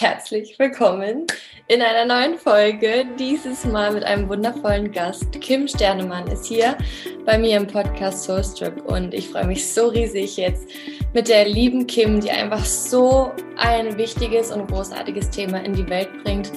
herzlich 0.00 0.56
willkommen 0.60 1.26
in 1.66 1.82
einer 1.82 2.04
neuen 2.04 2.38
Folge. 2.38 3.04
Dieses 3.18 3.64
Mal 3.64 3.92
mit 3.92 4.04
einem 4.04 4.28
wundervollen 4.28 4.92
Gast. 4.92 5.32
Kim 5.40 5.66
Sternemann 5.66 6.28
ist 6.28 6.46
hier 6.46 6.78
bei 7.26 7.36
mir 7.36 7.56
im 7.56 7.66
Podcast 7.66 8.22
Soulstrip 8.22 8.80
und 8.84 9.12
ich 9.12 9.28
freue 9.28 9.48
mich 9.48 9.66
so 9.66 9.88
riesig 9.88 10.36
jetzt 10.36 10.68
mit 11.14 11.26
der 11.26 11.48
lieben 11.48 11.84
Kim, 11.88 12.20
die 12.20 12.30
einfach 12.30 12.64
so 12.64 13.32
ein 13.56 13.98
wichtiges 13.98 14.52
und 14.52 14.68
großartiges 14.68 15.30
Thema 15.30 15.64
in 15.64 15.72
die 15.72 15.88
Welt 15.88 16.10
bringt, 16.22 16.52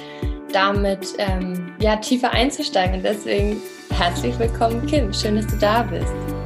damit 0.53 1.15
ähm, 1.17 1.75
ja 1.79 1.95
tiefer 1.95 2.29
einzusteigen. 2.29 2.97
Und 2.97 3.03
deswegen 3.03 3.59
herzlich 3.89 4.37
willkommen, 4.37 4.85
Kim. 4.85 5.11
Schön, 5.11 5.37
dass 5.37 5.47
du 5.47 5.57
da 5.57 5.81
bist. 5.81 6.40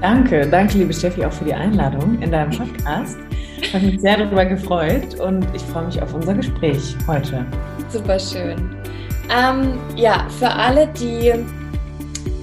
Danke, 0.00 0.46
danke, 0.46 0.78
liebe 0.78 0.94
Steffi, 0.94 1.24
auch 1.26 1.32
für 1.32 1.44
die 1.44 1.52
Einladung 1.52 2.20
in 2.22 2.30
deinem 2.30 2.50
Podcast. 2.50 3.18
Ich 3.60 3.74
habe 3.74 3.84
mich 3.84 4.00
sehr 4.00 4.16
darüber 4.16 4.46
gefreut 4.46 5.20
und 5.20 5.46
ich 5.54 5.60
freue 5.62 5.84
mich 5.84 6.00
auf 6.00 6.14
unser 6.14 6.32
Gespräch 6.32 6.96
heute. 7.06 7.44
Super 7.90 8.18
schön. 8.18 8.74
Ähm, 9.30 9.78
ja, 9.96 10.26
für 10.38 10.50
alle, 10.50 10.88
die 10.88 11.34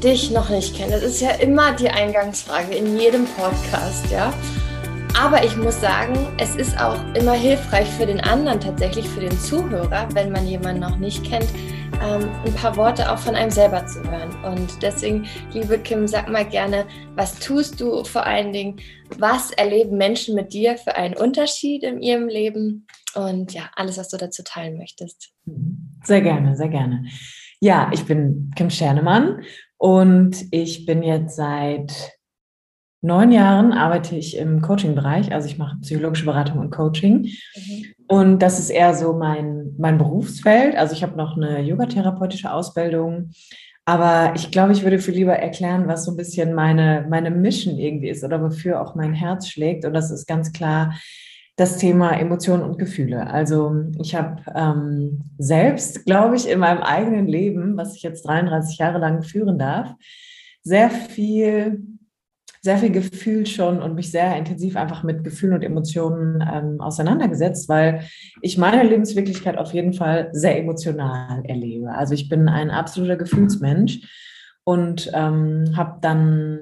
dich 0.03 0.29
noch 0.29 0.49
nicht 0.49 0.75
kennen, 0.75 0.91
das 0.91 1.01
ist 1.01 1.19
ja 1.19 1.31
immer 1.31 1.71
die 1.73 1.89
Eingangsfrage 1.89 2.75
in 2.75 2.99
jedem 2.99 3.25
Podcast, 3.25 4.05
ja. 4.11 4.31
Aber 5.19 5.43
ich 5.43 5.57
muss 5.57 5.81
sagen, 5.81 6.15
es 6.37 6.55
ist 6.55 6.79
auch 6.79 6.95
immer 7.15 7.33
hilfreich 7.33 7.87
für 7.87 8.05
den 8.05 8.19
anderen, 8.19 8.59
tatsächlich 8.59 9.07
für 9.09 9.21
den 9.21 9.37
Zuhörer, 9.39 10.07
wenn 10.13 10.31
man 10.31 10.45
jemanden 10.45 10.81
noch 10.81 10.97
nicht 10.97 11.23
kennt, 11.23 11.47
ähm, 12.03 12.29
ein 12.45 12.53
paar 12.53 12.77
Worte 12.77 13.11
auch 13.11 13.17
von 13.17 13.33
einem 13.33 13.49
selber 13.49 13.83
zu 13.87 14.03
hören. 14.03 14.29
Und 14.45 14.83
deswegen, 14.83 15.25
liebe 15.53 15.79
Kim, 15.79 16.07
sag 16.07 16.29
mal 16.29 16.45
gerne, 16.45 16.85
was 17.15 17.39
tust 17.39 17.81
du 17.81 18.03
vor 18.03 18.27
allen 18.27 18.53
Dingen? 18.53 18.79
Was 19.17 19.49
erleben 19.49 19.97
Menschen 19.97 20.35
mit 20.35 20.53
dir 20.53 20.77
für 20.77 20.95
einen 20.95 21.15
Unterschied 21.15 21.81
in 21.81 21.99
ihrem 21.99 22.27
Leben? 22.27 22.85
Und 23.15 23.53
ja, 23.53 23.71
alles, 23.75 23.97
was 23.97 24.09
du 24.09 24.17
dazu 24.17 24.43
teilen 24.43 24.77
möchtest. 24.77 25.33
Sehr 26.03 26.21
gerne, 26.21 26.55
sehr 26.55 26.69
gerne. 26.69 27.05
Ja, 27.59 27.89
ich 27.91 28.05
bin 28.05 28.51
Kim 28.55 28.69
Schernemann 28.69 29.41
und 29.77 30.45
ich 30.51 30.85
bin 30.85 31.01
jetzt 31.01 31.35
seit 31.37 32.16
neun 33.01 33.31
Jahren 33.31 33.73
arbeite 33.73 34.15
ich 34.15 34.37
im 34.37 34.61
Coaching-Bereich, 34.61 35.31
also 35.31 35.47
ich 35.47 35.57
mache 35.57 35.77
psychologische 35.81 36.25
Beratung 36.25 36.59
und 36.59 36.71
Coaching. 36.71 37.27
Mhm. 37.55 37.85
Und 38.07 38.39
das 38.39 38.59
ist 38.59 38.69
eher 38.69 38.93
so 38.93 39.13
mein, 39.13 39.75
mein 39.77 39.97
Berufsfeld. 39.97 40.75
Also 40.75 40.93
ich 40.93 41.03
habe 41.03 41.17
noch 41.17 41.35
eine 41.35 41.61
yogatherapeutische 41.61 42.51
Ausbildung. 42.51 43.31
Aber 43.85 44.33
ich 44.35 44.51
glaube, 44.51 44.73
ich 44.73 44.83
würde 44.83 44.99
viel 44.99 45.13
lieber 45.13 45.35
erklären, 45.35 45.87
was 45.87 46.05
so 46.05 46.11
ein 46.11 46.17
bisschen 46.17 46.53
meine, 46.53 47.05
meine 47.09 47.31
Mission 47.31 47.77
irgendwie 47.77 48.09
ist 48.09 48.23
oder 48.23 48.41
wofür 48.41 48.81
auch 48.81 48.95
mein 48.95 49.13
Herz 49.13 49.47
schlägt. 49.47 49.85
Und 49.85 49.93
das 49.93 50.11
ist 50.11 50.27
ganz 50.27 50.51
klar 50.51 50.93
das 51.57 51.77
Thema 51.77 52.11
Emotionen 52.11 52.63
und 52.63 52.77
Gefühle. 52.77 53.27
Also 53.27 53.85
ich 53.99 54.15
habe 54.15 54.41
ähm, 54.53 55.21
selbst, 55.37 56.05
glaube 56.05 56.35
ich, 56.35 56.49
in 56.49 56.59
meinem 56.59 56.83
eigenen 56.83 57.27
Leben, 57.27 57.77
was 57.77 57.95
ich 57.95 58.03
jetzt 58.03 58.27
33 58.27 58.77
Jahre 58.77 58.99
lang 58.99 59.23
führen 59.23 59.57
darf, 59.57 59.93
sehr 60.61 60.89
viel 60.89 61.81
sehr 62.67 62.77
viel 62.79 62.91
Gefühl 62.91 63.45
schon 63.45 63.81
und 63.81 63.95
mich 63.95 64.11
sehr 64.11 64.35
intensiv 64.35 64.75
einfach 64.75 65.01
mit 65.01 65.23
Gefühlen 65.23 65.53
und 65.53 65.63
Emotionen 65.63 66.41
ähm, 66.41 66.81
auseinandergesetzt, 66.81 67.69
weil 67.69 68.01
ich 68.41 68.57
meine 68.57 68.83
Lebenswirklichkeit 68.83 69.57
auf 69.57 69.73
jeden 69.73 69.93
Fall 69.93 70.27
sehr 70.33 70.59
emotional 70.59 71.45
erlebe. 71.45 71.93
Also 71.93 72.13
ich 72.13 72.27
bin 72.27 72.49
ein 72.49 72.69
absoluter 72.69 73.15
Gefühlsmensch 73.15 74.01
und 74.65 75.09
ähm, 75.13 75.77
habe 75.77 75.99
dann 76.01 76.59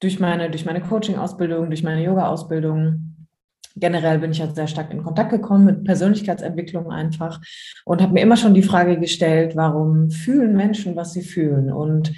durch 0.00 0.18
meine, 0.18 0.50
durch 0.50 0.66
meine 0.66 0.80
Coaching-Ausbildung, 0.80 1.68
durch 1.68 1.84
meine 1.84 2.02
Yoga-Ausbildung, 2.02 3.28
generell 3.76 4.18
bin 4.18 4.32
ich 4.32 4.40
halt 4.40 4.56
sehr 4.56 4.66
stark 4.66 4.92
in 4.92 5.04
Kontakt 5.04 5.30
gekommen 5.30 5.66
mit 5.66 5.84
Persönlichkeitsentwicklung 5.84 6.90
einfach 6.90 7.40
und 7.84 8.02
habe 8.02 8.12
mir 8.12 8.22
immer 8.22 8.36
schon 8.36 8.54
die 8.54 8.62
Frage 8.62 8.98
gestellt, 8.98 9.54
warum 9.54 10.10
fühlen 10.10 10.56
Menschen, 10.56 10.96
was 10.96 11.12
sie 11.12 11.22
fühlen? 11.22 11.72
Und 11.72 12.12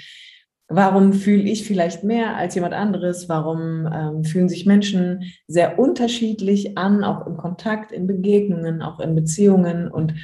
Warum 0.68 1.12
fühle 1.12 1.44
ich 1.44 1.64
vielleicht 1.64 2.02
mehr 2.02 2.36
als 2.36 2.56
jemand 2.56 2.74
anderes? 2.74 3.28
Warum 3.28 3.88
ähm, 3.92 4.24
fühlen 4.24 4.48
sich 4.48 4.66
Menschen 4.66 5.22
sehr 5.46 5.78
unterschiedlich 5.78 6.76
an, 6.76 7.04
auch 7.04 7.26
im 7.26 7.36
Kontakt, 7.36 7.92
in 7.92 8.08
Begegnungen, 8.08 8.82
auch 8.82 8.98
in 8.98 9.14
Beziehungen? 9.14 9.88
Und 9.88 10.14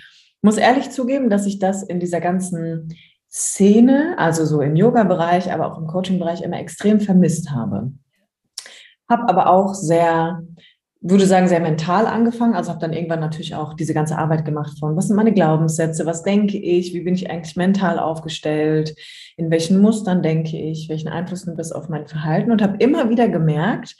muss 0.43 0.57
ehrlich 0.57 0.91
zugeben, 0.91 1.31
dass 1.31 1.47
ich 1.47 1.61
das 1.61 1.85
in 1.85 2.01
dieser 2.01 2.21
ganzen 2.21 2.93
Szene, 3.31 4.15
also 4.19 4.45
so 4.45 4.61
im 4.61 4.75
Yoga-Bereich, 4.75 5.53
aber 5.53 5.71
auch 5.71 5.79
im 5.79 5.87
Coaching-Bereich 5.87 6.43
immer 6.43 6.59
extrem 6.59 7.01
vermisst 7.01 7.51
habe. 7.53 7.93
Habe 9.09 9.29
aber 9.29 9.49
auch 9.49 9.75
sehr 9.75 10.43
würde 11.03 11.27
sagen, 11.27 11.49
sehr 11.49 11.61
mental 11.61 12.07
angefangen. 12.07 12.55
Also 12.55 12.71
habe 12.71 12.81
dann 12.81 12.93
irgendwann 12.93 13.21
natürlich 13.21 13.55
auch 13.55 13.75
diese 13.75 13.93
ganze 13.93 14.17
Arbeit 14.17 14.45
gemacht 14.45 14.79
von, 14.79 14.97
was 14.97 15.09
sind 15.09 15.17
meine 15.17 15.33
Glaubenssätze, 15.35 16.07
was 16.07 16.23
denke 16.23 16.57
ich, 16.59 16.95
wie 16.95 17.01
bin 17.01 17.15
ich 17.15 17.29
eigentlich 17.29 17.57
mental 17.57 17.99
aufgestellt, 17.99 18.95
in 19.37 19.51
welchen 19.51 19.81
Mustern 19.81 20.23
denke 20.23 20.57
ich, 20.57 20.89
welchen 20.89 21.09
Einfluss 21.09 21.45
nimmt 21.45 21.59
das 21.59 21.73
auf 21.73 21.89
mein 21.89 22.07
Verhalten 22.07 22.53
und 22.53 22.63
habe 22.63 22.77
immer 22.79 23.11
wieder 23.11 23.29
gemerkt, 23.29 23.97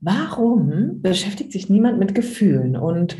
warum 0.00 1.00
beschäftigt 1.00 1.50
sich 1.50 1.70
niemand 1.70 1.98
mit 1.98 2.14
Gefühlen 2.14 2.76
und 2.76 3.16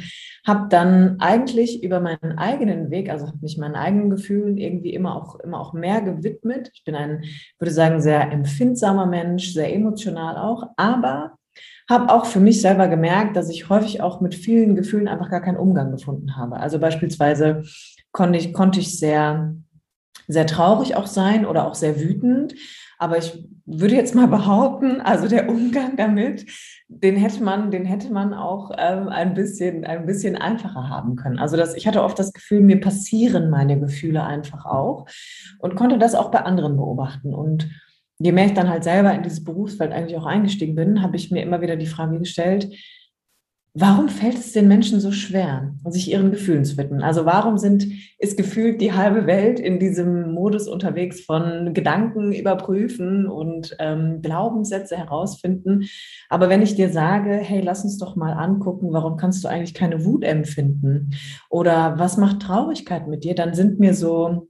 habe 0.47 0.69
dann 0.69 1.19
eigentlich 1.21 1.83
über 1.83 2.01
meinen 2.01 2.37
eigenen 2.37 2.91
Weg, 2.91 3.09
also 3.09 3.27
habe 3.27 3.39
mich 3.41 3.57
meinen 3.57 3.75
eigenen 3.75 4.11
Gefühlen 4.11 4.59
irgendwie 4.59 4.93
immer 4.93 5.17
auch 5.17 5.41
immer 5.41 5.59
auch 5.61 5.73
mehr 5.73 6.03
gewidmet. 6.03 6.71
Ich 6.75 6.85
bin 6.85 6.95
ein, 6.95 7.25
würde 7.59 7.73
sagen, 7.73 8.03
sehr 8.03 8.31
empfindsamer 8.31 9.07
Mensch, 9.07 9.55
sehr 9.55 9.73
emotional 9.73 10.37
auch, 10.37 10.65
aber 10.77 11.39
habe 11.89 12.13
auch 12.13 12.25
für 12.25 12.41
mich 12.41 12.61
selber 12.61 12.89
gemerkt, 12.89 13.37
dass 13.37 13.51
ich 13.51 13.69
häufig 13.69 14.01
auch 14.01 14.21
mit 14.21 14.35
vielen 14.35 14.75
Gefühlen 14.75 15.09
einfach 15.09 15.31
gar 15.31 15.43
keinen 15.43 15.59
Umgang 15.59 15.91
gefunden 15.91 16.37
habe. 16.37 16.57
Also 16.57 16.79
beispielsweise 16.79 17.63
konnte 18.13 18.39
ich, 18.39 18.53
konnte 18.53 18.81
ich 18.81 18.99
sehr, 18.99 19.55
sehr 20.27 20.47
traurig 20.47 20.97
auch 20.97 21.07
sein 21.07 21.45
oder 21.45 21.67
auch 21.67 21.75
sehr 21.75 22.01
wütend. 22.01 22.55
Aber 22.99 23.19
ich 23.19 23.47
würde 23.67 23.95
jetzt 23.95 24.15
mal 24.15 24.29
behaupten, 24.29 25.03
also 25.03 25.29
der 25.29 25.51
Umgang 25.51 25.97
damit, 25.97 26.47
den 26.89 27.17
hätte 27.17 27.43
man, 27.43 27.71
den 27.71 27.85
hätte 27.85 28.11
man 28.11 28.33
auch 28.33 28.71
ähm, 28.79 29.09
ein 29.09 29.35
bisschen, 29.35 29.85
ein 29.85 30.07
bisschen 30.07 30.37
einfacher 30.37 30.89
haben 30.89 31.17
können. 31.17 31.39
Also 31.39 31.59
das, 31.59 31.75
ich 31.75 31.87
hatte 31.87 32.03
oft 32.03 32.19
das 32.19 32.33
Gefühl, 32.33 32.61
mir 32.61 32.81
passieren 32.81 33.51
meine 33.51 33.79
Gefühle 33.79 34.23
einfach 34.23 34.65
auch 34.65 35.07
und 35.59 35.75
konnte 35.75 35.99
das 35.99 36.15
auch 36.15 36.31
bei 36.31 36.41
anderen 36.41 36.77
beobachten. 36.77 37.35
Und 37.35 37.69
je 38.19 38.33
mehr 38.33 38.47
ich 38.47 38.55
dann 38.55 38.69
halt 38.69 38.85
selber 38.85 39.13
in 39.15 39.23
dieses 39.23 39.45
Berufsfeld 39.45 39.93
eigentlich 39.93 40.17
auch 40.17 40.27
eingestiegen 40.27 40.75
bin, 40.75 41.03
habe 41.03 41.17
ich 41.17 41.31
mir 41.31 41.43
immer 41.43 41.61
wieder 41.61 41.77
die 41.77 41.87
Frage 41.87 42.19
gestellt, 42.19 42.75
warum 43.77 44.09
fällt 44.09 44.37
es 44.37 44.53
den 44.53 44.69
Menschen 44.69 45.01
so 45.01 45.11
schwer, 45.11 45.75
sich 45.89 46.09
ihren 46.11 46.31
Gefühlen 46.31 46.65
zu 46.65 46.79
widmen? 46.79 47.03
Also 47.03 47.27
warum 47.27 47.59
sind, 47.59 47.87
ist 48.19 48.37
gefühlt 48.37 48.81
die 48.81 48.93
halbe 48.93 49.27
Welt 49.27 49.59
in 49.59 49.81
diesem 49.81 50.33
Modus 50.33 50.69
unterwegs 50.69 51.23
von 51.23 51.75
Gedanken 51.75 52.33
überprüfen 52.33 53.27
und 53.27 53.77
ähm, 53.81 54.23
Glaubenssätze 54.23 54.97
herausfinden? 54.97 55.87
Aber 56.29 56.49
wenn 56.49 56.63
ich 56.63 56.77
dir 56.77 56.91
sage, 56.91 57.35
hey, 57.35 57.61
lass 57.61 57.83
uns 57.83 57.99
doch 57.99 58.15
mal 58.15 58.33
angucken, 58.33 58.93
warum 58.93 59.17
kannst 59.17 59.43
du 59.43 59.49
eigentlich 59.49 59.75
keine 59.75 60.05
Wut 60.05 60.23
empfinden? 60.23 61.11
Oder 61.51 61.99
was 61.99 62.17
macht 62.17 62.43
Traurigkeit 62.43 63.09
mit 63.09 63.25
dir? 63.25 63.35
Dann 63.35 63.55
sind 63.55 63.81
mir 63.81 63.95
so 63.95 64.49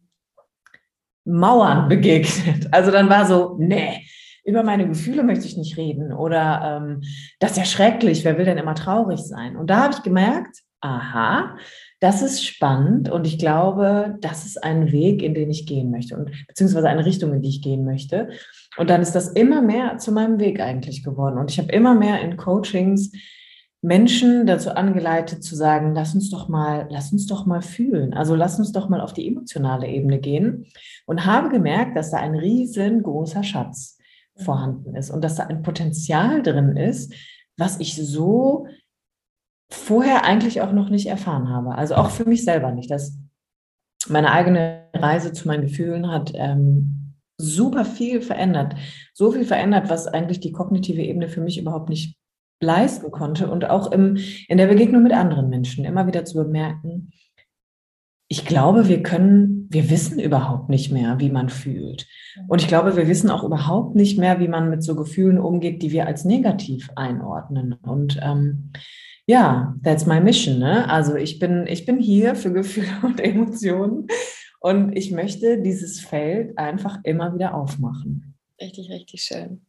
Mauern 1.25 1.89
begegnet. 1.89 2.69
Also 2.71 2.91
dann 2.91 3.09
war 3.09 3.27
so, 3.27 3.57
nee, 3.59 4.07
über 4.45 4.63
meine 4.63 4.87
Gefühle 4.87 5.23
möchte 5.23 5.47
ich 5.47 5.57
nicht 5.57 5.77
reden 5.77 6.13
oder 6.13 6.83
ähm, 6.83 7.03
das 7.41 7.53
ist 7.53 7.57
ja 7.57 7.65
schrecklich, 7.65 8.25
wer 8.25 8.37
will 8.37 8.45
denn 8.45 8.59
immer 8.59 8.75
traurig 8.75 9.21
sein? 9.21 9.57
Und 9.57 9.71
da 9.71 9.85
habe 9.85 9.95
ich 9.95 10.03
gemerkt, 10.03 10.59
aha, 10.83 11.57
das 12.01 12.21
ist 12.21 12.45
spannend 12.45 13.11
und 13.11 13.27
ich 13.27 13.39
glaube, 13.39 14.17
das 14.21 14.45
ist 14.45 14.63
ein 14.63 14.93
Weg, 14.93 15.23
in 15.23 15.33
den 15.33 15.51
ich 15.51 15.67
gehen 15.67 15.91
möchte 15.91 16.15
und 16.15 16.31
beziehungsweise 16.47 16.91
eine 16.91 17.07
Richtung, 17.07 17.33
in 17.33 17.41
die 17.41 17.49
ich 17.49 17.63
gehen 17.63 17.87
möchte. 17.87 18.29
Und 18.77 18.91
dann 18.91 19.01
ist 19.01 19.13
das 19.13 19.29
immer 19.29 19.63
mehr 19.63 19.97
zu 19.97 20.13
meinem 20.13 20.39
Weg 20.39 20.61
eigentlich 20.61 21.03
geworden. 21.03 21.39
Und 21.39 21.51
ich 21.51 21.59
habe 21.59 21.73
immer 21.73 21.95
mehr 21.95 22.21
in 22.21 22.37
Coachings 22.37 23.13
Menschen 23.85 24.47
dazu 24.47 24.71
angeleitet 24.71 25.45
zu 25.45 25.55
sagen, 25.55 25.95
lass 25.95 26.15
uns 26.15 26.31
doch 26.31 26.49
mal, 26.49 26.87
lass 26.91 27.13
uns 27.13 27.27
doch 27.27 27.45
mal 27.45 27.61
fühlen. 27.61 28.15
Also 28.15 28.35
lass 28.35 28.59
uns 28.59 28.73
doch 28.73 28.89
mal 28.89 29.03
auf 29.03 29.13
die 29.13 29.29
emotionale 29.29 29.87
Ebene 29.87 30.21
gehen 30.21 30.65
und 31.05 31.27
habe 31.27 31.51
gemerkt, 31.51 31.95
dass 31.95 32.11
da 32.11 32.17
ein 32.17 32.35
riesengroßer 32.35 33.45
Schatz 33.45 33.99
vorhanden 34.37 34.97
ist 34.97 35.11
und 35.11 35.23
dass 35.23 35.35
da 35.35 35.45
ein 35.45 35.63
Potenzial 35.63 36.43
drin 36.43 36.79
ist, 36.79 37.13
was 37.59 37.79
ich 37.79 37.95
so 37.95 38.67
vorher 39.71 40.25
eigentlich 40.25 40.63
auch 40.63 40.73
noch 40.73 40.89
nicht 40.89 41.07
erfahren 41.07 41.51
habe. 41.51 41.75
Also 41.75 41.97
auch 41.97 42.09
für 42.09 42.25
mich 42.25 42.43
selber 42.43 42.73
nicht. 42.73 42.91
Das, 42.91 43.19
meine 44.09 44.33
eigene 44.33 44.89
Reise 44.95 45.35
zu 45.35 45.47
meinen 45.47 45.67
Gefühlen 45.67 46.11
hat 46.11 46.33
ähm, 46.35 47.17
super 47.37 47.85
viel 47.85 48.23
verändert. 48.23 48.77
So 49.13 49.31
viel 49.31 49.45
verändert, 49.45 49.91
was 49.91 50.07
eigentlich 50.07 50.41
die 50.41 50.53
kognitive 50.53 51.03
Ebene 51.03 51.29
für 51.29 51.43
mich 51.43 51.59
überhaupt 51.59 51.91
nicht 51.91 52.17
leisten 52.65 53.11
konnte 53.11 53.51
und 53.51 53.69
auch 53.71 53.93
im, 53.93 54.19
in 54.49 54.59
der 54.59 54.67
Begegnung 54.67 55.03
mit 55.03 55.13
anderen 55.13 55.49
Menschen 55.49 55.85
immer 55.85 56.07
wieder 56.07 56.25
zu 56.25 56.37
bemerken, 56.39 57.13
ich 58.27 58.47
glaube, 58.47 58.89
wir 58.89 59.03
können, 59.03 59.69
wir 59.71 59.91
wissen 59.91 60.19
überhaupt 60.19 60.69
nicht 60.69 60.91
mehr, 60.91 61.21
wie 61.21 61.31
man 61.31 61.51
fühlt. 61.51 62.09
Und 62.49 62.63
ich 62.63 62.69
glaube, 62.69 62.97
wir 62.97 63.07
wissen 63.07 63.31
auch 63.31 63.45
überhaupt 63.45 63.95
nicht 63.95 64.19
mehr, 64.19 64.41
wie 64.41 64.49
man 64.49 64.71
mit 64.71 64.83
so 64.83 64.97
Gefühlen 64.97 65.39
umgeht, 65.39 65.83
die 65.83 65.93
wir 65.93 66.07
als 66.07 66.25
negativ 66.25 66.91
einordnen. 66.97 67.75
Und 67.75 68.19
ähm, 68.23 68.73
Ja, 69.27 69.75
that's 69.83 70.07
my 70.07 70.21
mission. 70.21 70.59
Ne? 70.59 70.89
Also 70.89 71.17
ich 71.17 71.39
bin, 71.39 71.67
ich 71.67 71.87
bin 71.87 71.99
hier 71.99 72.35
für 72.35 72.53
Gefühle 72.53 72.89
und 73.03 73.21
Emotionen 73.21 74.09
und 74.61 74.97
ich 74.97 75.13
möchte 75.13 75.61
dieses 75.61 76.01
Feld 76.01 76.59
einfach 76.59 76.99
immer 77.05 77.35
wieder 77.35 77.55
aufmachen. 77.55 78.37
Richtig, 78.61 78.91
richtig 78.91 79.23
schön. 79.23 79.65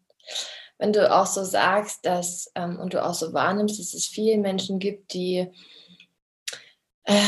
Wenn 0.78 0.94
du 0.94 1.12
auch 1.12 1.26
so 1.26 1.44
sagst, 1.44 2.06
dass 2.06 2.52
ähm, 2.56 2.80
und 2.80 2.94
du 2.94 3.04
auch 3.04 3.14
so 3.14 3.34
wahrnimmst, 3.34 3.80
dass 3.80 3.94
es 3.94 4.08
viele 4.08 4.38
Menschen 4.38 4.80
gibt, 4.80 5.14
die 5.14 5.48
äh, 7.04 7.22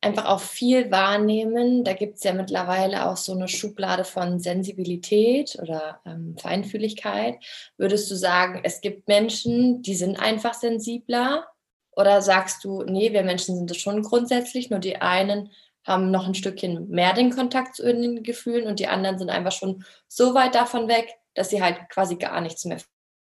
einfach 0.00 0.26
auch 0.26 0.40
viel 0.40 0.90
wahrnehmen. 0.90 1.84
Da 1.84 1.92
gibt 1.92 2.18
es 2.18 2.24
ja 2.24 2.32
mittlerweile 2.32 3.08
auch 3.08 3.16
so 3.16 3.32
eine 3.32 3.48
Schublade 3.48 4.04
von 4.04 4.38
Sensibilität 4.38 5.58
oder 5.60 6.00
ähm, 6.06 6.36
Feinfühligkeit. 6.38 7.36
Würdest 7.76 8.10
du 8.10 8.14
sagen, 8.14 8.60
es 8.64 8.80
gibt 8.80 9.08
Menschen, 9.08 9.82
die 9.82 9.94
sind 9.94 10.20
einfach 10.20 10.54
sensibler? 10.54 11.46
Oder 11.92 12.22
sagst 12.22 12.62
du, 12.62 12.84
nee, 12.84 13.12
wir 13.12 13.24
Menschen 13.24 13.56
sind 13.56 13.70
es 13.70 13.78
schon 13.78 14.02
grundsätzlich, 14.02 14.70
nur 14.70 14.78
die 14.78 15.00
einen 15.00 15.50
haben 15.84 16.10
noch 16.10 16.26
ein 16.26 16.34
Stückchen 16.34 16.88
mehr 16.90 17.14
den 17.14 17.30
Kontakt 17.30 17.74
zu 17.74 17.82
den 17.82 18.22
Gefühlen 18.22 18.66
und 18.66 18.78
die 18.78 18.86
anderen 18.86 19.18
sind 19.18 19.30
einfach 19.30 19.52
schon 19.52 19.84
so 20.06 20.34
weit 20.34 20.54
davon 20.54 20.86
weg, 20.86 21.17
dass 21.38 21.50
sie 21.50 21.62
halt 21.62 21.88
quasi 21.88 22.16
gar 22.16 22.40
nichts 22.40 22.64
mehr 22.64 22.78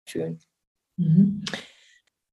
fühlen. 0.08 0.40
Mhm. 0.98 1.44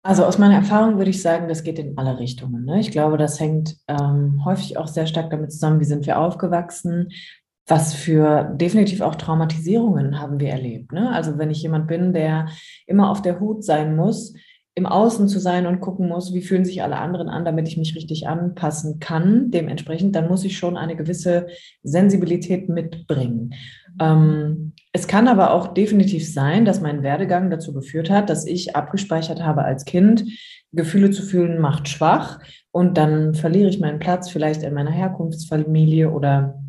Also 0.05 0.25
aus 0.25 0.37
meiner 0.37 0.57
Erfahrung 0.57 0.99
würde 0.99 1.11
ich 1.11 1.23
sagen, 1.23 1.49
das 1.49 1.63
geht 1.63 1.79
in 1.79 1.97
alle 1.97 2.19
Richtungen. 2.19 2.65
Ne? 2.65 2.81
Ich 2.81 2.91
glaube, 2.91 3.17
das 3.17 3.39
hängt 3.39 3.77
ähm, 3.87 4.45
häufig 4.45 4.77
auch 4.77 4.89
sehr 4.89 5.07
stark 5.07 5.31
damit 5.31 5.53
zusammen, 5.53 5.81
wie 5.81 5.85
sind 5.85 6.07
wir 6.07 6.19
aufgewachsen, 6.19 7.09
was 7.67 7.95
für 7.95 8.53
definitiv 8.57 9.01
auch 9.01 9.15
Traumatisierungen 9.15 10.19
haben 10.19 10.41
wir 10.41 10.51
erlebt. 10.51 10.93
Ne? 10.93 11.11
Also 11.13 11.39
wenn 11.39 11.51
ich 11.53 11.63
jemand 11.63 11.87
bin, 11.87 12.13
der 12.13 12.49
immer 12.87 13.11
auf 13.11 13.23
der 13.23 13.39
Hut 13.39 13.65
sein 13.65 13.95
muss, 13.95 14.35
im 14.75 14.87
Außen 14.87 15.29
zu 15.29 15.39
sein 15.39 15.67
und 15.67 15.81
gucken 15.81 16.09
muss, 16.09 16.35
wie 16.35 16.43
fühlen 16.43 16.65
sich 16.65 16.83
alle 16.83 16.97
anderen 16.97 17.29
an, 17.29 17.45
damit 17.45 17.69
ich 17.69 17.77
mich 17.77 17.95
richtig 17.95 18.27
anpassen 18.27 18.99
kann. 18.99 19.51
Dementsprechend, 19.51 20.17
dann 20.17 20.29
muss 20.29 20.45
ich 20.45 20.57
schon 20.57 20.77
eine 20.77 20.97
gewisse 20.97 21.47
Sensibilität 21.83 22.69
mitbringen. 22.69 23.55
Ähm, 24.01 24.73
es 24.93 25.07
kann 25.07 25.27
aber 25.27 25.53
auch 25.53 25.69
definitiv 25.69 26.31
sein, 26.31 26.65
dass 26.65 26.83
mein 26.83 27.03
Werdegang 27.03 27.51
dazu 27.51 27.73
geführt 27.73 28.11
hat, 28.11 28.29
dass 28.29 28.47
ich 28.47 28.77
abgespeichert 28.77 29.43
habe 29.43 29.65
als 29.65 29.87
Kind, 29.87 30.25
Gefühle 30.73 31.11
zu 31.11 31.23
fühlen 31.23 31.61
macht 31.61 31.89
schwach 31.89 32.41
und 32.71 32.97
dann 32.99 33.35
verliere 33.35 33.69
ich 33.69 33.81
meinen 33.81 33.99
Platz 33.99 34.31
vielleicht 34.31 34.63
in 34.63 34.75
meiner 34.75 34.91
Herkunftsfamilie 34.91 36.11
oder 36.11 36.63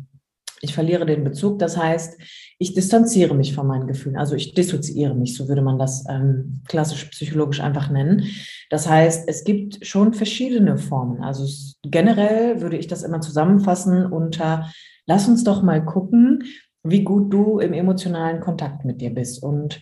ich 0.60 0.74
verliere 0.74 1.04
den 1.04 1.24
Bezug. 1.24 1.58
Das 1.58 1.76
heißt, 1.76 2.18
ich 2.58 2.72
distanziere 2.72 3.34
mich 3.34 3.54
von 3.54 3.66
meinen 3.66 3.86
Gefühlen. 3.86 4.16
Also 4.16 4.34
ich 4.34 4.54
dissoziiere 4.54 5.14
mich, 5.14 5.36
so 5.36 5.48
würde 5.48 5.60
man 5.60 5.78
das 5.78 6.04
ähm, 6.08 6.62
klassisch 6.66 7.04
psychologisch 7.06 7.60
einfach 7.60 7.90
nennen. 7.90 8.24
Das 8.70 8.88
heißt, 8.88 9.28
es 9.28 9.44
gibt 9.44 9.84
schon 9.84 10.14
verschiedene 10.14 10.78
Formen. 10.78 11.22
Also 11.22 11.46
generell 11.82 12.62
würde 12.62 12.78
ich 12.78 12.86
das 12.86 13.02
immer 13.02 13.20
zusammenfassen 13.20 14.06
unter, 14.06 14.70
lass 15.06 15.28
uns 15.28 15.44
doch 15.44 15.62
mal 15.62 15.84
gucken, 15.84 16.44
wie 16.84 17.02
gut 17.02 17.32
du 17.32 17.58
im 17.58 17.72
emotionalen 17.72 18.40
Kontakt 18.40 18.84
mit 18.84 19.00
dir 19.00 19.12
bist. 19.12 19.42
Und 19.42 19.80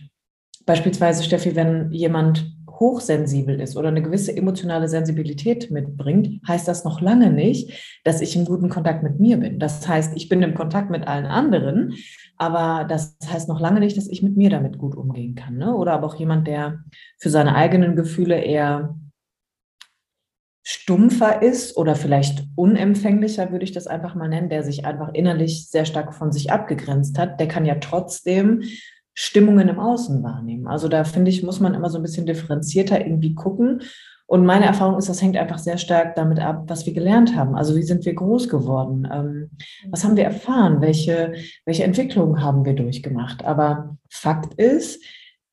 beispielsweise, 0.65 1.25
Steffi, 1.25 1.55
wenn 1.57 1.91
jemand 1.91 2.47
hochsensibel 2.83 3.61
ist 3.61 3.77
oder 3.77 3.89
eine 3.89 4.03
gewisse 4.03 4.37
emotionale 4.37 4.89
Sensibilität 4.89 5.71
mitbringt, 5.71 6.41
heißt 6.49 6.67
das 6.67 6.85
noch 6.85 7.01
lange 7.01 7.31
nicht, 7.31 8.01
dass 8.05 8.21
ich 8.21 8.35
im 8.35 8.45
guten 8.45 8.69
Kontakt 8.69 9.03
mit 9.03 9.21
mir 9.21 9.37
bin. 9.37 9.59
Das 9.59 9.87
heißt, 9.87 10.17
ich 10.17 10.29
bin 10.29 10.43
im 10.43 10.55
Kontakt 10.55 10.91
mit 10.91 11.07
allen 11.07 11.27
anderen, 11.27 11.95
aber 12.39 12.85
das 12.89 13.17
heißt 13.25 13.49
noch 13.49 13.61
lange 13.61 13.81
nicht, 13.81 13.97
dass 13.97 14.09
ich 14.09 14.23
mit 14.23 14.37
mir 14.37 14.51
damit 14.51 14.79
gut 14.79 14.97
umgehen 14.97 15.35
kann. 15.35 15.59
Ne? 15.59 15.75
Oder 15.77 15.93
aber 15.93 16.07
auch 16.07 16.17
jemand, 16.17 16.47
der 16.47 16.81
für 17.19 17.31
seine 17.31 17.55
eigenen 17.55 17.95
Gefühle 17.95 18.41
eher 18.41 18.97
stumpfer 20.63 21.43
ist 21.43 21.77
oder 21.77 21.95
vielleicht 21.95 22.45
unempfänglicher, 22.55 23.51
würde 23.51 23.65
ich 23.65 23.73
das 23.73 23.87
einfach 23.87 24.15
mal 24.15 24.29
nennen, 24.29 24.49
der 24.49 24.63
sich 24.63 24.85
einfach 24.85 25.13
innerlich 25.13 25.69
sehr 25.69 25.85
stark 25.85 26.15
von 26.15 26.31
sich 26.31 26.53
abgegrenzt 26.53 27.19
hat, 27.19 27.41
der 27.41 27.49
kann 27.49 27.65
ja 27.65 27.77
trotzdem 27.77 28.63
Stimmungen 29.15 29.69
im 29.69 29.79
Außen 29.79 30.23
wahrnehmen. 30.23 30.67
Also 30.67 30.89
da 30.89 31.05
finde 31.05 31.31
ich, 31.31 31.43
muss 31.43 31.61
man 31.61 31.75
immer 31.75 31.91
so 31.91 31.99
ein 31.99 32.03
bisschen 32.03 32.27
differenzierter 32.27 33.05
irgendwie 33.05 33.35
gucken. 33.35 33.83
Und 34.27 34.47
meine 34.47 34.65
Erfahrung 34.65 34.97
ist, 34.97 35.09
das 35.11 35.21
hängt 35.21 35.37
einfach 35.37 35.59
sehr 35.59 35.77
stark 35.77 36.15
damit 36.15 36.41
ab, 36.41 36.65
was 36.69 36.87
wir 36.87 36.95
gelernt 36.95 37.37
haben. 37.37 37.55
Also 37.55 37.77
wie 37.77 37.83
sind 37.83 38.07
wir 38.07 38.15
groß 38.15 38.49
geworden? 38.49 39.07
Ähm, 39.13 39.51
was 39.91 40.05
haben 40.05 40.17
wir 40.17 40.25
erfahren? 40.25 40.81
Welche, 40.81 41.35
welche 41.67 41.85
Entwicklungen 41.85 42.43
haben 42.43 42.65
wir 42.65 42.73
durchgemacht? 42.73 43.45
Aber 43.45 43.99
Fakt 44.09 44.55
ist, 44.55 45.05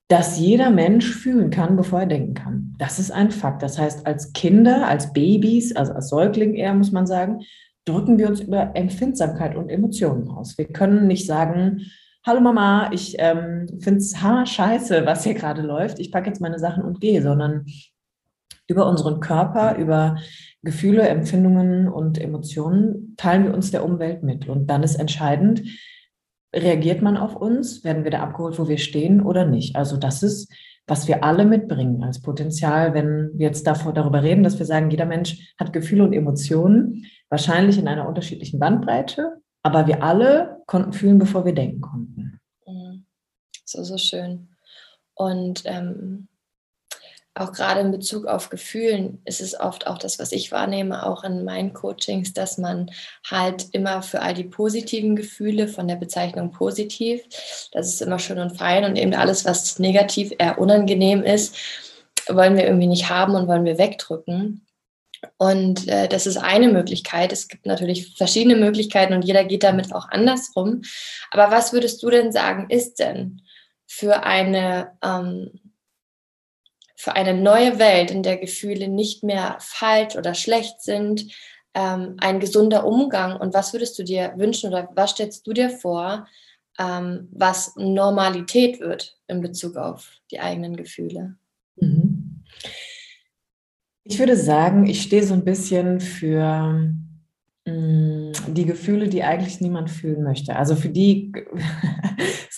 dass 0.09 0.39
jeder 0.39 0.71
Mensch 0.71 1.13
fühlen 1.13 1.51
kann, 1.51 1.77
bevor 1.77 2.01
er 2.01 2.07
denken 2.07 2.33
kann. 2.33 2.73
Das 2.79 2.97
ist 2.97 3.11
ein 3.11 3.29
Fakt. 3.29 3.61
Das 3.61 3.77
heißt, 3.77 4.07
als 4.07 4.33
Kinder, 4.33 4.87
als 4.87 5.13
Babys, 5.13 5.75
also 5.75 5.93
als 5.93 6.09
Säugling 6.09 6.55
eher, 6.55 6.73
muss 6.73 6.91
man 6.91 7.05
sagen, 7.05 7.41
drücken 7.85 8.17
wir 8.17 8.27
uns 8.27 8.41
über 8.41 8.75
Empfindsamkeit 8.75 9.55
und 9.55 9.69
Emotionen 9.69 10.27
aus. 10.29 10.57
Wir 10.57 10.65
können 10.65 11.05
nicht 11.05 11.27
sagen, 11.27 11.91
hallo 12.25 12.41
Mama, 12.41 12.89
ich 12.91 13.17
ähm, 13.19 13.67
finde 13.79 13.99
es 13.99 14.15
scheiße, 14.17 15.05
was 15.05 15.23
hier 15.23 15.35
gerade 15.35 15.61
läuft. 15.61 15.99
Ich 15.99 16.11
packe 16.11 16.27
jetzt 16.27 16.41
meine 16.41 16.57
Sachen 16.57 16.83
und 16.83 17.01
gehe, 17.01 17.21
sondern 17.21 17.67
über 18.67 18.87
unseren 18.87 19.19
Körper, 19.19 19.77
über 19.77 20.17
Gefühle, 20.63 21.07
Empfindungen 21.07 21.87
und 21.87 22.19
Emotionen 22.19 23.13
teilen 23.15 23.45
wir 23.45 23.53
uns 23.53 23.69
der 23.69 23.85
Umwelt 23.85 24.23
mit. 24.23 24.49
Und 24.49 24.67
dann 24.67 24.81
ist 24.81 24.95
entscheidend, 24.95 25.61
reagiert 26.53 27.01
man 27.01 27.17
auf 27.17 27.35
uns? 27.35 27.83
Werden 27.83 28.03
wir 28.03 28.11
da 28.11 28.21
abgeholt, 28.21 28.57
wo 28.59 28.67
wir 28.67 28.77
stehen 28.77 29.21
oder 29.21 29.45
nicht? 29.45 29.75
Also 29.75 29.97
das 29.97 30.23
ist, 30.23 30.51
was 30.87 31.07
wir 31.07 31.23
alle 31.23 31.45
mitbringen 31.45 32.03
als 32.03 32.21
Potenzial, 32.21 32.93
wenn 32.93 33.31
wir 33.33 33.47
jetzt 33.47 33.67
davor, 33.67 33.93
darüber 33.93 34.23
reden, 34.23 34.43
dass 34.43 34.57
wir 34.57 34.65
sagen, 34.65 34.89
jeder 34.89 35.05
Mensch 35.05 35.53
hat 35.59 35.73
Gefühle 35.73 36.03
und 36.03 36.13
Emotionen, 36.13 37.05
wahrscheinlich 37.29 37.77
in 37.77 37.87
einer 37.87 38.07
unterschiedlichen 38.07 38.59
Bandbreite, 38.59 39.41
aber 39.61 39.85
wir 39.87 40.03
alle 40.03 40.61
konnten 40.65 40.93
fühlen, 40.93 41.19
bevor 41.19 41.45
wir 41.45 41.53
denken 41.53 41.81
konnten. 41.81 42.39
Mhm. 42.65 43.05
So, 43.65 43.83
so 43.83 43.97
schön. 43.97 44.49
Und 45.13 45.63
ähm, 45.65 46.28
auch 47.39 47.53
gerade 47.53 47.81
in 47.81 47.91
Bezug 47.91 48.25
auf 48.25 48.49
Gefühlen 48.49 49.21
ist 49.25 49.41
es 49.41 49.59
oft 49.59 49.87
auch 49.87 49.97
das, 49.97 50.19
was 50.19 50.31
ich 50.31 50.51
wahrnehme, 50.51 51.05
auch 51.05 51.23
in 51.23 51.43
meinen 51.43 51.73
Coachings, 51.73 52.33
dass 52.33 52.57
man 52.57 52.91
halt 53.29 53.67
immer 53.71 54.01
für 54.01 54.21
all 54.21 54.33
die 54.33 54.43
positiven 54.43 55.15
Gefühle 55.15 55.67
von 55.67 55.87
der 55.87 55.95
Bezeichnung 55.95 56.51
positiv, 56.51 57.21
das 57.71 57.87
ist 57.87 58.01
immer 58.01 58.19
schön 58.19 58.39
und 58.39 58.57
fein 58.57 58.83
und 58.83 58.95
eben 58.95 59.13
alles, 59.13 59.45
was 59.45 59.79
negativ 59.79 60.31
eher 60.37 60.59
unangenehm 60.59 61.23
ist, 61.23 61.55
wollen 62.27 62.55
wir 62.55 62.65
irgendwie 62.65 62.87
nicht 62.87 63.09
haben 63.09 63.35
und 63.35 63.47
wollen 63.47 63.65
wir 63.65 63.77
wegdrücken. 63.77 64.65
Und 65.37 65.87
äh, 65.87 66.07
das 66.07 66.27
ist 66.27 66.37
eine 66.37 66.69
Möglichkeit. 66.69 67.33
Es 67.33 67.47
gibt 67.47 67.65
natürlich 67.65 68.15
verschiedene 68.15 68.55
Möglichkeiten 68.55 69.13
und 69.13 69.23
jeder 69.23 69.43
geht 69.43 69.63
damit 69.63 69.93
auch 69.93 70.09
andersrum. 70.09 70.81
Aber 71.31 71.51
was 71.51 71.73
würdest 71.73 72.01
du 72.03 72.09
denn 72.09 72.31
sagen, 72.31 72.69
ist 72.69 72.99
denn 72.99 73.41
für 73.85 74.23
eine, 74.23 74.91
ähm, 75.03 75.58
für 76.99 77.15
eine 77.15 77.33
neue 77.33 77.79
Welt, 77.79 78.11
in 78.11 78.23
der 78.23 78.35
Gefühle 78.35 78.89
nicht 78.89 79.23
mehr 79.23 79.55
falsch 79.61 80.17
oder 80.17 80.33
schlecht 80.33 80.81
sind, 80.81 81.31
ähm, 81.73 82.17
ein 82.17 82.41
gesunder 82.41 82.85
Umgang? 82.85 83.39
Und 83.39 83.53
was 83.53 83.71
würdest 83.71 83.97
du 83.97 84.03
dir 84.03 84.33
wünschen 84.35 84.69
oder 84.69 84.89
was 84.95 85.11
stellst 85.11 85.47
du 85.47 85.53
dir 85.53 85.69
vor, 85.69 86.27
ähm, 86.77 87.29
was 87.31 87.73
Normalität 87.77 88.81
wird 88.81 89.17
in 89.27 89.39
Bezug 89.39 89.77
auf 89.77 90.11
die 90.29 90.41
eigenen 90.41 90.75
Gefühle? 90.75 91.37
Mhm. 91.77 92.43
Ich 94.03 94.19
würde 94.19 94.35
sagen, 94.35 94.85
ich 94.85 95.01
stehe 95.01 95.23
so 95.23 95.33
ein 95.33 95.45
bisschen 95.45 96.01
für 96.01 96.83
mm, 97.65 98.33
die 98.49 98.65
Gefühle, 98.65 99.07
die 99.07 99.23
eigentlich 99.23 99.61
niemand 99.61 99.89
fühlen 99.89 100.21
möchte. 100.21 100.53
Also 100.53 100.75
für 100.75 100.89
die 100.89 101.31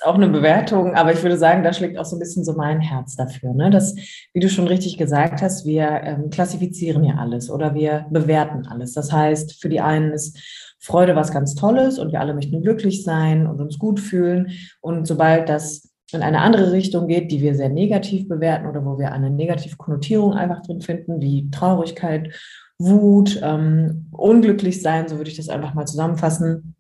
ist 0.02 0.08
auch 0.08 0.16
eine 0.16 0.30
Bewertung, 0.30 0.96
aber 0.96 1.14
ich 1.14 1.22
würde 1.22 1.38
sagen, 1.38 1.64
da 1.64 1.74
schlägt 1.74 1.98
auch 1.98 2.06
so 2.06 2.16
ein 2.16 2.20
bisschen 2.20 2.44
so 2.44 2.54
mein 2.54 2.80
Herz 2.80 3.16
dafür. 3.16 3.54
Ne? 3.54 3.70
Dass, 3.70 3.96
wie 4.34 4.40
du 4.40 4.50
schon 4.50 4.68
richtig 4.68 4.98
gesagt 4.98 5.42
hast, 5.42 5.66
wir 5.66 6.02
ähm, 6.04 6.30
klassifizieren 6.32 7.04
ja 7.04 7.16
alles 7.16 7.52
oder 7.52 7.76
wir 7.76 8.08
bewerten 8.10 8.66
alles. 8.68 8.94
Das 8.94 9.12
heißt, 9.12 9.62
für 9.62 9.70
die 9.70 9.80
einen 9.80 10.12
ist 10.12 10.40
Freude 10.80 11.16
was 11.16 11.32
ganz 11.32 11.54
Tolles 11.54 12.00
und 12.00 12.12
wir 12.12 12.20
alle 12.20 12.34
möchten 12.34 12.64
glücklich 12.64 13.04
sein 13.04 13.46
und 13.46 13.62
uns 13.62 13.78
gut 13.78 14.00
fühlen. 14.00 14.52
Und 14.82 15.06
sobald 15.06 15.50
das 15.50 15.92
in 16.12 16.24
eine 16.24 16.40
andere 16.40 16.72
Richtung 16.72 17.08
geht, 17.08 17.32
die 17.32 17.42
wir 17.42 17.54
sehr 17.54 17.70
negativ 17.70 18.28
bewerten 18.28 18.68
oder 18.68 18.84
wo 18.84 18.98
wir 18.98 19.12
eine 19.12 19.30
negative 19.30 19.78
Konnotierung 19.78 20.34
einfach 20.34 20.64
drin 20.64 20.82
finden, 20.82 21.22
wie 21.22 21.50
Traurigkeit, 21.52 22.34
Wut, 22.80 23.40
ähm, 23.44 24.08
unglücklich 24.12 24.82
sein, 24.82 25.08
so 25.08 25.18
würde 25.18 25.30
ich 25.30 25.38
das 25.38 25.50
einfach 25.50 25.76
mal 25.76 25.86
zusammenfassen, 25.86 26.76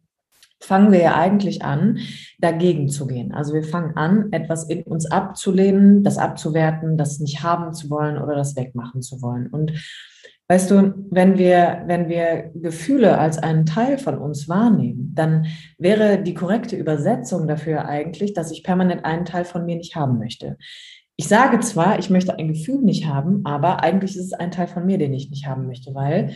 fangen 0.61 0.91
wir 0.91 1.01
ja 1.01 1.15
eigentlich 1.15 1.63
an, 1.63 1.99
dagegen 2.39 2.87
zu 2.87 3.07
gehen. 3.07 3.33
Also 3.33 3.53
wir 3.53 3.63
fangen 3.63 3.97
an, 3.97 4.31
etwas 4.31 4.69
in 4.69 4.83
uns 4.83 5.09
abzulehnen, 5.09 6.03
das 6.03 6.17
abzuwerten, 6.17 6.97
das 6.97 7.19
nicht 7.19 7.43
haben 7.43 7.73
zu 7.73 7.89
wollen 7.89 8.17
oder 8.17 8.35
das 8.35 8.55
wegmachen 8.55 9.01
zu 9.01 9.21
wollen. 9.21 9.47
Und 9.47 9.73
Weißt 10.51 10.69
du, 10.69 10.93
wenn 11.09 11.37
wir, 11.37 11.83
wenn 11.85 12.09
wir 12.09 12.51
Gefühle 12.53 13.17
als 13.17 13.37
einen 13.37 13.65
Teil 13.65 13.97
von 13.97 14.17
uns 14.17 14.49
wahrnehmen, 14.49 15.13
dann 15.15 15.45
wäre 15.77 16.21
die 16.21 16.33
korrekte 16.33 16.75
Übersetzung 16.75 17.47
dafür 17.47 17.85
eigentlich, 17.85 18.33
dass 18.33 18.51
ich 18.51 18.61
permanent 18.61 19.05
einen 19.05 19.23
Teil 19.23 19.45
von 19.45 19.65
mir 19.65 19.77
nicht 19.77 19.95
haben 19.95 20.19
möchte. 20.19 20.57
ich 21.15 21.29
sage 21.29 21.61
zwar, 21.61 21.99
ich 21.99 22.09
möchte 22.09 22.37
ein 22.37 22.49
Gefühl 22.49 22.81
nicht 22.81 23.05
haben, 23.05 23.45
aber 23.45 23.81
eigentlich 23.81 24.17
ist 24.17 24.25
es 24.25 24.33
ein 24.33 24.51
Teil 24.51 24.67
von 24.67 24.85
mir, 24.85 24.97
den 24.97 25.13
ich 25.13 25.29
nicht 25.29 25.47
haben 25.47 25.67
möchte, 25.67 25.95
weil 25.95 26.35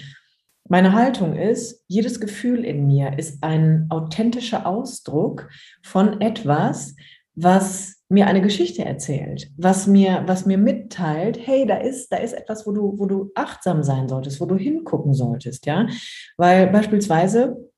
meine 0.68 0.94
Haltung 0.94 1.36
ist, 1.36 1.84
jedes 1.88 2.20
Gefühl 2.20 2.66
in 2.66 2.88
mir 2.88 3.18
ist 3.18 3.44
ein 3.44 3.88
authentischer 3.90 4.66
Ausdruck 4.66 5.50
von 5.84 6.22
etwas, 6.22 6.96
was 7.36 7.96
mir 8.08 8.28
eine 8.28 8.42
Geschichte 8.42 8.84
erzählt, 8.86 9.52
was 9.58 9.88
mir, 9.88 10.24
was 10.26 10.46
mir 10.46 10.58
mitteilt, 10.58 11.40
hey, 11.46 11.66
da 11.66 11.78
ist, 11.78 12.12
da 12.12 12.18
ist 12.18 12.34
etwas, 12.34 12.66
wo 12.66 12.72
du, 12.72 12.98
wo 12.98 13.06
du 13.06 13.32
achtsam 13.36 13.84
sein 13.84 14.08
solltest, 14.08 14.40
wo 14.40 14.46
du 14.46 14.56
hingucken 14.56 15.14
solltest, 15.14 15.66
ja. 15.66 15.88
Weil 16.38 16.68
beispielsweise 16.68 17.70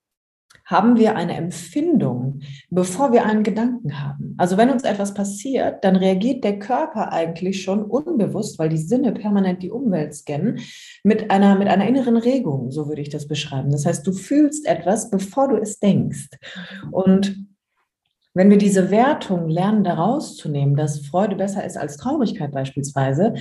haben 0.68 0.98
wir 0.98 1.16
eine 1.16 1.38
Empfindung, 1.38 2.42
bevor 2.70 3.14
wir 3.14 3.26
einen 3.26 3.44
Gedanken 3.44 4.04
haben. 4.04 4.36
Also 4.38 4.58
wenn 4.58 4.70
uns 4.70 4.84
etwas 4.84 5.14
passiert, 5.14 5.82
dann 5.86 5.96
reagiert 5.96 6.44
der 6.44 6.60
Körper 6.60 7.14
eigentlich 7.14 7.64
schon 7.64 7.84
unbewusst, 7.84 8.60
weil 8.60 8.68
die 8.68 8.78
Sinne 8.78 9.14
permanent 9.14 9.64
die 9.64 9.72
Umwelt 9.72 10.14
scannen, 10.14 10.60
mit 11.04 11.32
einer, 11.32 11.58
mit 11.58 11.70
einer 11.70 11.88
inneren 11.88 12.18
Regung, 12.18 12.70
so 12.70 12.90
würde 12.90 13.02
ich 13.02 13.10
das 13.10 13.30
beschreiben. 13.30 13.72
Das 13.72 13.86
heißt, 13.86 14.06
du 14.06 14.12
fühlst 14.12 14.68
etwas, 14.68 15.10
bevor 15.10 15.48
du 15.48 15.56
es 15.56 15.80
denkst. 15.80 16.32
Und 16.92 17.48
wenn 18.34 18.50
wir 18.50 18.58
diese 18.58 18.92
Wertung 18.92 19.50
lernen, 19.50 19.84
da 19.84 19.94
rauszunehmen, 19.94 20.76
dass 20.76 21.00
Freude 21.08 21.38
besser 21.38 21.66
ist 21.66 21.78
als 21.78 21.98
Traurigkeit 21.98 22.52
beispielsweise, 22.52 23.34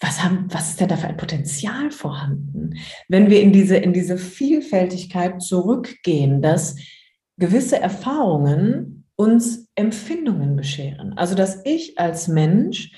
was, 0.00 0.24
haben, 0.24 0.46
was 0.48 0.70
ist 0.70 0.80
denn 0.80 0.88
da 0.88 0.96
für 0.96 1.08
ein 1.08 1.16
Potenzial 1.16 1.90
vorhanden? 1.90 2.74
Wenn 3.08 3.30
wir 3.30 3.40
in 3.40 3.52
diese, 3.52 3.76
in 3.76 3.92
diese 3.92 4.18
Vielfältigkeit 4.18 5.42
zurückgehen, 5.42 6.42
dass 6.42 6.76
gewisse 7.38 7.80
Erfahrungen 7.80 9.04
uns 9.16 9.68
Empfindungen 9.74 10.56
bescheren. 10.56 11.12
Also, 11.16 11.34
dass 11.34 11.60
ich 11.64 11.98
als 11.98 12.26
Mensch 12.26 12.92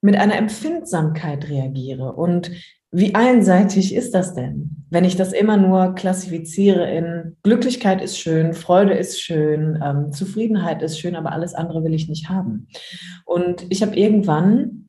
mit 0.00 0.16
einer 0.16 0.36
Empfindsamkeit 0.36 1.48
reagiere 1.48 2.14
und 2.14 2.50
wie 2.90 3.14
einseitig 3.14 3.94
ist 3.94 4.14
das 4.14 4.34
denn, 4.34 4.86
wenn 4.90 5.04
ich 5.04 5.16
das 5.16 5.32
immer 5.32 5.56
nur 5.56 5.94
klassifiziere 5.94 6.90
in 6.90 7.36
Glücklichkeit 7.42 8.00
ist 8.00 8.18
schön, 8.18 8.54
Freude 8.54 8.94
ist 8.94 9.20
schön, 9.20 9.78
ähm, 9.84 10.12
Zufriedenheit 10.12 10.82
ist 10.82 10.98
schön, 10.98 11.14
aber 11.14 11.32
alles 11.32 11.54
andere 11.54 11.84
will 11.84 11.92
ich 11.92 12.08
nicht 12.08 12.30
haben. 12.30 12.68
Und 13.26 13.66
ich 13.68 13.82
habe 13.82 13.94
irgendwann, 13.94 14.87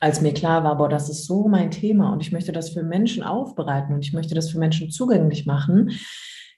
als 0.00 0.20
mir 0.20 0.32
klar 0.32 0.64
war, 0.64 0.76
boah, 0.76 0.88
das 0.88 1.08
ist 1.08 1.26
so 1.26 1.48
mein 1.48 1.70
Thema 1.70 2.12
und 2.12 2.20
ich 2.20 2.32
möchte 2.32 2.52
das 2.52 2.70
für 2.70 2.82
Menschen 2.82 3.22
aufbereiten 3.22 3.94
und 3.94 4.04
ich 4.04 4.12
möchte 4.12 4.34
das 4.34 4.50
für 4.50 4.58
Menschen 4.58 4.90
zugänglich 4.90 5.46
machen, 5.46 5.90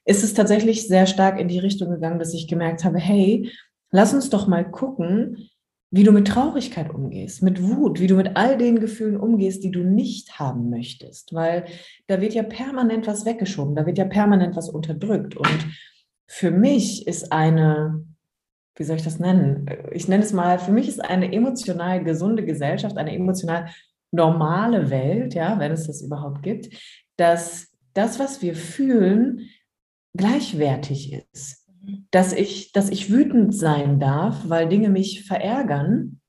ist 0.05 0.25
es 0.25 0.35
tatsächlich 0.35 0.88
sehr 0.88 1.07
stark 1.07 1.38
in 1.38 1.49
die 1.49 1.59
Richtung 1.59 1.91
gegangen, 1.91 2.19
dass 2.19 2.35
ich 2.35 2.49
gemerkt 2.49 2.85
habe, 2.85 2.99
hey, 2.99 3.50
lass 3.91 4.14
uns 4.14 4.31
doch 4.31 4.47
mal 4.47 4.69
gucken, 4.69 5.49
wie 5.95 6.05
du 6.05 6.12
mit 6.12 6.26
Traurigkeit 6.26 6.93
umgehst, 6.93 7.43
mit 7.43 7.62
Wut, 7.62 8.00
wie 8.00 8.07
du 8.07 8.17
mit 8.17 8.37
all 8.37 8.57
den 8.57 8.81
Gefühlen 8.81 9.19
umgehst, 9.19 9.62
die 9.62 9.71
du 9.71 9.81
nicht 9.81 10.38
haben 10.38 10.71
möchtest, 10.71 11.35
weil 11.35 11.67
da 12.07 12.21
wird 12.23 12.33
ja 12.33 12.43
permanent 12.43 13.07
was 13.07 13.26
weggeschoben, 13.26 13.76
da 13.76 13.85
wird 13.85 13.99
ja 13.99 14.07
permanent 14.07 14.57
was 14.57 14.71
unterdrückt. 14.71 15.37
Und 15.37 15.67
für 16.26 16.50
mich 16.50 17.07
ist 17.07 17.31
eine, 17.31 18.07
wie 18.76 18.85
soll 18.85 18.97
ich 18.97 19.05
das 19.05 19.19
nennen? 19.19 19.67
Ich 19.93 20.09
nenne 20.09 20.25
es 20.25 20.33
mal, 20.33 20.59
für 20.59 20.73
mich 20.73 20.88
ist 20.88 21.05
eine 21.05 21.33
emotional 21.33 22.02
gesunde 22.05 22.45
Gesellschaft, 22.45 22.97
eine 22.97 23.14
emotional 23.14 23.69
normale 24.11 24.91
Welt, 24.91 25.35
ja, 25.35 25.59
wenn 25.59 25.73
es 25.73 25.87
das 25.87 26.02
überhaupt 26.02 26.43
gibt, 26.43 26.69
dass 27.17 27.69
das, 27.95 28.19
was 28.19 28.43
wir 28.43 28.55
fühlen, 28.55 29.49
gleichwertig 30.14 31.12
ist 31.33 31.62
dass 32.11 32.33
ich, 32.33 32.73
dass 32.73 32.91
ich 32.91 33.11
wütend 33.11 33.55
sein 33.55 33.99
darf, 33.99 34.49
weil 34.49 34.69
Dinge 34.69 34.88
mich 34.88 35.25
verärgern 35.25 36.21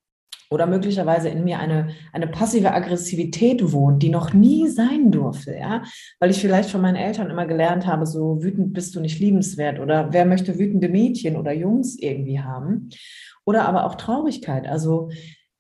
oder 0.54 0.66
möglicherweise 0.68 1.30
in 1.30 1.44
mir 1.44 1.60
eine, 1.60 1.90
eine 2.12 2.28
passive 2.28 2.72
Aggressivität 2.72 3.74
wohnt, 3.74 4.02
die 4.04 4.10
noch 4.10 4.34
nie 4.34 4.68
sein 4.70 5.12
durfte, 5.12 5.56
ja, 5.56 5.84
weil 6.20 6.32
ich 6.32 6.40
vielleicht 6.40 6.70
von 6.70 6.82
meinen 6.82 6.96
Eltern 6.96 7.30
immer 7.30 7.46
gelernt 7.46 7.86
habe, 7.86 8.06
so 8.06 8.42
wütend 8.42 8.74
bist 8.74 8.96
du 8.96 9.00
nicht 9.00 9.20
liebenswert 9.20 9.80
oder 9.80 10.14
wer 10.14 10.26
möchte 10.26 10.58
wütende 10.58 10.90
Mädchen 10.90 11.36
oder 11.36 11.52
Jungs 11.52 11.98
irgendwie 12.00 12.40
haben? 12.40 12.90
Oder 13.46 13.68
aber 13.68 13.86
auch 13.86 13.96
Traurigkeit, 13.96 14.68
also 14.68 15.10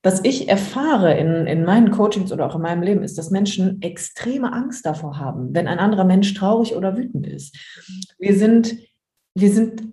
was 0.03 0.23
ich 0.23 0.49
erfahre 0.49 1.17
in, 1.17 1.47
in 1.47 1.63
meinen 1.63 1.91
Coachings 1.91 2.31
oder 2.31 2.45
auch 2.45 2.55
in 2.55 2.61
meinem 2.61 2.83
Leben, 2.83 3.03
ist, 3.03 3.17
dass 3.17 3.31
Menschen 3.31 3.81
extreme 3.81 4.51
Angst 4.51 4.85
davor 4.85 5.17
haben, 5.17 5.53
wenn 5.53 5.67
ein 5.67 5.79
anderer 5.79 6.03
Mensch 6.03 6.33
traurig 6.33 6.75
oder 6.75 6.97
wütend 6.97 7.25
ist. 7.25 7.57
Wir 8.19 8.35
sind 8.35 8.77
wir 9.35 9.51
sind, 9.51 9.83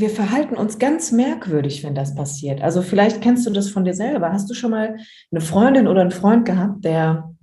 wir 0.00 0.10
verhalten 0.10 0.56
uns 0.56 0.78
ganz 0.78 1.12
merkwürdig, 1.12 1.84
wenn 1.84 1.94
das 1.94 2.14
passiert. 2.14 2.62
Also 2.62 2.82
vielleicht 2.82 3.20
kennst 3.20 3.46
du 3.46 3.50
das 3.50 3.70
von 3.70 3.84
dir 3.84 3.94
selber. 3.94 4.32
Hast 4.32 4.48
du 4.50 4.54
schon 4.54 4.70
mal 4.70 4.96
eine 5.30 5.40
Freundin 5.40 5.88
oder 5.88 6.00
einen 6.00 6.10
Freund 6.10 6.44
gehabt, 6.44 6.84
der 6.84 7.34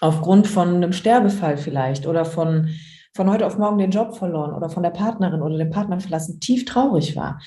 aufgrund 0.00 0.46
von 0.46 0.76
einem 0.76 0.92
Sterbefall 0.92 1.56
vielleicht 1.56 2.06
oder 2.06 2.24
von, 2.24 2.68
von 3.14 3.30
heute 3.30 3.46
auf 3.46 3.58
morgen 3.58 3.78
den 3.78 3.90
Job 3.90 4.16
verloren 4.16 4.54
oder 4.54 4.68
von 4.68 4.82
der 4.82 4.90
Partnerin 4.90 5.42
oder 5.42 5.56
dem 5.56 5.70
Partner 5.70 6.00
verlassen, 6.00 6.40
tief 6.40 6.64
traurig 6.64 7.16
war? 7.16 7.40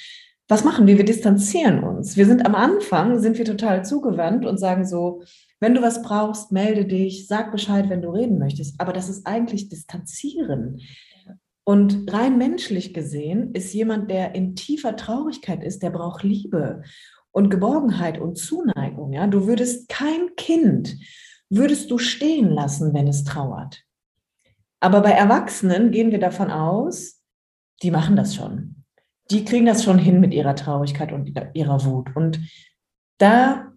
Was 0.48 0.64
machen 0.64 0.88
wir? 0.88 0.98
Wir 0.98 1.06
distanzieren 1.06 1.84
uns. 1.84 2.16
Wir 2.16 2.26
sind 2.26 2.46
am 2.46 2.56
Anfang, 2.56 3.20
sind 3.20 3.38
wir 3.38 3.46
total 3.46 3.84
zugewandt 3.84 4.46
und 4.46 4.58
sagen 4.58 4.86
so, 4.86 5.22
wenn 5.60 5.74
du 5.74 5.82
was 5.82 6.04
brauchst, 6.04 6.52
melde 6.52 6.86
dich, 6.86 7.28
sag 7.28 7.52
Bescheid, 7.52 7.90
wenn 7.90 8.02
du 8.02 8.10
reden 8.10 8.38
möchtest. 8.38 8.80
Aber 8.80 8.94
das 8.94 9.10
ist 9.10 9.26
eigentlich 9.26 9.70
Distanzieren. 9.70 10.80
Und 11.68 12.14
rein 12.14 12.38
menschlich 12.38 12.94
gesehen 12.94 13.54
ist 13.54 13.74
jemand, 13.74 14.10
der 14.10 14.36
in 14.36 14.56
tiefer 14.56 14.96
Traurigkeit 14.96 15.66
ist, 15.66 15.84
der 15.84 15.90
braucht 15.90 16.24
Liebe 16.24 16.82
und 17.32 17.50
Geborgenheit 17.50 18.20
und 18.20 18.38
Zuneigung. 18.38 19.12
Ja, 19.12 19.28
du 19.28 19.48
würdest 19.48 19.90
kein 19.90 20.30
Kind 20.38 20.96
würdest 21.50 21.92
du 21.92 21.98
stehen 21.98 22.50
lassen, 22.50 22.94
wenn 22.94 23.10
es 23.10 23.26
trauert. 23.26 23.84
Aber 24.80 25.02
bei 25.02 25.12
Erwachsenen 25.12 25.92
gehen 25.92 26.12
wir 26.12 26.20
davon 26.20 26.52
aus, 26.52 27.22
die 27.84 27.92
machen 27.92 28.16
das 28.16 28.34
schon. 28.34 28.86
Die 29.30 29.44
kriegen 29.44 29.66
das 29.66 29.84
schon 29.84 29.98
hin 29.98 30.22
mit 30.22 30.34
ihrer 30.34 30.56
Traurigkeit 30.56 31.12
und 31.12 31.38
ihrer 31.54 31.84
Wut. 31.84 32.16
Und 32.16 32.40
da 33.18 33.74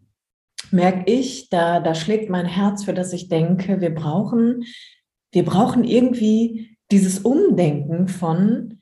merke 0.70 1.11
ich, 1.11 1.49
da, 1.49 1.80
da 1.80 1.97
schlägt 1.97 2.30
mein 2.30 2.47
Herz, 2.47 2.85
für 2.85 2.94
das 2.94 3.12
ich 3.12 3.28
denke, 3.28 3.80
wir 3.80 3.92
brauchen, 3.92 4.62
wir 5.32 5.44
brauchen 5.44 5.82
irgendwie 5.82 6.70
dieses 6.90 7.20
Umdenken 7.20 8.09
von, 8.09 8.80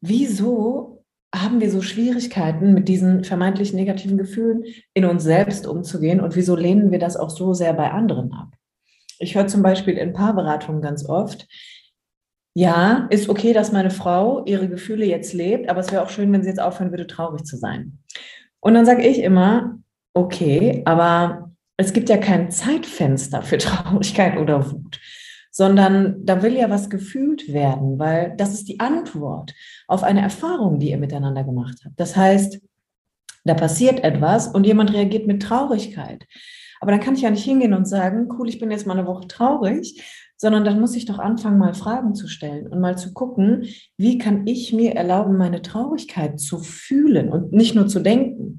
wieso 0.00 1.04
haben 1.34 1.60
wir 1.60 1.70
so 1.70 1.82
Schwierigkeiten, 1.82 2.72
mit 2.72 2.88
diesen 2.88 3.24
vermeintlich 3.24 3.72
negativen 3.72 4.16
Gefühlen 4.16 4.64
in 4.94 5.04
uns 5.04 5.22
selbst 5.22 5.66
umzugehen 5.66 6.20
und 6.20 6.36
wieso 6.36 6.56
lehnen 6.56 6.90
wir 6.92 6.98
das 6.98 7.16
auch 7.16 7.30
so 7.30 7.52
sehr 7.52 7.74
bei 7.74 7.90
anderen 7.90 8.32
ab? 8.32 8.54
Ich 9.18 9.34
höre 9.34 9.46
zum 9.46 9.62
Beispiel 9.62 9.94
in 9.94 10.12
Paarberatungen 10.12 10.82
ganz 10.82 11.08
oft, 11.08 11.46
ja, 12.54 13.06
ist 13.10 13.28
okay, 13.28 13.52
dass 13.52 13.72
meine 13.72 13.90
Frau 13.90 14.44
ihre 14.46 14.68
Gefühle 14.68 15.04
jetzt 15.04 15.34
lebt, 15.34 15.68
aber 15.68 15.80
es 15.80 15.92
wäre 15.92 16.02
auch 16.02 16.08
schön, 16.08 16.32
wenn 16.32 16.42
sie 16.42 16.48
jetzt 16.48 16.60
aufhören 16.60 16.90
würde, 16.90 17.06
traurig 17.06 17.44
zu 17.44 17.56
sein. 17.56 17.98
Und 18.60 18.74
dann 18.74 18.86
sage 18.86 19.06
ich 19.06 19.18
immer, 19.18 19.78
okay, 20.14 20.82
aber 20.86 21.50
es 21.76 21.92
gibt 21.92 22.08
ja 22.08 22.16
kein 22.16 22.50
Zeitfenster 22.50 23.42
für 23.42 23.58
Traurigkeit 23.58 24.38
oder 24.38 24.70
Wut 24.70 25.00
sondern 25.56 26.22
da 26.26 26.42
will 26.42 26.52
ja 26.52 26.68
was 26.68 26.90
gefühlt 26.90 27.50
werden, 27.50 27.98
weil 27.98 28.34
das 28.36 28.52
ist 28.52 28.68
die 28.68 28.78
Antwort 28.78 29.54
auf 29.88 30.02
eine 30.02 30.20
Erfahrung, 30.20 30.78
die 30.78 30.90
ihr 30.90 30.98
miteinander 30.98 31.44
gemacht 31.44 31.78
habt. 31.82 31.98
Das 31.98 32.14
heißt, 32.14 32.60
da 33.42 33.54
passiert 33.54 34.04
etwas 34.04 34.48
und 34.48 34.66
jemand 34.66 34.92
reagiert 34.92 35.26
mit 35.26 35.42
Traurigkeit. 35.42 36.26
Aber 36.78 36.90
dann 36.90 37.00
kann 37.00 37.14
ich 37.14 37.22
ja 37.22 37.30
nicht 37.30 37.44
hingehen 37.44 37.72
und 37.72 37.88
sagen, 37.88 38.28
cool, 38.38 38.50
ich 38.50 38.58
bin 38.58 38.70
jetzt 38.70 38.86
mal 38.86 38.98
eine 38.98 39.06
Woche 39.06 39.28
traurig, 39.28 40.04
sondern 40.36 40.66
dann 40.66 40.78
muss 40.78 40.94
ich 40.94 41.06
doch 41.06 41.18
anfangen, 41.18 41.56
mal 41.56 41.72
Fragen 41.72 42.14
zu 42.14 42.28
stellen 42.28 42.66
und 42.66 42.78
mal 42.80 42.98
zu 42.98 43.14
gucken, 43.14 43.64
wie 43.96 44.18
kann 44.18 44.46
ich 44.46 44.74
mir 44.74 44.92
erlauben, 44.94 45.38
meine 45.38 45.62
Traurigkeit 45.62 46.38
zu 46.38 46.58
fühlen 46.58 47.30
und 47.30 47.54
nicht 47.54 47.74
nur 47.74 47.86
zu 47.86 48.00
denken. 48.00 48.58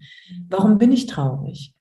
Warum 0.50 0.80
bin 0.80 0.92
ich 0.92 1.06
traurig? 1.06 1.76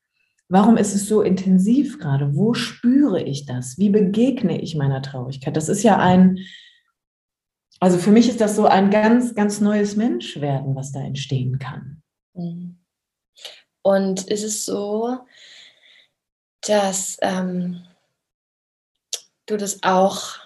Warum 0.49 0.77
ist 0.77 0.95
es 0.95 1.09
so 1.09 1.23
intensiv 1.23 1.99
gerade? 1.99 2.35
Wo 2.37 2.55
spüre 2.55 3.23
ich 3.23 3.47
das? 3.47 3.79
Wie 3.79 3.91
begegne 3.91 4.61
ich 4.61 4.77
meiner 4.77 5.03
Traurigkeit? 5.03 5.57
Das 5.57 5.69
ist 5.69 5.83
ja 5.83 5.99
ein, 5.99 6.39
also 7.81 7.99
für 7.99 8.13
mich 8.13 8.29
ist 8.29 8.41
das 8.41 8.55
so 8.55 8.67
ein 8.67 8.91
ganz, 8.91 9.35
ganz 9.35 9.61
neues 9.61 9.97
Menschwerden, 9.97 10.77
was 10.77 10.93
da 10.93 11.01
entstehen 11.01 11.59
kann. 11.59 12.03
Mhm. 12.35 12.79
Und 13.83 14.29
ist 14.29 14.45
es 14.45 14.65
so, 14.65 15.19
dass 16.67 17.17
ähm, 17.23 17.85
du 19.47 19.57
das 19.57 19.83
auch 19.83 20.39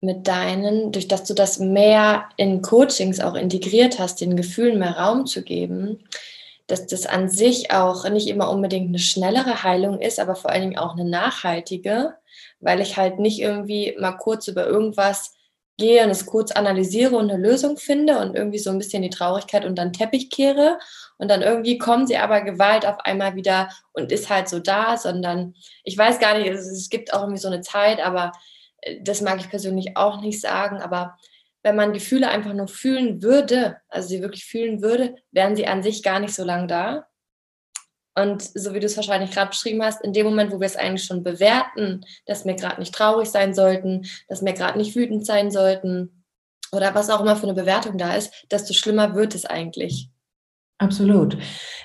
mit 0.00 0.28
deinen, 0.28 0.92
durch 0.92 1.08
dass 1.08 1.24
du 1.24 1.34
das 1.34 1.58
mehr 1.58 2.28
in 2.36 2.62
Coachings 2.62 3.20
auch 3.20 3.34
integriert 3.34 3.98
hast, 3.98 4.20
den 4.20 4.36
Gefühlen 4.36 4.78
mehr 4.78 4.98
Raum 4.98 5.26
zu 5.26 5.42
geben, 5.42 6.04
dass 6.66 6.86
das 6.86 7.06
an 7.06 7.28
sich 7.28 7.70
auch 7.70 8.08
nicht 8.08 8.28
immer 8.28 8.50
unbedingt 8.50 8.88
eine 8.88 8.98
schnellere 8.98 9.62
Heilung 9.62 10.00
ist, 10.00 10.18
aber 10.18 10.34
vor 10.34 10.50
allen 10.50 10.62
Dingen 10.62 10.78
auch 10.78 10.94
eine 10.94 11.08
nachhaltige, 11.08 12.14
weil 12.60 12.80
ich 12.80 12.96
halt 12.96 13.18
nicht 13.18 13.40
irgendwie 13.40 13.96
mal 13.98 14.12
kurz 14.12 14.48
über 14.48 14.66
irgendwas 14.66 15.36
gehe 15.78 16.02
und 16.04 16.10
es 16.10 16.26
kurz 16.26 16.52
analysiere 16.52 17.16
und 17.16 17.30
eine 17.30 17.40
Lösung 17.40 17.76
finde 17.76 18.18
und 18.18 18.34
irgendwie 18.34 18.58
so 18.58 18.70
ein 18.70 18.78
bisschen 18.78 19.02
die 19.02 19.10
Traurigkeit 19.10 19.64
unter 19.64 19.84
den 19.84 19.92
Teppich 19.92 20.30
kehre. 20.30 20.78
Und 21.18 21.30
dann 21.30 21.42
irgendwie 21.42 21.78
kommt 21.78 22.08
sie 22.08 22.16
aber 22.16 22.40
Gewalt 22.40 22.86
auf 22.86 22.98
einmal 23.00 23.34
wieder 23.36 23.68
und 23.92 24.10
ist 24.10 24.30
halt 24.30 24.48
so 24.48 24.58
da, 24.58 24.96
sondern 24.96 25.54
ich 25.84 25.96
weiß 25.96 26.18
gar 26.18 26.38
nicht, 26.38 26.48
es, 26.48 26.66
es 26.66 26.88
gibt 26.88 27.12
auch 27.12 27.20
irgendwie 27.20 27.40
so 27.40 27.48
eine 27.48 27.60
Zeit, 27.60 28.00
aber 28.00 28.32
äh, 28.80 29.02
das 29.02 29.20
mag 29.20 29.38
ich 29.38 29.50
persönlich 29.50 29.96
auch 29.96 30.20
nicht 30.20 30.40
sagen, 30.40 30.80
aber 30.80 31.16
wenn 31.66 31.74
man 31.74 31.92
Gefühle 31.92 32.28
einfach 32.28 32.52
nur 32.52 32.68
fühlen 32.68 33.22
würde, 33.22 33.78
also 33.88 34.06
sie 34.06 34.22
wirklich 34.22 34.44
fühlen 34.44 34.82
würde, 34.82 35.16
wären 35.32 35.56
sie 35.56 35.66
an 35.66 35.82
sich 35.82 36.04
gar 36.04 36.20
nicht 36.20 36.32
so 36.32 36.44
lange 36.44 36.68
da. 36.68 37.08
Und 38.14 38.40
so 38.40 38.72
wie 38.72 38.78
du 38.78 38.86
es 38.86 38.96
wahrscheinlich 38.96 39.32
gerade 39.32 39.48
beschrieben 39.50 39.82
hast, 39.82 40.00
in 40.04 40.12
dem 40.12 40.26
Moment, 40.26 40.52
wo 40.52 40.60
wir 40.60 40.66
es 40.66 40.76
eigentlich 40.76 41.02
schon 41.02 41.24
bewerten, 41.24 42.06
dass 42.24 42.44
wir 42.44 42.54
gerade 42.54 42.78
nicht 42.78 42.94
traurig 42.94 43.28
sein 43.28 43.52
sollten, 43.52 44.06
dass 44.28 44.44
wir 44.44 44.52
gerade 44.52 44.78
nicht 44.78 44.94
wütend 44.94 45.26
sein 45.26 45.50
sollten 45.50 46.24
oder 46.70 46.94
was 46.94 47.10
auch 47.10 47.20
immer 47.20 47.34
für 47.34 47.48
eine 47.48 47.54
Bewertung 47.54 47.98
da 47.98 48.14
ist, 48.14 48.46
desto 48.52 48.72
schlimmer 48.72 49.16
wird 49.16 49.34
es 49.34 49.44
eigentlich. 49.44 50.08
Absolut. 50.78 51.36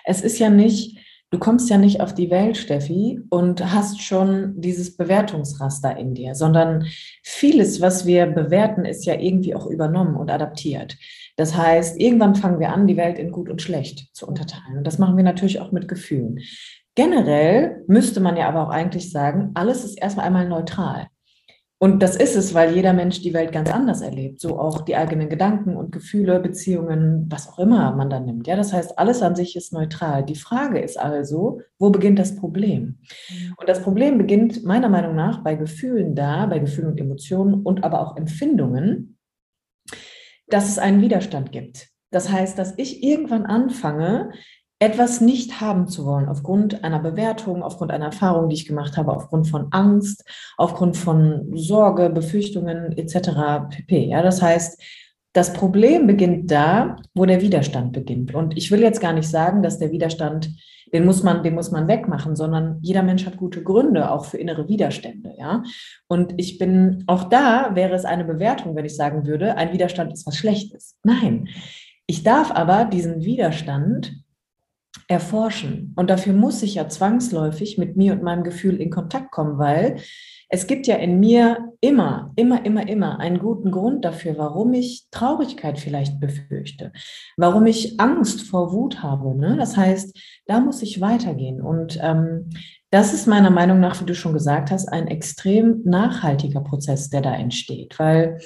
Es 0.05 0.21
ist 0.21 0.37
ja 0.37 0.51
nicht, 0.51 0.99
du 1.31 1.39
kommst 1.39 1.69
ja 1.69 1.77
nicht 1.77 2.01
auf 2.01 2.13
die 2.13 2.29
Welt, 2.29 2.57
Steffi, 2.57 3.21
und 3.29 3.73
hast 3.73 4.01
schon 4.01 4.53
dieses 4.61 4.95
Bewertungsraster 4.95 5.97
in 5.97 6.13
dir, 6.13 6.35
sondern 6.35 6.85
vieles, 7.23 7.81
was 7.81 8.05
wir 8.05 8.27
bewerten, 8.27 8.85
ist 8.85 9.05
ja 9.05 9.15
irgendwie 9.15 9.55
auch 9.55 9.65
übernommen 9.65 10.15
und 10.15 10.29
adaptiert. 10.29 10.97
Das 11.37 11.55
heißt, 11.55 11.99
irgendwann 11.99 12.35
fangen 12.35 12.59
wir 12.59 12.71
an, 12.71 12.85
die 12.85 12.97
Welt 12.97 13.17
in 13.17 13.31
gut 13.31 13.49
und 13.49 13.61
schlecht 13.61 14.13
zu 14.13 14.27
unterteilen. 14.27 14.77
Und 14.77 14.85
das 14.85 14.99
machen 14.99 15.17
wir 15.17 15.23
natürlich 15.23 15.59
auch 15.59 15.71
mit 15.71 15.87
Gefühlen. 15.87 16.39
Generell 16.93 17.83
müsste 17.87 18.19
man 18.19 18.35
ja 18.35 18.49
aber 18.49 18.67
auch 18.67 18.69
eigentlich 18.69 19.11
sagen, 19.11 19.51
alles 19.53 19.85
ist 19.85 19.99
erstmal 19.99 20.27
einmal 20.27 20.47
neutral. 20.47 21.07
Und 21.83 22.03
das 22.03 22.15
ist 22.15 22.35
es, 22.35 22.53
weil 22.53 22.75
jeder 22.75 22.93
Mensch 22.93 23.23
die 23.23 23.33
Welt 23.33 23.51
ganz 23.51 23.71
anders 23.71 24.01
erlebt. 24.01 24.39
So 24.39 24.59
auch 24.59 24.81
die 24.81 24.95
eigenen 24.95 25.29
Gedanken 25.29 25.75
und 25.75 25.91
Gefühle, 25.91 26.39
Beziehungen, 26.39 27.25
was 27.27 27.49
auch 27.49 27.57
immer 27.57 27.95
man 27.95 28.07
da 28.07 28.19
nimmt. 28.19 28.45
Ja, 28.45 28.55
das 28.55 28.71
heißt, 28.71 28.99
alles 28.99 29.23
an 29.23 29.35
sich 29.35 29.55
ist 29.55 29.73
neutral. 29.73 30.23
Die 30.23 30.35
Frage 30.35 30.79
ist 30.79 30.99
also, 30.99 31.61
wo 31.79 31.89
beginnt 31.89 32.19
das 32.19 32.35
Problem? 32.35 32.99
Mhm. 33.29 33.55
Und 33.57 33.67
das 33.67 33.81
Problem 33.81 34.19
beginnt 34.19 34.63
meiner 34.63 34.89
Meinung 34.89 35.15
nach 35.15 35.43
bei 35.43 35.55
Gefühlen 35.55 36.13
da, 36.13 36.45
bei 36.45 36.59
Gefühlen 36.59 36.91
und 36.91 37.01
Emotionen 37.01 37.63
und 37.63 37.83
aber 37.83 38.01
auch 38.01 38.15
Empfindungen, 38.15 39.17
dass 40.49 40.69
es 40.69 40.77
einen 40.77 41.01
Widerstand 41.01 41.51
gibt. 41.51 41.89
Das 42.11 42.31
heißt, 42.31 42.59
dass 42.59 42.77
ich 42.77 43.01
irgendwann 43.01 43.47
anfange, 43.47 44.29
etwas 44.81 45.21
nicht 45.21 45.61
haben 45.61 45.87
zu 45.87 46.05
wollen, 46.05 46.27
aufgrund 46.27 46.83
einer 46.83 46.97
Bewertung, 46.97 47.61
aufgrund 47.61 47.91
einer 47.91 48.05
Erfahrung, 48.05 48.49
die 48.49 48.55
ich 48.55 48.65
gemacht 48.65 48.97
habe, 48.97 49.13
aufgrund 49.13 49.47
von 49.47 49.67
Angst, 49.69 50.25
aufgrund 50.57 50.97
von 50.97 51.55
Sorge, 51.55 52.09
Befürchtungen 52.09 52.97
etc. 52.97 53.69
pp. 53.69 54.07
Ja, 54.07 54.23
das 54.23 54.41
heißt, 54.41 54.81
das 55.33 55.53
Problem 55.53 56.07
beginnt 56.07 56.49
da, 56.49 56.95
wo 57.13 57.25
der 57.25 57.41
Widerstand 57.41 57.93
beginnt. 57.93 58.33
Und 58.33 58.57
ich 58.57 58.71
will 58.71 58.81
jetzt 58.81 58.99
gar 58.99 59.13
nicht 59.13 59.29
sagen, 59.29 59.61
dass 59.61 59.77
der 59.77 59.91
Widerstand 59.91 60.49
den 60.93 61.05
muss 61.05 61.23
man, 61.23 61.41
den 61.43 61.53
muss 61.53 61.71
man 61.71 61.87
wegmachen, 61.87 62.35
sondern 62.35 62.79
jeder 62.81 63.03
Mensch 63.03 63.25
hat 63.25 63.37
gute 63.37 63.63
Gründe, 63.63 64.11
auch 64.11 64.25
für 64.25 64.37
innere 64.37 64.67
Widerstände, 64.67 65.33
ja. 65.37 65.63
Und 66.07 66.33
ich 66.35 66.57
bin, 66.57 67.05
auch 67.07 67.25
da 67.25 67.75
wäre 67.75 67.93
es 67.93 68.03
eine 68.03 68.25
Bewertung, 68.25 68.75
wenn 68.75 68.83
ich 68.83 68.95
sagen 68.95 69.25
würde, 69.25 69.55
ein 69.55 69.71
Widerstand 69.71 70.11
ist 70.11 70.27
was 70.27 70.35
Schlechtes. 70.35 70.97
Nein. 71.03 71.47
Ich 72.07 72.23
darf 72.23 72.51
aber 72.51 72.83
diesen 72.83 73.21
Widerstand 73.21 74.20
erforschen. 75.07 75.93
Und 75.95 76.09
dafür 76.09 76.33
muss 76.33 76.63
ich 76.63 76.75
ja 76.75 76.87
zwangsläufig 76.89 77.77
mit 77.77 77.95
mir 77.97 78.13
und 78.13 78.23
meinem 78.23 78.43
Gefühl 78.43 78.79
in 78.81 78.89
Kontakt 78.89 79.31
kommen, 79.31 79.57
weil 79.57 79.97
es 80.49 80.67
gibt 80.67 80.85
ja 80.85 80.95
in 80.95 81.19
mir 81.19 81.73
immer, 81.79 82.33
immer, 82.35 82.65
immer, 82.65 82.87
immer 82.87 83.19
einen 83.19 83.39
guten 83.39 83.71
Grund 83.71 84.03
dafür, 84.03 84.37
warum 84.37 84.73
ich 84.73 85.07
Traurigkeit 85.09 85.79
vielleicht 85.79 86.19
befürchte, 86.19 86.91
warum 87.37 87.65
ich 87.67 88.01
Angst 88.01 88.41
vor 88.41 88.73
Wut 88.73 89.01
habe. 89.01 89.33
Ne? 89.33 89.55
Das 89.57 89.77
heißt, 89.77 90.17
da 90.47 90.59
muss 90.59 90.81
ich 90.81 90.99
weitergehen. 90.99 91.61
Und 91.61 91.97
ähm, 92.01 92.49
das 92.89 93.13
ist 93.13 93.27
meiner 93.27 93.49
Meinung 93.49 93.79
nach, 93.79 94.01
wie 94.01 94.05
du 94.05 94.13
schon 94.13 94.33
gesagt 94.33 94.71
hast, 94.71 94.89
ein 94.89 95.07
extrem 95.07 95.81
nachhaltiger 95.85 96.59
Prozess, 96.59 97.09
der 97.09 97.21
da 97.21 97.33
entsteht, 97.33 97.97
weil 97.97 98.39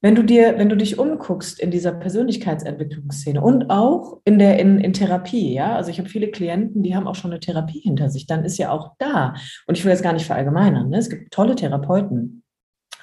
wenn 0.00 0.14
du 0.14 0.22
dir, 0.22 0.58
wenn 0.58 0.68
du 0.68 0.76
dich 0.76 0.98
umguckst 0.98 1.58
in 1.58 1.70
dieser 1.70 1.92
Persönlichkeitsentwicklungsszene 1.92 3.40
und 3.40 3.68
auch 3.68 4.20
in 4.24 4.38
der 4.38 4.58
in, 4.60 4.78
in 4.78 4.92
Therapie, 4.92 5.54
ja, 5.54 5.74
also 5.74 5.90
ich 5.90 5.98
habe 5.98 6.08
viele 6.08 6.30
Klienten, 6.30 6.82
die 6.82 6.94
haben 6.94 7.08
auch 7.08 7.16
schon 7.16 7.32
eine 7.32 7.40
Therapie 7.40 7.80
hinter 7.80 8.08
sich, 8.08 8.26
dann 8.26 8.44
ist 8.44 8.58
ja 8.58 8.70
auch 8.70 8.94
da, 8.98 9.34
und 9.66 9.76
ich 9.76 9.84
will 9.84 9.90
jetzt 9.90 10.04
gar 10.04 10.12
nicht 10.12 10.26
verallgemeinern, 10.26 10.88
ne? 10.88 10.98
es 10.98 11.10
gibt 11.10 11.32
tolle 11.32 11.56
Therapeuten, 11.56 12.44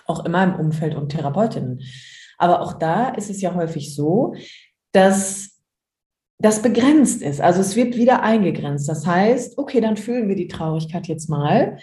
auch 0.05 0.23
in 0.23 0.31
meinem 0.31 0.55
Umfeld 0.55 0.95
und 0.95 1.10
Therapeutinnen. 1.10 1.81
Aber 2.38 2.62
auch 2.62 2.73
da 2.73 3.10
ist 3.10 3.29
es 3.29 3.41
ja 3.41 3.55
häufig 3.55 3.93
so, 3.95 4.36
dass 4.91 5.62
das 6.38 6.62
begrenzt 6.62 7.21
ist. 7.21 7.41
Also 7.41 7.62
es 7.62 7.75
wird 7.75 7.95
wieder 7.95 8.21
eingegrenzt. 8.21 8.88
Das 8.89 9.08
heißt, 9.08 9.58
okay, 9.58 9.81
dann 9.81 9.97
fühlen 9.97 10.27
wir 10.27 10.36
die 10.36 10.47
Traurigkeit 10.47 11.08
jetzt 11.08 11.29
mal. 11.29 11.77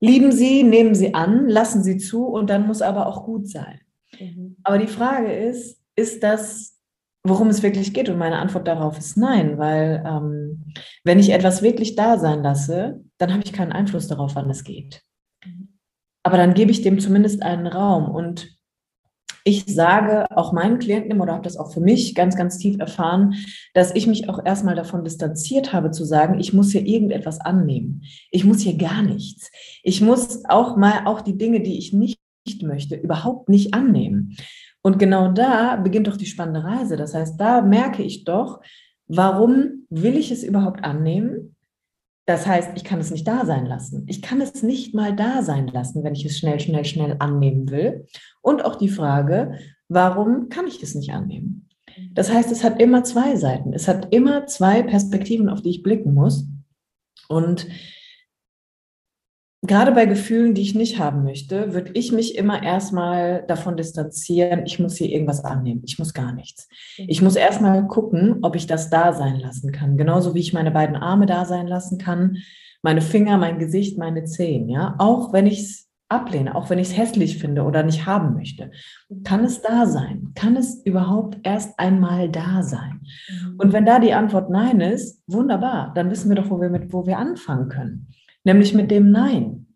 Lieben 0.00 0.32
Sie, 0.32 0.62
nehmen 0.62 0.94
Sie 0.94 1.14
an, 1.14 1.48
lassen 1.48 1.82
Sie 1.82 1.98
zu 1.98 2.26
und 2.26 2.50
dann 2.50 2.66
muss 2.66 2.82
aber 2.82 3.06
auch 3.06 3.24
gut 3.24 3.48
sein. 3.48 3.80
Mhm. 4.20 4.56
Aber 4.62 4.78
die 4.78 4.86
Frage 4.86 5.32
ist, 5.32 5.80
ist 5.96 6.22
das, 6.22 6.78
worum 7.22 7.48
es 7.48 7.62
wirklich 7.62 7.94
geht? 7.94 8.08
Und 8.08 8.18
meine 8.18 8.38
Antwort 8.38 8.68
darauf 8.68 8.98
ist 8.98 9.16
nein, 9.16 9.58
weil 9.58 10.04
ähm, 10.06 10.64
wenn 11.04 11.18
ich 11.18 11.30
etwas 11.30 11.62
wirklich 11.62 11.94
da 11.96 12.18
sein 12.18 12.42
lasse, 12.42 13.00
dann 13.18 13.32
habe 13.32 13.42
ich 13.44 13.52
keinen 13.52 13.72
Einfluss 13.72 14.08
darauf, 14.08 14.34
wann 14.34 14.50
es 14.50 14.64
geht. 14.64 15.02
Mhm. 15.44 15.78
Aber 16.22 16.36
dann 16.36 16.54
gebe 16.54 16.70
ich 16.70 16.82
dem 16.82 16.98
zumindest 16.98 17.42
einen 17.42 17.66
Raum. 17.66 18.10
Und 18.10 18.54
ich 19.46 19.66
sage 19.66 20.24
auch 20.30 20.52
meinen 20.52 20.78
Klienten 20.78 21.20
oder 21.20 21.34
habe 21.34 21.42
das 21.42 21.58
auch 21.58 21.72
für 21.72 21.80
mich 21.80 22.14
ganz, 22.14 22.34
ganz 22.34 22.56
tief 22.56 22.78
erfahren, 22.78 23.34
dass 23.74 23.94
ich 23.94 24.06
mich 24.06 24.28
auch 24.30 24.42
erstmal 24.44 24.74
davon 24.74 25.04
distanziert 25.04 25.74
habe 25.74 25.90
zu 25.90 26.04
sagen, 26.06 26.40
ich 26.40 26.54
muss 26.54 26.72
hier 26.72 26.86
irgendetwas 26.86 27.40
annehmen. 27.40 28.02
Ich 28.30 28.44
muss 28.44 28.62
hier 28.62 28.78
gar 28.78 29.02
nichts. 29.02 29.50
Ich 29.82 30.00
muss 30.00 30.44
auch 30.46 30.76
mal 30.76 31.02
auch 31.04 31.20
die 31.20 31.36
Dinge, 31.36 31.60
die 31.60 31.76
ich 31.76 31.92
nicht 31.92 32.18
möchte, 32.62 32.96
überhaupt 32.96 33.48
nicht 33.48 33.74
annehmen. 33.74 34.36
Und 34.82 34.98
genau 34.98 35.32
da 35.32 35.76
beginnt 35.76 36.06
doch 36.06 36.16
die 36.16 36.26
spannende 36.26 36.64
Reise. 36.64 36.96
Das 36.96 37.14
heißt, 37.14 37.40
da 37.40 37.62
merke 37.62 38.02
ich 38.02 38.24
doch, 38.24 38.60
warum 39.06 39.86
will 39.88 40.16
ich 40.16 40.30
es 40.30 40.44
überhaupt 40.44 40.84
annehmen? 40.84 41.56
Das 42.26 42.46
heißt, 42.46 42.70
ich 42.76 42.84
kann 42.84 43.00
es 43.00 43.10
nicht 43.10 43.26
da 43.26 43.44
sein 43.44 43.66
lassen. 43.66 44.04
Ich 44.08 44.22
kann 44.22 44.40
es 44.40 44.62
nicht 44.62 44.94
mal 44.94 45.14
da 45.14 45.42
sein 45.42 45.68
lassen, 45.68 46.04
wenn 46.04 46.14
ich 46.14 46.24
es 46.24 46.38
schnell, 46.38 46.58
schnell, 46.60 46.84
schnell 46.84 47.16
annehmen 47.18 47.70
will. 47.70 48.06
Und 48.40 48.64
auch 48.64 48.76
die 48.76 48.88
Frage, 48.88 49.58
warum 49.88 50.48
kann 50.48 50.66
ich 50.66 50.82
es 50.82 50.94
nicht 50.94 51.10
annehmen? 51.12 51.68
Das 52.12 52.32
heißt, 52.32 52.50
es 52.50 52.64
hat 52.64 52.80
immer 52.80 53.04
zwei 53.04 53.36
Seiten. 53.36 53.72
Es 53.72 53.88
hat 53.88 54.12
immer 54.14 54.46
zwei 54.46 54.82
Perspektiven, 54.82 55.48
auf 55.48 55.62
die 55.62 55.70
ich 55.70 55.82
blicken 55.82 56.14
muss. 56.14 56.46
Und 57.28 57.66
gerade 59.66 59.92
bei 59.92 60.06
Gefühlen, 60.06 60.54
die 60.54 60.62
ich 60.62 60.74
nicht 60.74 60.98
haben 60.98 61.24
möchte, 61.24 61.74
würde 61.74 61.92
ich 61.94 62.12
mich 62.12 62.36
immer 62.36 62.62
erstmal 62.62 63.44
davon 63.46 63.76
distanzieren, 63.76 64.66
ich 64.66 64.78
muss 64.78 64.96
hier 64.96 65.08
irgendwas 65.08 65.44
annehmen. 65.44 65.82
Ich 65.84 65.98
muss 65.98 66.14
gar 66.14 66.32
nichts. 66.32 66.68
Ich 66.96 67.22
muss 67.22 67.36
erstmal 67.36 67.86
gucken, 67.86 68.38
ob 68.42 68.56
ich 68.56 68.66
das 68.66 68.90
da 68.90 69.12
sein 69.12 69.38
lassen 69.38 69.72
kann. 69.72 69.96
Genauso 69.96 70.34
wie 70.34 70.40
ich 70.40 70.52
meine 70.52 70.70
beiden 70.70 70.96
Arme 70.96 71.26
da 71.26 71.44
sein 71.44 71.66
lassen 71.66 71.98
kann, 71.98 72.38
meine 72.82 73.00
Finger, 73.00 73.38
mein 73.38 73.58
Gesicht, 73.58 73.98
meine 73.98 74.24
Zehen. 74.24 74.68
Ja, 74.68 74.96
auch 74.98 75.32
wenn 75.32 75.46
ich 75.46 75.60
es 75.60 75.88
ablehne, 76.08 76.54
auch 76.54 76.70
wenn 76.70 76.78
ich 76.78 76.88
es 76.88 76.96
hässlich 76.96 77.38
finde 77.38 77.62
oder 77.62 77.82
nicht 77.82 78.06
haben 78.06 78.34
möchte, 78.34 78.70
kann 79.24 79.44
es 79.44 79.62
da 79.62 79.86
sein? 79.86 80.32
Kann 80.34 80.56
es 80.56 80.84
überhaupt 80.84 81.38
erst 81.42 81.78
einmal 81.78 82.28
da 82.28 82.62
sein? 82.62 83.00
Mhm. 83.28 83.56
Und 83.58 83.72
wenn 83.72 83.86
da 83.86 83.98
die 83.98 84.12
Antwort 84.12 84.50
Nein 84.50 84.80
ist, 84.80 85.22
wunderbar, 85.26 85.92
dann 85.94 86.10
wissen 86.10 86.28
wir 86.28 86.36
doch, 86.36 86.50
wo 86.50 86.60
wir 86.60 86.68
mit, 86.68 86.92
wo 86.92 87.06
wir 87.06 87.18
anfangen 87.18 87.68
können. 87.68 88.08
Nämlich 88.44 88.74
mit 88.74 88.90
dem 88.90 89.10
Nein. 89.10 89.66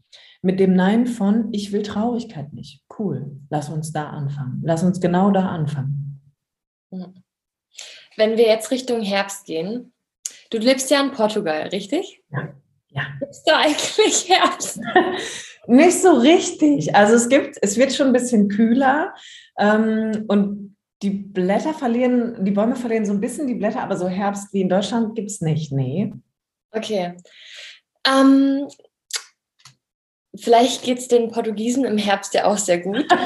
Mit 0.41 0.61
dem 0.61 0.75
Nein 0.75 1.07
von, 1.07 1.49
ich 1.53 1.73
will 1.73 1.83
Traurigkeit 1.83 2.53
nicht. 2.53 2.83
Cool, 2.97 3.41
lass 3.51 3.69
uns 3.69 3.93
da 3.93 4.11
anfangen. 4.11 4.61
Lass 4.65 4.85
uns 4.85 5.01
genau 5.01 5.31
da 5.31 5.49
anfangen. 5.49 6.21
Wenn 8.17 8.37
wir 8.37 8.47
jetzt 8.47 8.71
Richtung 8.71 9.03
Herbst 9.03 9.47
gehen, 9.47 9.93
du 10.51 10.59
lebst 10.59 10.91
ja 10.91 11.03
in 11.03 11.11
Portugal, 11.11 11.69
richtig? 11.69 12.23
Ja. 12.31 12.55
ja. 12.91 13.03
Ist 13.29 13.45
da 13.45 13.59
eigentlich 13.59 14.29
Herbst? 14.29 14.81
nicht 15.67 16.01
so 16.01 16.13
richtig. 16.13 16.95
Also 16.95 17.15
es 17.15 17.29
gibt, 17.29 17.57
es 17.61 17.77
wird 17.77 17.93
schon 17.93 18.09
ein 18.09 18.13
bisschen 18.13 18.49
kühler 18.49 19.15
ähm, 19.59 20.25
und 20.29 20.77
die 21.03 21.11
Blätter 21.11 21.75
verlieren, 21.75 22.45
die 22.45 22.51
Bäume 22.51 22.75
verlieren 22.75 23.07
so 23.07 23.13
ein 23.13 23.21
bisschen 23.21 23.47
die 23.47 23.55
Blätter, 23.55 23.83
aber 23.83 23.97
so 23.97 24.09
Herbst 24.09 24.53
wie 24.53 24.63
in 24.63 24.69
Deutschland 24.69 25.15
gibt 25.15 25.31
es 25.31 25.41
nicht, 25.41 25.73
nee. 25.73 26.13
Okay. 26.73 27.17
Ähm, 28.07 28.69
vielleicht 30.35 30.83
geht 30.83 30.99
es 30.99 31.09
den 31.09 31.31
Portugiesen 31.31 31.85
im 31.85 31.99
Herbst 31.99 32.35
ja 32.35 32.45
auch 32.45 32.59
sehr 32.59 32.79
gut. 32.79 33.07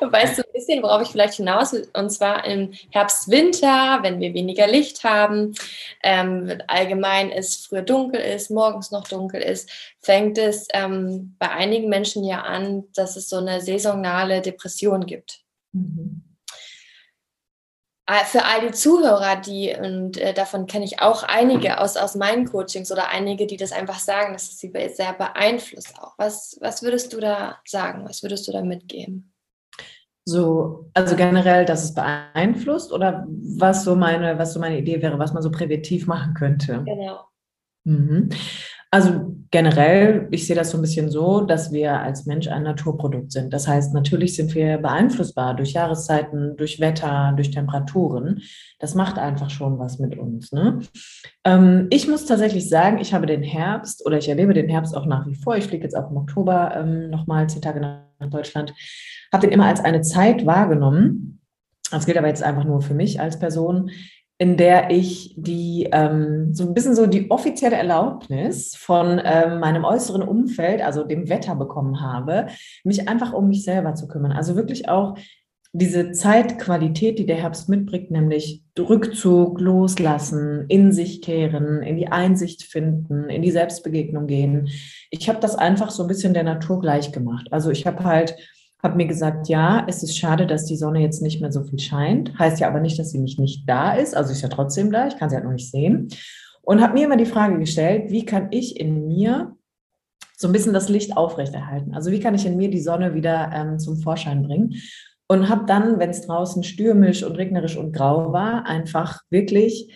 weißt 0.00 0.38
du 0.38 0.42
ein 0.42 0.52
bisschen, 0.52 0.82
worauf 0.82 1.02
ich 1.02 1.08
vielleicht 1.08 1.34
hinaus 1.34 1.72
will? 1.72 1.88
Und 1.94 2.10
zwar 2.10 2.44
im 2.44 2.72
Herbst, 2.90 3.30
Winter, 3.30 3.98
wenn 4.02 4.20
wir 4.20 4.34
weniger 4.34 4.66
Licht 4.66 5.04
haben, 5.04 5.54
ähm, 6.02 6.60
allgemein 6.66 7.30
es 7.30 7.56
früher 7.56 7.82
dunkel 7.82 8.20
ist, 8.20 8.50
morgens 8.50 8.90
noch 8.90 9.06
dunkel 9.08 9.40
ist, 9.40 9.70
fängt 10.00 10.38
es 10.38 10.68
ähm, 10.72 11.36
bei 11.38 11.50
einigen 11.50 11.88
Menschen 11.88 12.24
ja 12.24 12.42
an, 12.42 12.84
dass 12.94 13.16
es 13.16 13.28
so 13.28 13.36
eine 13.36 13.60
saisonale 13.60 14.40
Depression 14.40 15.06
gibt. 15.06 15.40
Mhm. 15.72 16.27
Äh, 18.08 18.24
für 18.24 18.46
all 18.46 18.66
die 18.66 18.72
Zuhörer, 18.72 19.36
die, 19.36 19.76
und 19.78 20.16
äh, 20.16 20.32
davon 20.32 20.66
kenne 20.66 20.86
ich 20.86 21.00
auch 21.02 21.24
einige 21.24 21.78
aus, 21.78 21.98
aus 21.98 22.14
meinen 22.14 22.46
Coachings 22.46 22.90
oder 22.90 23.10
einige, 23.10 23.46
die 23.46 23.58
das 23.58 23.70
einfach 23.70 23.98
sagen, 23.98 24.32
dass 24.32 24.48
es 24.48 24.58
sie 24.58 24.72
sehr 24.94 25.12
beeinflusst 25.12 25.94
auch. 26.00 26.14
Was, 26.16 26.56
was 26.62 26.82
würdest 26.82 27.12
du 27.12 27.20
da 27.20 27.58
sagen? 27.66 28.08
Was 28.08 28.22
würdest 28.22 28.48
du 28.48 28.52
da 28.52 28.62
mitgeben? 28.62 29.34
So, 30.24 30.90
also 30.94 31.16
generell, 31.16 31.66
dass 31.66 31.84
es 31.84 31.94
beeinflusst 31.94 32.92
oder 32.92 33.26
was 33.28 33.84
so 33.84 33.94
meine, 33.94 34.38
was 34.38 34.54
so 34.54 34.60
meine 34.60 34.78
Idee 34.78 35.02
wäre, 35.02 35.18
was 35.18 35.34
man 35.34 35.42
so 35.42 35.50
präventiv 35.50 36.06
machen 36.06 36.32
könnte? 36.32 36.82
Genau. 36.84 37.26
Mhm. 37.84 38.30
Also 38.90 39.34
generell, 39.50 40.28
ich 40.30 40.46
sehe 40.46 40.56
das 40.56 40.70
so 40.70 40.78
ein 40.78 40.82
bisschen 40.82 41.10
so, 41.10 41.40
dass 41.40 41.72
wir 41.72 42.00
als 42.00 42.26
Mensch 42.26 42.48
ein 42.48 42.64
Naturprodukt 42.64 43.32
sind. 43.32 43.52
Das 43.52 43.66
heißt, 43.66 43.94
natürlich 43.94 44.36
sind 44.36 44.54
wir 44.54 44.78
beeinflussbar 44.78 45.54
durch 45.54 45.72
Jahreszeiten, 45.72 46.56
durch 46.56 46.80
Wetter, 46.80 47.32
durch 47.34 47.50
Temperaturen. 47.50 48.42
Das 48.78 48.94
macht 48.94 49.18
einfach 49.18 49.50
schon 49.50 49.78
was 49.78 49.98
mit 49.98 50.18
uns. 50.18 50.52
Ne? 50.52 50.80
Ähm, 51.44 51.86
ich 51.90 52.08
muss 52.08 52.26
tatsächlich 52.26 52.68
sagen, 52.68 52.98
ich 52.98 53.14
habe 53.14 53.26
den 53.26 53.42
Herbst 53.42 54.04
oder 54.04 54.18
ich 54.18 54.28
erlebe 54.28 54.54
den 54.54 54.68
Herbst 54.68 54.96
auch 54.96 55.06
nach 55.06 55.26
wie 55.26 55.34
vor. 55.34 55.56
Ich 55.56 55.64
fliege 55.64 55.84
jetzt 55.84 55.96
auch 55.96 56.10
im 56.10 56.16
Oktober 56.16 56.72
ähm, 56.76 57.10
nochmal 57.10 57.48
zehn 57.48 57.62
Tage 57.62 57.80
nach 57.80 58.30
Deutschland. 58.30 58.74
Habe 59.32 59.46
den 59.46 59.52
immer 59.52 59.66
als 59.66 59.80
eine 59.80 60.02
Zeit 60.02 60.44
wahrgenommen. 60.44 61.40
Das 61.90 62.04
gilt 62.04 62.18
aber 62.18 62.28
jetzt 62.28 62.42
einfach 62.42 62.64
nur 62.64 62.82
für 62.82 62.94
mich 62.94 63.20
als 63.20 63.38
Person, 63.38 63.90
in 64.38 64.56
der 64.56 64.90
ich 64.90 65.34
die 65.36 65.88
ähm, 65.90 66.54
so 66.54 66.64
ein 66.64 66.72
bisschen 66.72 66.94
so 66.94 67.06
die 67.06 67.30
offizielle 67.30 67.76
Erlaubnis 67.76 68.76
von 68.76 69.20
ähm, 69.24 69.58
meinem 69.58 69.84
äußeren 69.84 70.22
Umfeld, 70.22 70.80
also 70.80 71.04
dem 71.04 71.28
Wetter 71.28 71.56
bekommen 71.56 72.00
habe, 72.00 72.46
mich 72.84 73.08
einfach 73.08 73.32
um 73.32 73.48
mich 73.48 73.64
selber 73.64 73.94
zu 73.94 74.06
kümmern. 74.06 74.30
Also 74.30 74.54
wirklich 74.54 74.88
auch 74.88 75.16
diese 75.72 76.12
Zeitqualität, 76.12 77.18
die 77.18 77.26
der 77.26 77.36
Herbst 77.36 77.68
mitbringt, 77.68 78.10
nämlich 78.10 78.62
Rückzug, 78.78 79.60
loslassen, 79.60 80.64
in 80.68 80.92
sich 80.92 81.20
kehren, 81.20 81.82
in 81.82 81.96
die 81.96 82.08
Einsicht 82.08 82.62
finden, 82.62 83.28
in 83.28 83.42
die 83.42 83.50
Selbstbegegnung 83.50 84.26
gehen. 84.26 84.68
Ich 85.10 85.28
habe 85.28 85.40
das 85.40 85.56
einfach 85.56 85.90
so 85.90 86.04
ein 86.04 86.08
bisschen 86.08 86.32
der 86.32 86.44
Natur 86.44 86.80
gleich 86.80 87.12
gemacht. 87.12 87.48
Also 87.50 87.70
ich 87.70 87.86
habe 87.86 88.04
halt 88.04 88.36
habe 88.82 88.96
mir 88.96 89.06
gesagt, 89.06 89.48
ja, 89.48 89.84
es 89.88 90.02
ist 90.02 90.16
schade, 90.16 90.46
dass 90.46 90.64
die 90.64 90.76
Sonne 90.76 91.00
jetzt 91.00 91.20
nicht 91.20 91.40
mehr 91.40 91.50
so 91.50 91.64
viel 91.64 91.78
scheint. 91.78 92.38
Heißt 92.38 92.60
ja 92.60 92.68
aber 92.68 92.80
nicht, 92.80 92.98
dass 92.98 93.10
sie 93.10 93.18
nicht, 93.18 93.38
nicht 93.38 93.68
da 93.68 93.92
ist. 93.94 94.16
Also 94.16 94.32
ist 94.32 94.42
ja 94.42 94.48
trotzdem 94.48 94.92
da, 94.92 95.08
ich 95.08 95.16
kann 95.16 95.30
sie 95.30 95.36
halt 95.36 95.44
noch 95.44 95.52
nicht 95.52 95.70
sehen. 95.70 96.08
Und 96.62 96.80
habe 96.80 96.94
mir 96.94 97.06
immer 97.06 97.16
die 97.16 97.26
Frage 97.26 97.58
gestellt, 97.58 98.10
wie 98.10 98.24
kann 98.24 98.48
ich 98.50 98.78
in 98.78 99.08
mir 99.08 99.56
so 100.36 100.46
ein 100.46 100.52
bisschen 100.52 100.72
das 100.72 100.88
Licht 100.88 101.16
aufrechterhalten? 101.16 101.94
Also 101.94 102.12
wie 102.12 102.20
kann 102.20 102.34
ich 102.34 102.46
in 102.46 102.56
mir 102.56 102.70
die 102.70 102.80
Sonne 102.80 103.14
wieder 103.14 103.50
ähm, 103.52 103.78
zum 103.78 103.96
Vorschein 103.96 104.42
bringen? 104.42 104.74
Und 105.26 105.48
habe 105.48 105.66
dann, 105.66 105.98
wenn 105.98 106.10
es 106.10 106.26
draußen 106.26 106.62
stürmisch 106.62 107.22
und 107.22 107.36
regnerisch 107.36 107.76
und 107.76 107.92
grau 107.92 108.32
war, 108.32 108.64
einfach 108.66 109.20
wirklich 109.30 109.92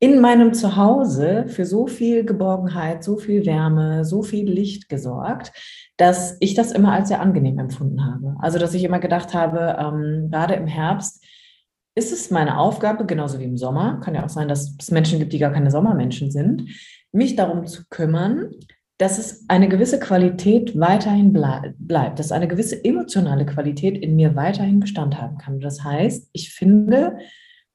in 0.00 0.20
meinem 0.20 0.54
Zuhause 0.54 1.46
für 1.48 1.64
so 1.64 1.86
viel 1.86 2.24
Geborgenheit, 2.24 3.02
so 3.02 3.16
viel 3.16 3.44
Wärme, 3.44 4.04
so 4.04 4.22
viel 4.22 4.48
Licht 4.48 4.88
gesorgt, 4.88 5.52
dass 5.96 6.36
ich 6.38 6.54
das 6.54 6.70
immer 6.70 6.92
als 6.92 7.08
sehr 7.08 7.20
angenehm 7.20 7.58
empfunden 7.58 8.04
habe. 8.04 8.36
Also, 8.38 8.58
dass 8.58 8.74
ich 8.74 8.84
immer 8.84 9.00
gedacht 9.00 9.34
habe, 9.34 9.76
ähm, 9.80 10.30
gerade 10.30 10.54
im 10.54 10.68
Herbst 10.68 11.24
ist 11.96 12.12
es 12.12 12.30
meine 12.30 12.58
Aufgabe, 12.58 13.06
genauso 13.06 13.40
wie 13.40 13.44
im 13.44 13.56
Sommer, 13.56 13.98
kann 14.00 14.14
ja 14.14 14.24
auch 14.24 14.28
sein, 14.28 14.46
dass 14.46 14.76
es 14.78 14.90
Menschen 14.92 15.18
gibt, 15.18 15.32
die 15.32 15.38
gar 15.38 15.52
keine 15.52 15.72
Sommermenschen 15.72 16.30
sind, 16.30 16.70
mich 17.10 17.34
darum 17.34 17.66
zu 17.66 17.82
kümmern, 17.90 18.52
dass 18.98 19.18
es 19.18 19.44
eine 19.48 19.68
gewisse 19.68 19.98
Qualität 19.98 20.78
weiterhin 20.78 21.32
ble 21.32 21.74
bleibt, 21.78 22.20
dass 22.20 22.30
eine 22.30 22.46
gewisse 22.46 22.84
emotionale 22.84 23.46
Qualität 23.46 23.98
in 23.98 24.14
mir 24.14 24.36
weiterhin 24.36 24.78
Bestand 24.78 25.20
haben 25.20 25.38
kann. 25.38 25.58
Das 25.58 25.82
heißt, 25.82 26.30
ich 26.32 26.52
finde 26.52 27.18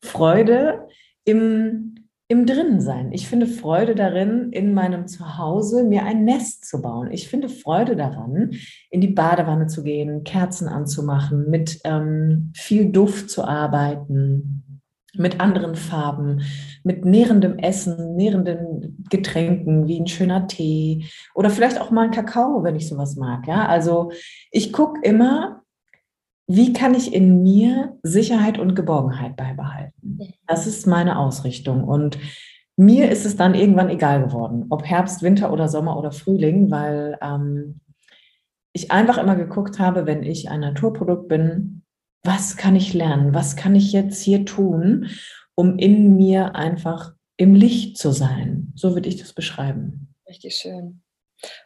Freude 0.02 0.88
im 1.26 1.96
im 2.34 2.48
Drinnensein. 2.48 3.12
Ich 3.12 3.28
finde 3.28 3.46
Freude 3.46 3.94
darin, 3.94 4.52
in 4.52 4.74
meinem 4.74 5.08
Zuhause 5.08 5.84
mir 5.84 6.04
ein 6.04 6.26
Nest 6.26 6.66
zu 6.66 6.82
bauen. 6.82 7.12
Ich 7.12 7.28
finde 7.28 7.48
Freude 7.48 7.96
daran, 7.96 8.54
in 8.90 9.02
die 9.02 9.10
Badewanne 9.10 9.68
zu 9.68 9.84
gehen, 9.84 10.24
Kerzen 10.24 10.68
anzumachen, 10.68 11.52
mit 11.52 11.80
ähm, 11.84 12.52
viel 12.56 12.92
Duft 12.92 13.30
zu 13.30 13.44
arbeiten, 13.44 14.82
mit 15.16 15.40
anderen 15.40 15.76
Farben, 15.76 16.42
mit 16.84 17.06
nährendem 17.06 17.60
Essen, 17.60 18.16
nährenden 18.16 19.06
Getränken 19.12 19.88
wie 19.88 20.00
ein 20.00 20.08
schöner 20.08 20.48
Tee 20.48 21.06
oder 21.36 21.52
vielleicht 21.52 21.80
auch 21.80 21.92
mal 21.92 22.06
ein 22.06 22.12
Kakao, 22.12 22.64
wenn 22.64 22.76
ich 22.76 22.90
sowas 22.90 23.16
mag. 23.16 23.48
Ja, 23.48 23.68
also 23.68 24.12
ich 24.50 24.74
gucke 24.74 25.00
immer, 25.04 25.63
wie 26.56 26.72
kann 26.72 26.94
ich 26.94 27.12
in 27.16 27.42
mir 27.42 27.98
Sicherheit 28.04 28.60
und 28.60 28.76
Geborgenheit 28.76 29.36
beibehalten? 29.36 30.20
Das 30.46 30.68
ist 30.68 30.86
meine 30.86 31.18
Ausrichtung. 31.18 31.84
Und 31.84 32.20
mir 32.78 33.10
ist 33.10 33.26
es 33.26 33.36
dann 33.36 33.56
irgendwann 33.56 33.90
egal 33.90 34.24
geworden, 34.24 34.68
ob 34.70 34.86
Herbst, 34.86 35.24
Winter 35.24 35.52
oder 35.52 35.68
Sommer 35.68 35.98
oder 35.98 36.12
Frühling, 36.12 36.70
weil 36.70 37.18
ähm, 37.24 37.80
ich 38.72 38.92
einfach 38.92 39.18
immer 39.18 39.36
geguckt 39.36 39.80
habe, 39.80 40.06
wenn 40.06 40.22
ich 40.22 40.52
ein 40.52 40.60
Naturprodukt 40.60 41.28
bin, 41.28 41.82
was 42.24 42.56
kann 42.56 42.76
ich 42.76 42.94
lernen? 42.94 43.34
Was 43.34 43.56
kann 43.56 43.74
ich 43.74 43.92
jetzt 43.92 44.22
hier 44.22 44.46
tun, 44.46 45.10
um 45.56 45.80
in 45.80 46.16
mir 46.16 46.56
einfach 46.56 47.14
im 47.36 47.56
Licht 47.56 47.98
zu 47.98 48.12
sein? 48.12 48.72
So 48.76 48.94
würde 48.94 49.10
ich 49.10 49.18
das 49.18 49.34
beschreiben. 49.34 50.14
Richtig 50.30 50.56
schön. 50.56 51.02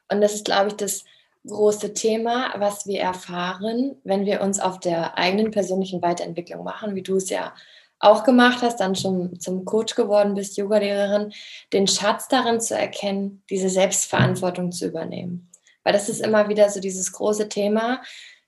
Und 0.10 0.22
das 0.22 0.34
ist, 0.34 0.46
glaube 0.46 0.70
ich, 0.70 0.76
das 0.76 1.04
große 1.48 1.94
Thema, 1.94 2.54
was 2.58 2.86
wir 2.86 3.02
erfahren, 3.02 3.96
wenn 4.04 4.26
wir 4.26 4.42
uns 4.42 4.60
auf 4.60 4.80
der 4.80 5.18
eigenen 5.18 5.52
persönlichen 5.52 6.02
Weiterentwicklung 6.02 6.64
machen, 6.64 6.96
wie 6.96 7.04
du 7.04 7.16
es 7.16 7.30
ja 7.30 7.54
auch 8.00 8.24
gemacht 8.24 8.62
hast, 8.62 8.80
dann 8.80 8.96
schon 8.96 9.40
zum 9.40 9.66
Coach 9.66 9.96
geworden 9.96 10.36
bist, 10.36 10.58
Yogalehrerin, 10.58 11.34
den 11.74 11.88
Schatz 11.88 12.28
darin 12.28 12.62
zu 12.62 12.78
erkennen, 12.78 13.44
diese 13.50 13.70
Selbstverantwortung 13.70 14.72
zu 14.72 14.86
übernehmen. 14.86 15.50
Weil 15.84 15.94
das 15.94 16.10
ist 16.10 16.22
immer 16.22 16.50
wieder 16.50 16.70
so 16.70 16.80
dieses 16.80 17.12
große 17.12 17.50
Thema, 17.50 18.02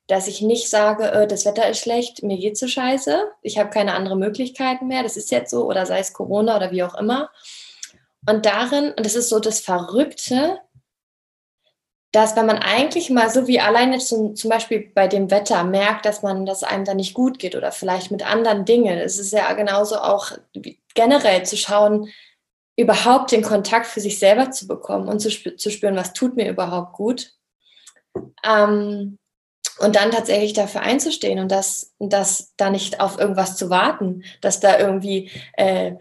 dass 0.08 0.28
ich 0.28 0.42
nicht 0.42 0.70
sage, 0.70 1.12
äh, 1.12 1.28
das 1.28 1.46
Wetter 1.46 1.70
ist 1.70 1.80
schlecht, 1.80 2.24
mir 2.24 2.38
geht 2.38 2.58
so 2.58 2.68
scheiße, 2.68 3.30
ich 3.42 3.58
habe 3.58 3.70
keine 3.70 3.94
anderen 3.94 4.20
Möglichkeiten 4.20 4.88
mehr, 4.88 5.04
das 5.04 5.18
ist 5.18 5.32
jetzt 5.32 5.52
so, 5.52 5.66
oder 5.66 5.86
sei 5.86 6.00
es 6.00 6.14
Corona 6.14 6.58
oder 6.58 6.72
wie 6.72 6.84
auch 6.84 6.96
immer. 6.96 7.30
Und 8.28 8.46
darin, 8.46 8.92
und 8.92 9.06
das 9.06 9.16
ist 9.16 9.30
so 9.30 9.40
das 9.40 9.60
Verrückte, 9.60 10.60
dass 12.12 12.36
wenn 12.36 12.48
man 12.48 12.58
eigentlich 12.58 13.10
mal 13.10 13.30
so 13.30 13.48
wie 13.48 13.60
alleine 13.60 14.00
zum, 14.00 14.36
zum 14.36 14.50
Beispiel 14.50 14.92
bei 14.96 15.08
dem 15.08 15.30
Wetter 15.30 15.64
merkt, 15.64 16.06
dass 16.06 16.24
man, 16.24 16.46
dass 16.46 16.64
einem 16.64 16.86
da 16.86 16.96
nicht 16.96 17.14
gut 17.14 17.38
geht 17.38 17.56
oder 17.56 17.72
vielleicht 17.72 18.10
mit 18.10 18.26
anderen 18.26 18.66
Dingen, 18.66 18.98
es 18.98 19.20
ist 19.20 19.32
ja 19.32 19.54
genauso 19.54 19.98
auch 19.98 20.32
generell 20.96 21.44
zu 21.44 21.56
schauen, 21.56 22.10
überhaupt 22.76 23.32
den 23.32 23.44
Kontakt 23.44 23.86
für 23.86 24.00
sich 24.00 24.18
selber 24.18 24.52
zu 24.52 24.68
bekommen 24.68 25.08
und 25.08 25.20
zu, 25.20 25.28
sp 25.30 25.58
zu 25.58 25.70
spüren, 25.70 25.96
was 25.96 26.14
tut 26.14 26.36
mir 26.36 26.50
überhaupt 26.50 26.94
gut. 26.94 27.34
Ähm, 28.44 29.18
und 29.80 29.96
dann 29.96 30.12
tatsächlich 30.12 30.54
dafür 30.54 30.82
einzustehen 30.82 31.40
und 31.40 31.52
das, 31.52 31.94
das 32.00 32.54
da 32.58 32.70
nicht 32.70 33.00
auf 33.00 33.20
irgendwas 33.20 33.56
zu 33.56 33.70
warten, 33.70 34.24
dass 34.42 34.60
da 34.60 34.78
irgendwie 34.80 35.30
äh, 35.54 35.94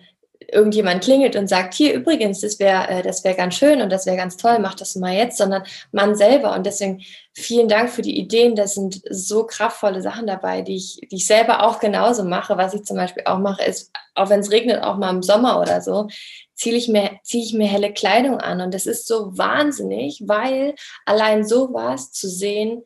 irgendjemand 0.51 1.05
klingelt 1.05 1.37
und 1.37 1.47
sagt, 1.47 1.75
hier 1.75 1.93
übrigens, 1.93 2.41
das 2.41 2.59
wäre 2.59 2.89
äh, 2.89 3.03
das 3.03 3.23
wäre 3.23 3.37
ganz 3.37 3.55
schön 3.55 3.83
und 3.83 3.91
das 3.91 4.07
wäre 4.07 4.17
ganz 4.17 4.37
toll, 4.37 4.59
mach 4.61 4.75
das 4.75 4.97
mal 4.97 5.15
jetzt, 5.15 5.37
sondern 5.37 5.63
man 5.93 6.17
selber. 6.17 6.55
Und 6.55 6.65
deswegen 6.65 7.03
vielen 7.35 7.69
Dank 7.69 7.91
für 7.91 8.03
die 8.03 8.19
Ideen. 8.19 8.57
Das 8.57 8.75
sind 8.75 9.03
so 9.11 9.45
kraftvolle 9.45 10.01
Sachen 10.01 10.27
dabei, 10.27 10.63
die 10.63 10.77
ich, 10.77 11.01
die 11.11 11.17
ich 11.17 11.27
selber 11.27 11.65
auch 11.65 11.81
genauso 11.81 12.25
mache. 12.25 12.57
Was 12.57 12.73
ich 12.73 12.85
zum 12.85 12.97
Beispiel 12.97 13.25
auch 13.27 13.39
mache, 13.39 13.63
ist, 13.63 13.93
auch 14.15 14.31
wenn 14.31 14.41
es 14.41 14.51
regnet, 14.51 14.83
auch 14.83 14.97
mal 14.97 15.11
im 15.11 15.23
Sommer 15.23 15.61
oder 15.61 15.83
so, 15.83 16.09
ziehe 16.55 16.77
ich 16.77 16.89
mir, 16.89 17.21
ziehe 17.23 17.45
ich 17.45 17.53
mir 17.53 17.69
helle 17.69 17.93
Kleidung 17.93 18.39
an. 18.39 18.63
Und 18.63 18.73
das 18.73 18.87
ist 18.87 19.07
so 19.07 19.37
wahnsinnig, 19.37 20.23
weil 20.27 20.75
allein 21.05 21.47
sowas 21.47 22.11
zu 22.11 22.29
sehen, 22.29 22.85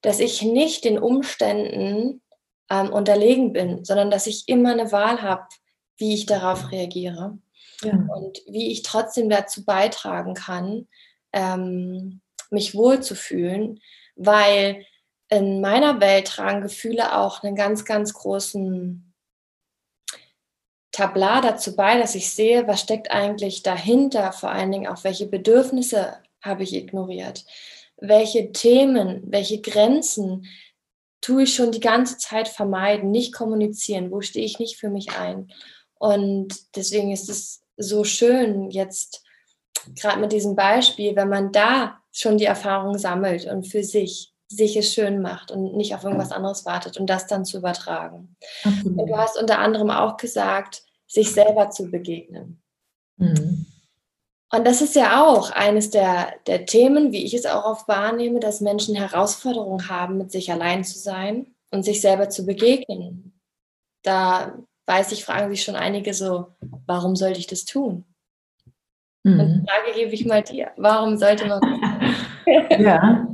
dass 0.00 0.20
ich 0.20 0.42
nicht 0.42 0.84
den 0.84 0.98
Umständen 0.98 2.22
ähm, 2.70 2.92
unterlegen 2.92 3.52
bin, 3.52 3.84
sondern 3.84 4.10
dass 4.10 4.28
ich 4.28 4.44
immer 4.46 4.70
eine 4.72 4.92
Wahl 4.92 5.22
habe 5.22 5.46
wie 5.96 6.14
ich 6.14 6.26
darauf 6.26 6.72
reagiere 6.72 7.38
ja. 7.82 7.92
und 7.92 8.42
wie 8.46 8.70
ich 8.72 8.82
trotzdem 8.82 9.28
dazu 9.28 9.64
beitragen 9.64 10.34
kann, 10.34 10.88
ähm, 11.32 12.20
mich 12.50 12.74
wohlzufühlen, 12.74 13.80
weil 14.16 14.84
in 15.28 15.60
meiner 15.60 16.00
Welt 16.00 16.28
tragen 16.28 16.62
Gefühle 16.62 17.16
auch 17.16 17.42
einen 17.42 17.56
ganz, 17.56 17.84
ganz 17.84 18.12
großen 18.14 19.12
Tablar 20.92 21.40
dazu 21.40 21.74
bei, 21.74 21.98
dass 21.98 22.14
ich 22.14 22.30
sehe, 22.30 22.68
was 22.68 22.80
steckt 22.80 23.10
eigentlich 23.10 23.62
dahinter, 23.62 24.32
vor 24.32 24.50
allen 24.50 24.70
Dingen 24.70 24.86
auch 24.86 25.02
welche 25.02 25.26
Bedürfnisse 25.26 26.18
habe 26.40 26.62
ich 26.62 26.74
ignoriert, 26.74 27.44
welche 27.96 28.52
Themen, 28.52 29.22
welche 29.26 29.60
Grenzen 29.60 30.46
tue 31.20 31.44
ich 31.44 31.54
schon 31.54 31.72
die 31.72 31.80
ganze 31.80 32.18
Zeit 32.18 32.48
vermeiden, 32.48 33.10
nicht 33.10 33.34
kommunizieren, 33.34 34.12
wo 34.12 34.20
stehe 34.20 34.44
ich 34.44 34.58
nicht 34.58 34.76
für 34.76 34.90
mich 34.90 35.16
ein. 35.18 35.50
Und 36.04 36.76
deswegen 36.76 37.12
ist 37.12 37.30
es 37.30 37.62
so 37.78 38.04
schön 38.04 38.70
jetzt, 38.70 39.24
gerade 39.94 40.20
mit 40.20 40.32
diesem 40.32 40.54
Beispiel, 40.54 41.16
wenn 41.16 41.30
man 41.30 41.50
da 41.50 41.98
schon 42.12 42.36
die 42.36 42.44
Erfahrung 42.44 42.98
sammelt 42.98 43.46
und 43.46 43.66
für 43.66 43.82
sich 43.82 44.34
sich 44.46 44.76
es 44.76 44.92
schön 44.92 45.22
macht 45.22 45.50
und 45.50 45.74
nicht 45.74 45.94
auf 45.94 46.04
irgendwas 46.04 46.30
anderes 46.30 46.66
wartet 46.66 46.98
und 46.98 47.08
das 47.08 47.26
dann 47.26 47.46
zu 47.46 47.56
übertragen. 47.56 48.36
Und 48.84 49.06
du 49.08 49.16
hast 49.16 49.38
unter 49.40 49.58
anderem 49.58 49.88
auch 49.88 50.18
gesagt, 50.18 50.82
sich 51.06 51.32
selber 51.32 51.70
zu 51.70 51.90
begegnen. 51.90 52.62
Mhm. 53.16 53.64
Und 54.52 54.66
das 54.66 54.82
ist 54.82 54.94
ja 54.96 55.24
auch 55.24 55.52
eines 55.52 55.88
der, 55.88 56.34
der 56.46 56.66
Themen, 56.66 57.12
wie 57.12 57.24
ich 57.24 57.32
es 57.32 57.46
auch 57.46 57.64
oft 57.64 57.88
wahrnehme, 57.88 58.40
dass 58.40 58.60
Menschen 58.60 58.94
Herausforderungen 58.94 59.88
haben, 59.88 60.18
mit 60.18 60.30
sich 60.30 60.52
allein 60.52 60.84
zu 60.84 60.98
sein 60.98 61.54
und 61.70 61.82
sich 61.82 62.02
selber 62.02 62.28
zu 62.28 62.44
begegnen. 62.44 63.40
Da 64.02 64.52
weiß 64.86 65.12
ich, 65.12 65.24
fragen 65.24 65.50
sich 65.50 65.62
schon 65.62 65.76
einige 65.76 66.14
so, 66.14 66.48
warum 66.86 67.16
sollte 67.16 67.38
ich 67.38 67.46
das 67.46 67.64
tun? 67.64 68.04
Mhm. 69.22 69.40
Und 69.40 69.48
die 69.48 69.66
Frage 69.66 69.98
gebe 69.98 70.12
ich 70.12 70.26
mal 70.26 70.42
dir, 70.42 70.70
warum 70.76 71.16
sollte 71.16 71.46
man 71.46 71.60
das 71.60 71.70
tun? 71.70 72.80
ja, 72.84 73.28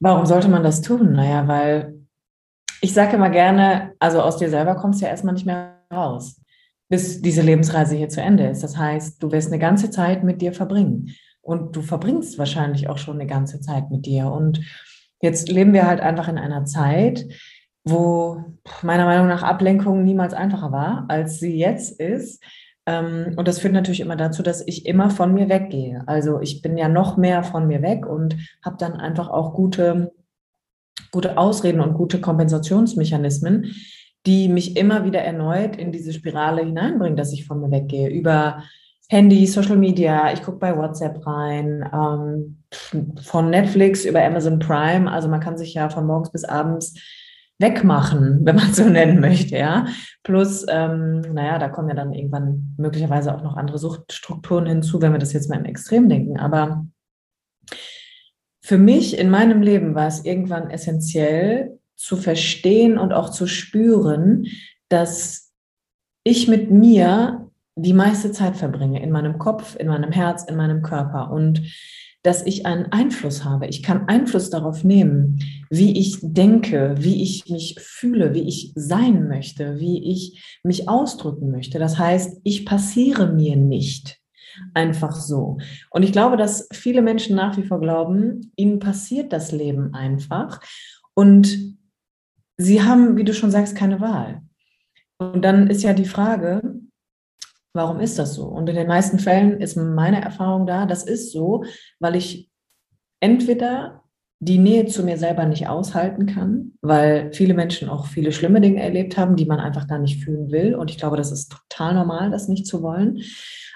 warum 0.00 0.26
sollte 0.26 0.48
man 0.48 0.62
das 0.62 0.82
tun? 0.82 1.12
Naja, 1.12 1.46
weil 1.48 2.06
ich 2.80 2.92
sage 2.92 3.16
immer 3.16 3.30
gerne, 3.30 3.94
also 3.98 4.20
aus 4.20 4.36
dir 4.36 4.50
selber 4.50 4.74
kommst 4.74 5.00
du 5.00 5.06
ja 5.06 5.10
erstmal 5.10 5.34
nicht 5.34 5.46
mehr 5.46 5.80
raus 5.92 6.36
bis 6.88 7.20
diese 7.22 7.42
Lebensreise 7.42 7.96
hier 7.96 8.08
zu 8.08 8.20
Ende 8.20 8.46
ist. 8.46 8.62
Das 8.62 8.76
heißt, 8.76 9.22
du 9.22 9.32
wirst 9.32 9.48
eine 9.48 9.58
ganze 9.58 9.90
Zeit 9.90 10.22
mit 10.22 10.40
dir 10.42 10.52
verbringen. 10.52 11.14
Und 11.40 11.76
du 11.76 11.82
verbringst 11.82 12.38
wahrscheinlich 12.38 12.88
auch 12.88 12.98
schon 12.98 13.20
eine 13.20 13.26
ganze 13.26 13.60
Zeit 13.60 13.90
mit 13.90 14.06
dir. 14.06 14.30
Und 14.30 14.60
jetzt 15.20 15.48
leben 15.48 15.72
wir 15.72 15.86
halt 15.86 16.00
einfach 16.00 16.28
in 16.28 16.38
einer 16.38 16.64
Zeit, 16.64 17.26
wo 17.84 18.42
meiner 18.82 19.04
Meinung 19.04 19.28
nach 19.28 19.42
Ablenkung 19.42 20.04
niemals 20.04 20.34
einfacher 20.34 20.72
war, 20.72 21.04
als 21.08 21.38
sie 21.38 21.56
jetzt 21.56 22.00
ist. 22.00 22.42
Ähm, 22.86 23.34
und 23.36 23.46
das 23.46 23.58
führt 23.58 23.74
natürlich 23.74 24.00
immer 24.00 24.16
dazu, 24.16 24.42
dass 24.42 24.66
ich 24.66 24.86
immer 24.86 25.10
von 25.10 25.32
mir 25.34 25.48
weggehe. 25.48 26.02
Also 26.06 26.40
ich 26.40 26.62
bin 26.62 26.76
ja 26.76 26.88
noch 26.88 27.16
mehr 27.16 27.44
von 27.44 27.66
mir 27.66 27.82
weg 27.82 28.06
und 28.06 28.36
habe 28.64 28.76
dann 28.78 28.94
einfach 28.94 29.28
auch 29.28 29.54
gute, 29.54 30.12
gute 31.12 31.36
Ausreden 31.38 31.80
und 31.80 31.94
gute 31.94 32.20
Kompensationsmechanismen, 32.20 33.74
die 34.26 34.48
mich 34.48 34.76
immer 34.76 35.04
wieder 35.04 35.20
erneut 35.20 35.76
in 35.76 35.92
diese 35.92 36.14
Spirale 36.14 36.62
hineinbringen, 36.62 37.16
dass 37.16 37.32
ich 37.32 37.46
von 37.46 37.60
mir 37.60 37.70
weggehe. 37.70 38.08
Über 38.08 38.62
Handy, 39.10 39.46
Social 39.46 39.76
Media, 39.76 40.32
ich 40.32 40.42
gucke 40.42 40.58
bei 40.58 40.76
WhatsApp 40.76 41.26
rein, 41.26 41.88
ähm, 41.92 42.62
von 43.22 43.50
Netflix 43.50 44.06
über 44.06 44.24
Amazon 44.24 44.58
Prime. 44.58 45.10
Also 45.10 45.28
man 45.28 45.40
kann 45.40 45.58
sich 45.58 45.74
ja 45.74 45.90
von 45.90 46.06
morgens 46.06 46.32
bis 46.32 46.44
abends 46.44 46.94
wegmachen, 47.58 48.40
wenn 48.44 48.56
man 48.56 48.72
so 48.72 48.84
nennen 48.84 49.20
möchte, 49.20 49.56
ja. 49.56 49.86
Plus, 50.22 50.66
ähm, 50.68 51.20
naja, 51.20 51.58
da 51.58 51.68
kommen 51.68 51.88
ja 51.88 51.94
dann 51.94 52.12
irgendwann 52.12 52.74
möglicherweise 52.76 53.34
auch 53.34 53.42
noch 53.42 53.56
andere 53.56 53.78
Suchtstrukturen 53.78 54.66
hinzu, 54.66 55.00
wenn 55.00 55.12
wir 55.12 55.18
das 55.18 55.32
jetzt 55.32 55.48
mal 55.50 55.58
im 55.58 55.64
Extrem 55.64 56.08
denken. 56.08 56.38
Aber 56.38 56.86
für 58.62 58.78
mich 58.78 59.18
in 59.18 59.30
meinem 59.30 59.62
Leben 59.62 59.94
war 59.94 60.06
es 60.06 60.24
irgendwann 60.24 60.70
essentiell, 60.70 61.78
zu 61.96 62.16
verstehen 62.16 62.98
und 62.98 63.12
auch 63.12 63.30
zu 63.30 63.46
spüren, 63.46 64.46
dass 64.88 65.52
ich 66.24 66.48
mit 66.48 66.70
mir 66.70 67.50
die 67.76 67.92
meiste 67.92 68.32
Zeit 68.32 68.56
verbringe, 68.56 69.02
in 69.02 69.10
meinem 69.10 69.38
Kopf, 69.38 69.76
in 69.76 69.88
meinem 69.88 70.12
Herz, 70.12 70.44
in 70.44 70.56
meinem 70.56 70.82
Körper 70.82 71.30
und 71.30 71.62
dass 72.24 72.44
ich 72.44 72.64
einen 72.64 72.90
Einfluss 72.90 73.44
habe. 73.44 73.66
Ich 73.66 73.82
kann 73.82 74.08
Einfluss 74.08 74.48
darauf 74.48 74.82
nehmen, 74.82 75.38
wie 75.68 75.98
ich 75.98 76.18
denke, 76.22 76.94
wie 76.98 77.22
ich 77.22 77.48
mich 77.50 77.76
fühle, 77.78 78.32
wie 78.32 78.48
ich 78.48 78.72
sein 78.74 79.28
möchte, 79.28 79.78
wie 79.78 80.10
ich 80.10 80.58
mich 80.64 80.88
ausdrücken 80.88 81.50
möchte. 81.50 81.78
Das 81.78 81.98
heißt, 81.98 82.40
ich 82.42 82.64
passiere 82.64 83.30
mir 83.30 83.56
nicht 83.56 84.20
einfach 84.72 85.14
so. 85.14 85.58
Und 85.90 86.02
ich 86.02 86.12
glaube, 86.12 86.38
dass 86.38 86.66
viele 86.72 87.02
Menschen 87.02 87.36
nach 87.36 87.58
wie 87.58 87.64
vor 87.64 87.80
glauben, 87.80 88.52
ihnen 88.56 88.78
passiert 88.78 89.32
das 89.32 89.52
Leben 89.52 89.92
einfach. 89.92 90.60
Und 91.12 91.76
sie 92.56 92.82
haben, 92.82 93.18
wie 93.18 93.24
du 93.24 93.34
schon 93.34 93.50
sagst, 93.50 93.76
keine 93.76 94.00
Wahl. 94.00 94.40
Und 95.18 95.42
dann 95.42 95.68
ist 95.68 95.82
ja 95.82 95.92
die 95.92 96.06
Frage, 96.06 96.80
warum 97.74 98.00
ist 98.00 98.18
das 98.18 98.34
so? 98.34 98.46
Und 98.46 98.68
in 98.68 98.76
den 98.76 98.86
meisten 98.86 99.18
Fällen 99.18 99.60
ist 99.60 99.76
meine 99.76 100.22
Erfahrung 100.22 100.66
da, 100.66 100.86
das 100.86 101.04
ist 101.04 101.32
so, 101.32 101.64
weil 101.98 102.16
ich 102.16 102.50
entweder 103.20 104.02
die 104.38 104.58
Nähe 104.58 104.86
zu 104.86 105.02
mir 105.04 105.16
selber 105.16 105.46
nicht 105.46 105.68
aushalten 105.68 106.26
kann, 106.26 106.72
weil 106.82 107.32
viele 107.32 107.54
Menschen 107.54 107.88
auch 107.88 108.06
viele 108.06 108.32
schlimme 108.32 108.60
Dinge 108.60 108.82
erlebt 108.82 109.16
haben, 109.16 109.36
die 109.36 109.46
man 109.46 109.58
einfach 109.58 109.86
da 109.86 109.98
nicht 109.98 110.22
fühlen 110.22 110.50
will. 110.50 110.74
Und 110.74 110.90
ich 110.90 110.98
glaube, 110.98 111.16
das 111.16 111.32
ist 111.32 111.50
total 111.50 111.94
normal, 111.94 112.30
das 112.30 112.48
nicht 112.48 112.66
zu 112.66 112.82
wollen. 112.82 113.22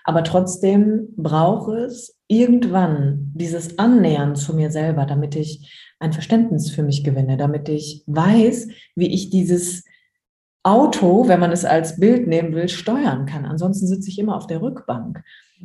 Aber 0.05 0.25
trotzdem 0.25 1.09
braucht 1.17 1.73
es 1.73 2.21
irgendwann 2.29 3.33
dieses 3.35 3.79
Annähern 3.79 4.37
zu 4.37 4.55
mir 4.55 4.71
selber, 4.71 5.07
damit 5.07 5.37
ich 5.37 5.73
ein 5.99 6.13
Verständnis 6.13 6.71
für 6.71 6.83
mich 6.83 7.03
gewinne, 7.03 7.37
damit 7.37 7.69
ich 7.69 8.05
weiß, 8.07 8.69
wie 8.95 9.13
ich 9.13 9.31
dieses 9.31 9.85
Auto, 10.69 11.29
wenn 11.29 11.41
man 11.41 11.51
es 11.51 11.65
als 11.65 11.99
Bild 11.99 12.27
nehmen 12.27 12.55
will, 12.55 12.69
steuern 12.69 13.25
kann. 13.25 13.47
Ansonsten 13.47 13.87
sitze 13.87 14.11
ich 14.11 14.19
immer 14.19 14.37
auf 14.37 14.47
der 14.47 14.61
Rückbank. 14.61 15.23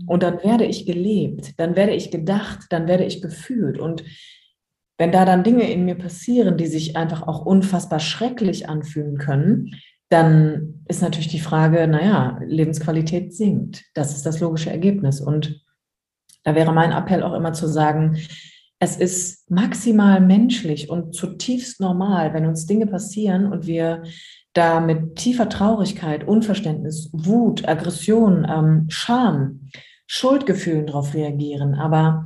Und 0.07 0.23
dann 0.23 0.41
werde 0.43 0.65
ich 0.65 0.85
gelebt, 0.85 1.59
dann 1.59 1.75
werde 1.75 1.93
ich 1.93 2.09
gedacht, 2.09 2.67
dann 2.69 2.87
werde 2.87 3.03
ich 3.03 3.21
gefühlt. 3.21 3.77
Und 3.77 4.03
wenn 4.97 5.11
da 5.11 5.25
dann 5.25 5.43
Dinge 5.43 5.69
in 5.69 5.83
mir 5.83 5.95
passieren, 5.95 6.57
die 6.57 6.67
sich 6.67 6.95
einfach 6.95 7.27
auch 7.27 7.45
unfassbar 7.45 7.99
schrecklich 7.99 8.69
anfühlen 8.69 9.17
können, 9.17 9.75
dann 10.09 10.85
ist 10.87 11.01
natürlich 11.01 11.27
die 11.27 11.39
Frage, 11.39 11.85
naja, 11.87 12.39
Lebensqualität 12.45 13.33
sinkt. 13.33 13.83
Das 13.93 14.15
ist 14.15 14.25
das 14.25 14.39
logische 14.39 14.69
Ergebnis. 14.69 15.19
Und 15.19 15.61
da 16.43 16.55
wäre 16.55 16.71
mein 16.71 16.91
Appell 16.91 17.23
auch 17.23 17.33
immer 17.33 17.51
zu 17.51 17.67
sagen, 17.67 18.17
es 18.79 18.95
ist 18.95 19.51
maximal 19.51 20.21
menschlich 20.21 20.89
und 20.89 21.13
zutiefst 21.13 21.79
normal, 21.79 22.33
wenn 22.33 22.45
uns 22.45 22.65
Dinge 22.65 22.87
passieren 22.87 23.51
und 23.51 23.67
wir 23.67 24.03
da 24.53 24.79
mit 24.79 25.15
tiefer 25.15 25.49
Traurigkeit, 25.49 26.27
Unverständnis, 26.27 27.09
Wut, 27.11 27.67
Aggression, 27.67 28.47
ähm, 28.49 28.85
Scham, 28.89 29.69
Schuldgefühlen 30.05 30.87
darauf 30.87 31.13
reagieren. 31.13 31.73
Aber 31.73 32.25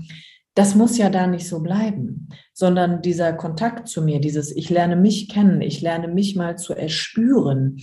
das 0.55 0.75
muss 0.75 0.97
ja 0.97 1.09
da 1.09 1.27
nicht 1.27 1.47
so 1.47 1.61
bleiben, 1.61 2.29
sondern 2.53 3.01
dieser 3.01 3.31
Kontakt 3.33 3.87
zu 3.87 4.01
mir, 4.01 4.19
dieses 4.19 4.53
Ich 4.55 4.69
lerne 4.69 4.95
mich 4.95 5.29
kennen, 5.29 5.61
ich 5.61 5.81
lerne 5.81 6.07
mich 6.07 6.35
mal 6.35 6.57
zu 6.57 6.73
erspüren, 6.73 7.77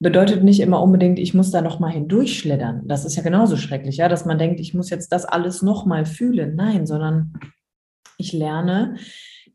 bedeutet 0.00 0.44
nicht 0.44 0.60
immer 0.60 0.82
unbedingt, 0.82 1.18
ich 1.18 1.34
muss 1.34 1.50
da 1.50 1.62
noch 1.62 1.78
mal 1.78 1.92
hindurchschlittern. 1.92 2.82
Das 2.86 3.04
ist 3.04 3.16
ja 3.16 3.22
genauso 3.22 3.56
schrecklich, 3.56 3.96
ja, 3.96 4.08
dass 4.08 4.26
man 4.26 4.38
denkt, 4.38 4.60
ich 4.60 4.74
muss 4.74 4.90
jetzt 4.90 5.12
das 5.12 5.24
alles 5.24 5.62
noch 5.62 5.86
mal 5.86 6.04
fühlen. 6.04 6.54
Nein, 6.54 6.86
sondern 6.86 7.32
ich 8.18 8.32
lerne, 8.32 8.96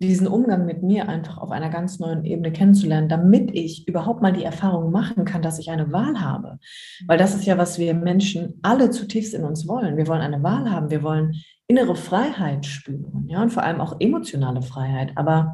diesen 0.02 0.28
Umgang 0.28 0.66
mit 0.66 0.82
mir 0.82 1.08
einfach 1.08 1.38
auf 1.38 1.52
einer 1.52 1.70
ganz 1.70 2.00
neuen 2.00 2.26
Ebene 2.26 2.52
kennenzulernen, 2.52 3.08
damit 3.08 3.52
ich 3.54 3.88
überhaupt 3.88 4.22
mal 4.22 4.34
die 4.34 4.44
Erfahrung 4.44 4.92
machen 4.92 5.26
kann, 5.26 5.42
dass 5.42 5.60
ich 5.60 5.70
eine 5.70 5.92
Wahl 5.92 6.20
habe. 6.20 6.58
Weil 7.06 7.20
das 7.20 7.36
ist 7.36 7.46
ja, 7.46 7.58
was 7.58 7.78
wir 7.78 7.94
Menschen 7.94 8.60
alle 8.64 8.90
zutiefst 8.90 9.34
in 9.34 9.44
uns 9.44 9.68
wollen. 9.68 9.98
Wir 9.98 10.08
wollen 10.08 10.22
eine 10.22 10.42
Wahl 10.42 10.72
haben, 10.72 10.90
wir 10.90 11.04
wollen 11.04 11.36
innere 11.68 11.96
Freiheit 11.96 12.66
spüren, 12.66 13.28
ja, 13.28 13.42
und 13.42 13.52
vor 13.52 13.64
allem 13.64 13.80
auch 13.80 13.96
emotionale 14.00 14.62
Freiheit. 14.62 15.12
Aber 15.16 15.54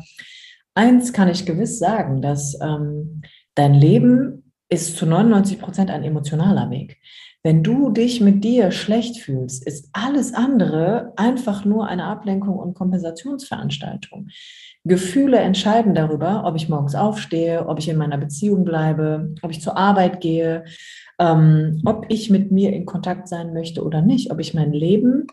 eins 0.73 1.13
kann 1.13 1.27
ich 1.27 1.45
gewiss 1.45 1.77
sagen, 1.77 2.21
dass 2.21 2.57
ähm, 2.62 3.21
dein 3.53 3.73
Leben 3.73 4.53
ist 4.69 4.97
zu 4.97 5.05
99 5.05 5.60
Prozent 5.60 5.91
ein 5.91 6.03
emotionaler 6.03 6.69
Weg. 6.69 6.97
Wenn 7.43 7.63
du 7.63 7.91
dich 7.91 8.19
mit 8.19 8.43
dir 8.43 8.71
schlecht 8.71 9.17
fühlst, 9.17 9.65
ist 9.65 9.89
alles 9.93 10.34
andere 10.34 11.13
einfach 11.15 11.65
nur 11.65 11.88
eine 11.88 12.06
Ablenkung 12.06 12.58
und 12.58 12.73
Kompensationsveranstaltung. 12.73 14.28
Gefühle 14.84 15.38
entscheiden 15.38 15.93
darüber, 15.93 16.43
ob 16.45 16.56
ich 16.56 16.69
morgens 16.69 16.95
aufstehe, 16.95 17.67
ob 17.67 17.80
ich 17.80 17.89
in 17.89 17.97
meiner 17.97 18.17
Beziehung 18.17 18.65
bleibe, 18.65 19.36
ob 19.41 19.52
ich 19.52 19.62
zur 19.62 19.78
Arbeit 19.78 20.19
gehe, 20.21 20.65
ähm, 21.19 21.82
ob 21.86 22.06
ich 22.10 22.30
mit 22.30 22.52
mir 22.52 22.73
in 22.73 22.86
Kontakt 22.86 23.28
sein 23.28 23.54
möchte 23.54 23.84
oder 23.84 24.02
nicht, 24.02 24.32
ob 24.32 24.39
ich 24.39 24.54
mein 24.54 24.73
Leben 24.73 25.28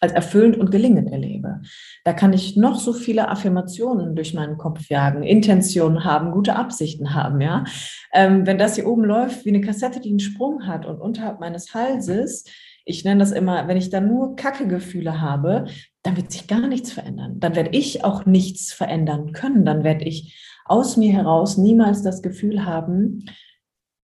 als 0.00 0.12
erfüllend 0.12 0.56
und 0.56 0.70
gelingend 0.70 1.10
erlebe. 1.10 1.60
Da 2.04 2.12
kann 2.12 2.32
ich 2.32 2.56
noch 2.56 2.78
so 2.78 2.92
viele 2.92 3.28
Affirmationen 3.28 4.14
durch 4.14 4.34
meinen 4.34 4.58
Kopf 4.58 4.88
jagen, 4.88 5.22
Intentionen 5.22 6.04
haben, 6.04 6.32
gute 6.32 6.56
Absichten 6.56 7.14
haben, 7.14 7.40
ja. 7.40 7.64
Ähm, 8.12 8.46
wenn 8.46 8.58
das 8.58 8.74
hier 8.74 8.86
oben 8.86 9.04
läuft 9.04 9.44
wie 9.44 9.50
eine 9.50 9.60
Kassette, 9.60 10.00
die 10.00 10.10
einen 10.10 10.20
Sprung 10.20 10.66
hat 10.66 10.86
und 10.86 11.00
unterhalb 11.00 11.40
meines 11.40 11.74
Halses, 11.74 12.44
ich 12.84 13.04
nenne 13.04 13.20
das 13.20 13.32
immer, 13.32 13.66
wenn 13.66 13.76
ich 13.76 13.90
dann 13.90 14.06
nur 14.06 14.36
Kacke-Gefühle 14.36 15.20
habe, 15.20 15.66
dann 16.02 16.16
wird 16.16 16.30
sich 16.30 16.46
gar 16.46 16.68
nichts 16.68 16.92
verändern. 16.92 17.40
Dann 17.40 17.56
werde 17.56 17.70
ich 17.76 18.04
auch 18.04 18.26
nichts 18.26 18.72
verändern 18.72 19.32
können. 19.32 19.64
Dann 19.64 19.82
werde 19.82 20.04
ich 20.04 20.40
aus 20.66 20.96
mir 20.96 21.12
heraus 21.12 21.58
niemals 21.58 22.02
das 22.02 22.22
Gefühl 22.22 22.64
haben, 22.64 23.24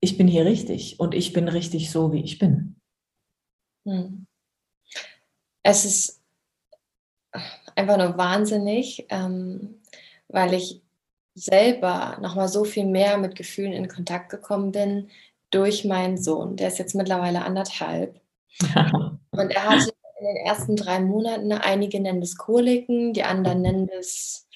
ich 0.01 0.19
bin 0.19 0.27
hier 0.27 0.45
richtig 0.45 0.99
und 0.99 1.15
ich 1.15 1.33
bin 1.33 1.47
richtig 1.47 1.93
so, 1.93 2.13
wie 2.13 2.25
ich 2.25 2.41
bin. 2.41 2.81
Hm 3.87 4.27
es 5.63 5.85
ist 5.85 6.21
einfach 7.75 7.97
nur 7.97 8.17
wahnsinnig, 8.19 9.07
ähm, 9.09 9.81
weil 10.29 10.55
ich 10.55 10.83
selber 11.35 12.19
nochmal 12.21 12.49
so 12.49 12.65
viel 12.65 12.85
mehr 12.85 13.17
mit 13.17 13.37
Gefühlen 13.37 13.73
in 13.73 13.89
Kontakt 13.89 14.29
gekommen 14.31 14.73
bin 14.73 15.09
durch 15.51 15.85
meinen 15.85 16.19
Sohn. 16.19 16.57
Der 16.57 16.69
ist 16.69 16.79
jetzt 16.79 16.95
mittlerweile 16.95 17.45
anderthalb. 17.45 18.21
Und 19.31 19.51
er 19.51 19.69
hatte 19.69 19.93
in 20.21 20.27
den 20.27 20.37
ersten 20.47 20.77
drei 20.77 21.01
Monaten, 21.01 21.53
einige 21.53 22.01
nennen 22.01 22.23
es 22.23 22.37
Koliken, 22.37 23.13
die 23.13 23.23
anderen 23.23 23.63
nennen 23.63 23.89
es 23.99 24.47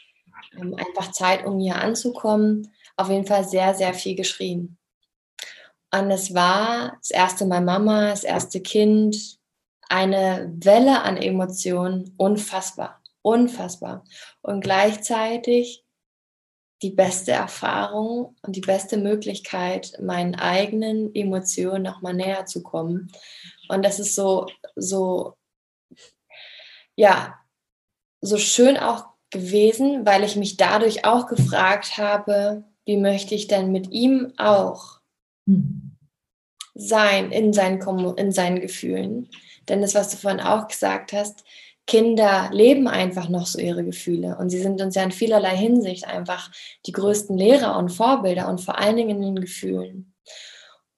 ähm, 0.58 0.74
einfach 0.74 1.12
Zeit, 1.12 1.46
um 1.46 1.58
hier 1.58 1.76
anzukommen. 1.76 2.72
Auf 2.96 3.10
jeden 3.10 3.26
Fall 3.26 3.44
sehr, 3.44 3.74
sehr 3.74 3.94
viel 3.94 4.14
geschrien. 4.14 4.76
Und 5.92 6.10
es 6.10 6.34
war 6.34 6.96
das 6.98 7.10
erste 7.10 7.46
Mal 7.46 7.62
Mama, 7.62 8.10
das 8.10 8.24
erste 8.24 8.60
Kind, 8.60 9.35
eine 9.88 10.52
Welle 10.58 11.02
an 11.02 11.16
Emotionen, 11.16 12.14
unfassbar, 12.16 13.02
unfassbar. 13.22 14.04
Und 14.42 14.60
gleichzeitig 14.60 15.84
die 16.82 16.90
beste 16.90 17.32
Erfahrung 17.32 18.36
und 18.42 18.54
die 18.54 18.60
beste 18.60 18.98
Möglichkeit, 18.98 19.98
meinen 20.00 20.34
eigenen 20.34 21.14
Emotionen 21.14 21.82
nochmal 21.82 22.14
näher 22.14 22.46
zu 22.46 22.62
kommen. 22.62 23.10
Und 23.68 23.84
das 23.84 23.98
ist 23.98 24.14
so, 24.14 24.46
so, 24.74 25.34
ja, 26.94 27.38
so 28.20 28.36
schön 28.36 28.76
auch 28.76 29.06
gewesen, 29.30 30.04
weil 30.04 30.22
ich 30.22 30.36
mich 30.36 30.56
dadurch 30.56 31.04
auch 31.04 31.26
gefragt 31.26 31.96
habe, 31.96 32.64
wie 32.84 32.96
möchte 32.96 33.34
ich 33.34 33.48
denn 33.48 33.72
mit 33.72 33.90
ihm 33.90 34.32
auch 34.36 35.00
hm. 35.46 35.85
Sein 36.76 37.32
in 37.32 37.52
seinen, 37.52 37.80
in 38.16 38.32
seinen 38.32 38.60
Gefühlen. 38.60 39.28
Denn 39.68 39.80
das, 39.80 39.94
was 39.94 40.10
du 40.10 40.16
vorhin 40.16 40.40
auch 40.40 40.68
gesagt 40.68 41.12
hast, 41.12 41.44
Kinder 41.86 42.50
leben 42.52 42.88
einfach 42.88 43.28
noch 43.28 43.46
so 43.46 43.60
ihre 43.60 43.84
Gefühle 43.84 44.36
und 44.38 44.50
sie 44.50 44.60
sind 44.60 44.80
uns 44.80 44.96
ja 44.96 45.04
in 45.04 45.12
vielerlei 45.12 45.56
Hinsicht 45.56 46.06
einfach 46.06 46.50
die 46.84 46.92
größten 46.92 47.36
Lehrer 47.36 47.78
und 47.78 47.90
Vorbilder 47.90 48.48
und 48.48 48.60
vor 48.60 48.78
allen 48.78 48.96
Dingen 48.96 49.22
in 49.22 49.34
den 49.34 49.40
Gefühlen. 49.40 50.12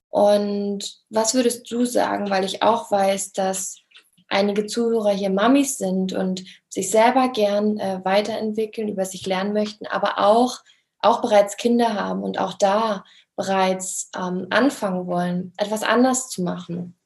Und 0.09 0.99
was 1.11 1.35
würdest 1.35 1.71
du 1.71 1.85
sagen, 1.85 2.31
weil 2.31 2.45
ich 2.45 2.62
auch 2.62 2.91
weiß, 2.91 3.33
dass 3.33 3.77
einige 4.29 4.67
Zuhörer 4.67 5.11
hier 5.11 5.31
Mamis 5.31 5.77
sind 5.77 6.14
und 6.14 6.45
sich 6.71 6.91
selber 6.91 7.29
gern 7.29 7.79
äh, 7.79 8.01
weiterentwickeln, 8.05 8.88
über 8.88 9.05
sich 9.05 9.27
lernen 9.27 9.53
möchten, 9.53 9.87
aber 9.87 10.19
auch, 10.19 10.59
auch 11.01 11.21
bereits 11.21 11.59
Kinder 11.59 11.95
haben 11.95 12.23
und 12.23 12.38
auch 12.38 12.55
da 12.55 13.05
bereits 13.38 14.11
ähm, 14.14 14.48
anfangen 14.51 15.07
wollen, 15.07 15.55
etwas 15.57 15.83
anders 15.83 16.29
zu 16.29 16.42
machen 16.42 16.98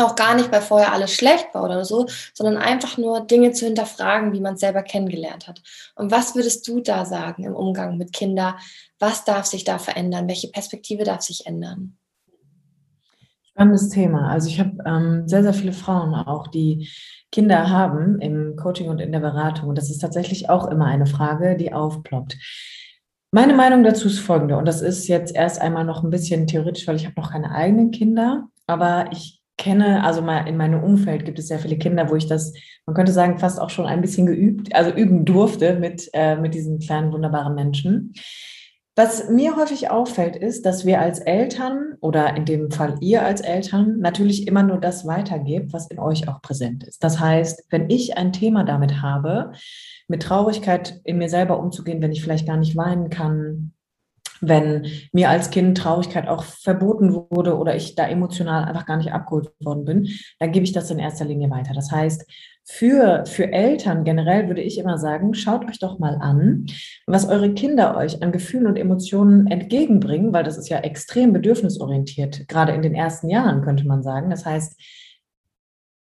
auch 0.00 0.16
gar 0.16 0.34
nicht, 0.34 0.50
weil 0.50 0.62
vorher 0.62 0.92
alles 0.92 1.12
schlecht 1.12 1.48
war 1.52 1.64
oder 1.64 1.84
so, 1.84 2.06
sondern 2.34 2.56
einfach 2.56 2.98
nur 2.98 3.20
Dinge 3.26 3.52
zu 3.52 3.66
hinterfragen, 3.66 4.32
wie 4.32 4.40
man 4.40 4.54
es 4.54 4.60
selber 4.60 4.82
kennengelernt 4.82 5.48
hat. 5.48 5.62
Und 5.94 6.10
was 6.10 6.34
würdest 6.34 6.66
du 6.68 6.80
da 6.80 7.04
sagen 7.04 7.44
im 7.44 7.54
Umgang 7.54 7.96
mit 7.96 8.12
Kindern? 8.12 8.54
Was 8.98 9.24
darf 9.24 9.46
sich 9.46 9.64
da 9.64 9.78
verändern? 9.78 10.28
Welche 10.28 10.48
Perspektive 10.48 11.04
darf 11.04 11.22
sich 11.22 11.46
ändern? 11.46 11.96
Spannendes 13.44 13.90
Thema. 13.90 14.28
Also 14.28 14.48
ich 14.48 14.60
habe 14.60 14.78
ähm, 14.86 15.28
sehr, 15.28 15.42
sehr 15.42 15.54
viele 15.54 15.72
Frauen 15.72 16.14
auch, 16.14 16.46
die 16.46 16.88
Kinder 17.32 17.68
haben 17.68 18.20
im 18.20 18.56
Coaching 18.56 18.88
und 18.88 19.00
in 19.00 19.12
der 19.12 19.20
Beratung. 19.20 19.68
Und 19.68 19.78
das 19.78 19.90
ist 19.90 19.98
tatsächlich 19.98 20.48
auch 20.48 20.66
immer 20.68 20.86
eine 20.86 21.06
Frage, 21.06 21.56
die 21.56 21.72
aufploppt. 21.72 22.36
Meine 23.32 23.54
Meinung 23.54 23.84
dazu 23.84 24.08
ist 24.08 24.18
folgende, 24.18 24.56
und 24.56 24.66
das 24.66 24.82
ist 24.82 25.06
jetzt 25.06 25.34
erst 25.34 25.60
einmal 25.60 25.84
noch 25.84 26.02
ein 26.02 26.10
bisschen 26.10 26.48
theoretisch, 26.48 26.88
weil 26.88 26.96
ich 26.96 27.06
habe 27.06 27.14
noch 27.16 27.30
keine 27.30 27.52
eigenen 27.52 27.92
Kinder, 27.92 28.48
aber 28.66 29.06
ich 29.12 29.40
kenne, 29.56 30.02
also 30.02 30.20
mal 30.20 30.48
in 30.48 30.56
meinem 30.56 30.82
Umfeld 30.82 31.24
gibt 31.24 31.38
es 31.38 31.46
sehr 31.46 31.60
viele 31.60 31.78
Kinder, 31.78 32.10
wo 32.10 32.16
ich 32.16 32.26
das, 32.26 32.52
man 32.86 32.96
könnte 32.96 33.12
sagen, 33.12 33.38
fast 33.38 33.60
auch 33.60 33.70
schon 33.70 33.86
ein 33.86 34.00
bisschen 34.00 34.26
geübt, 34.26 34.74
also 34.74 34.90
üben 34.90 35.24
durfte 35.24 35.78
mit, 35.78 36.10
äh, 36.12 36.36
mit 36.36 36.54
diesen 36.54 36.80
kleinen, 36.80 37.12
wunderbaren 37.12 37.54
Menschen. 37.54 38.14
Was 38.96 39.30
mir 39.30 39.54
häufig 39.56 39.90
auffällt, 39.90 40.34
ist, 40.34 40.66
dass 40.66 40.84
wir 40.84 41.00
als 41.00 41.20
Eltern 41.20 41.94
oder 42.00 42.36
in 42.36 42.44
dem 42.44 42.70
Fall 42.70 42.96
ihr 43.00 43.24
als 43.24 43.40
Eltern 43.40 44.00
natürlich 44.00 44.48
immer 44.48 44.64
nur 44.64 44.78
das 44.78 45.06
weitergebt, 45.06 45.72
was 45.72 45.88
in 45.88 46.00
euch 46.00 46.26
auch 46.26 46.42
präsent 46.42 46.82
ist. 46.82 47.04
Das 47.04 47.20
heißt, 47.20 47.66
wenn 47.70 47.88
ich 47.88 48.18
ein 48.18 48.32
Thema 48.32 48.64
damit 48.64 49.00
habe, 49.00 49.52
mit 50.10 50.22
Traurigkeit 50.22 51.00
in 51.04 51.18
mir 51.18 51.28
selber 51.28 51.60
umzugehen, 51.60 52.02
wenn 52.02 52.10
ich 52.10 52.20
vielleicht 52.22 52.46
gar 52.46 52.56
nicht 52.56 52.76
weinen 52.76 53.10
kann, 53.10 53.72
wenn 54.40 54.86
mir 55.12 55.28
als 55.28 55.50
Kind 55.50 55.78
Traurigkeit 55.78 56.26
auch 56.26 56.42
verboten 56.42 57.12
wurde 57.12 57.56
oder 57.56 57.76
ich 57.76 57.94
da 57.94 58.08
emotional 58.08 58.64
einfach 58.64 58.86
gar 58.86 58.96
nicht 58.96 59.12
abgeholt 59.12 59.52
worden 59.60 59.84
bin, 59.84 60.08
dann 60.40 60.50
gebe 60.50 60.64
ich 60.64 60.72
das 60.72 60.90
in 60.90 60.98
erster 60.98 61.26
Linie 61.26 61.50
weiter. 61.50 61.74
Das 61.74 61.92
heißt, 61.92 62.26
für, 62.64 63.24
für 63.26 63.52
Eltern 63.52 64.02
generell 64.02 64.48
würde 64.48 64.62
ich 64.62 64.78
immer 64.78 64.98
sagen, 64.98 65.34
schaut 65.34 65.68
euch 65.68 65.78
doch 65.78 65.98
mal 65.98 66.16
an, 66.20 66.66
was 67.06 67.28
eure 67.28 67.52
Kinder 67.54 67.96
euch 67.96 68.22
an 68.22 68.32
Gefühlen 68.32 68.66
und 68.66 68.78
Emotionen 68.78 69.46
entgegenbringen, 69.46 70.32
weil 70.32 70.44
das 70.44 70.58
ist 70.58 70.68
ja 70.68 70.78
extrem 70.78 71.32
bedürfnisorientiert, 71.32 72.48
gerade 72.48 72.72
in 72.72 72.82
den 72.82 72.94
ersten 72.94 73.28
Jahren 73.28 73.62
könnte 73.62 73.86
man 73.86 74.02
sagen. 74.02 74.30
Das 74.30 74.44
heißt, 74.44 74.80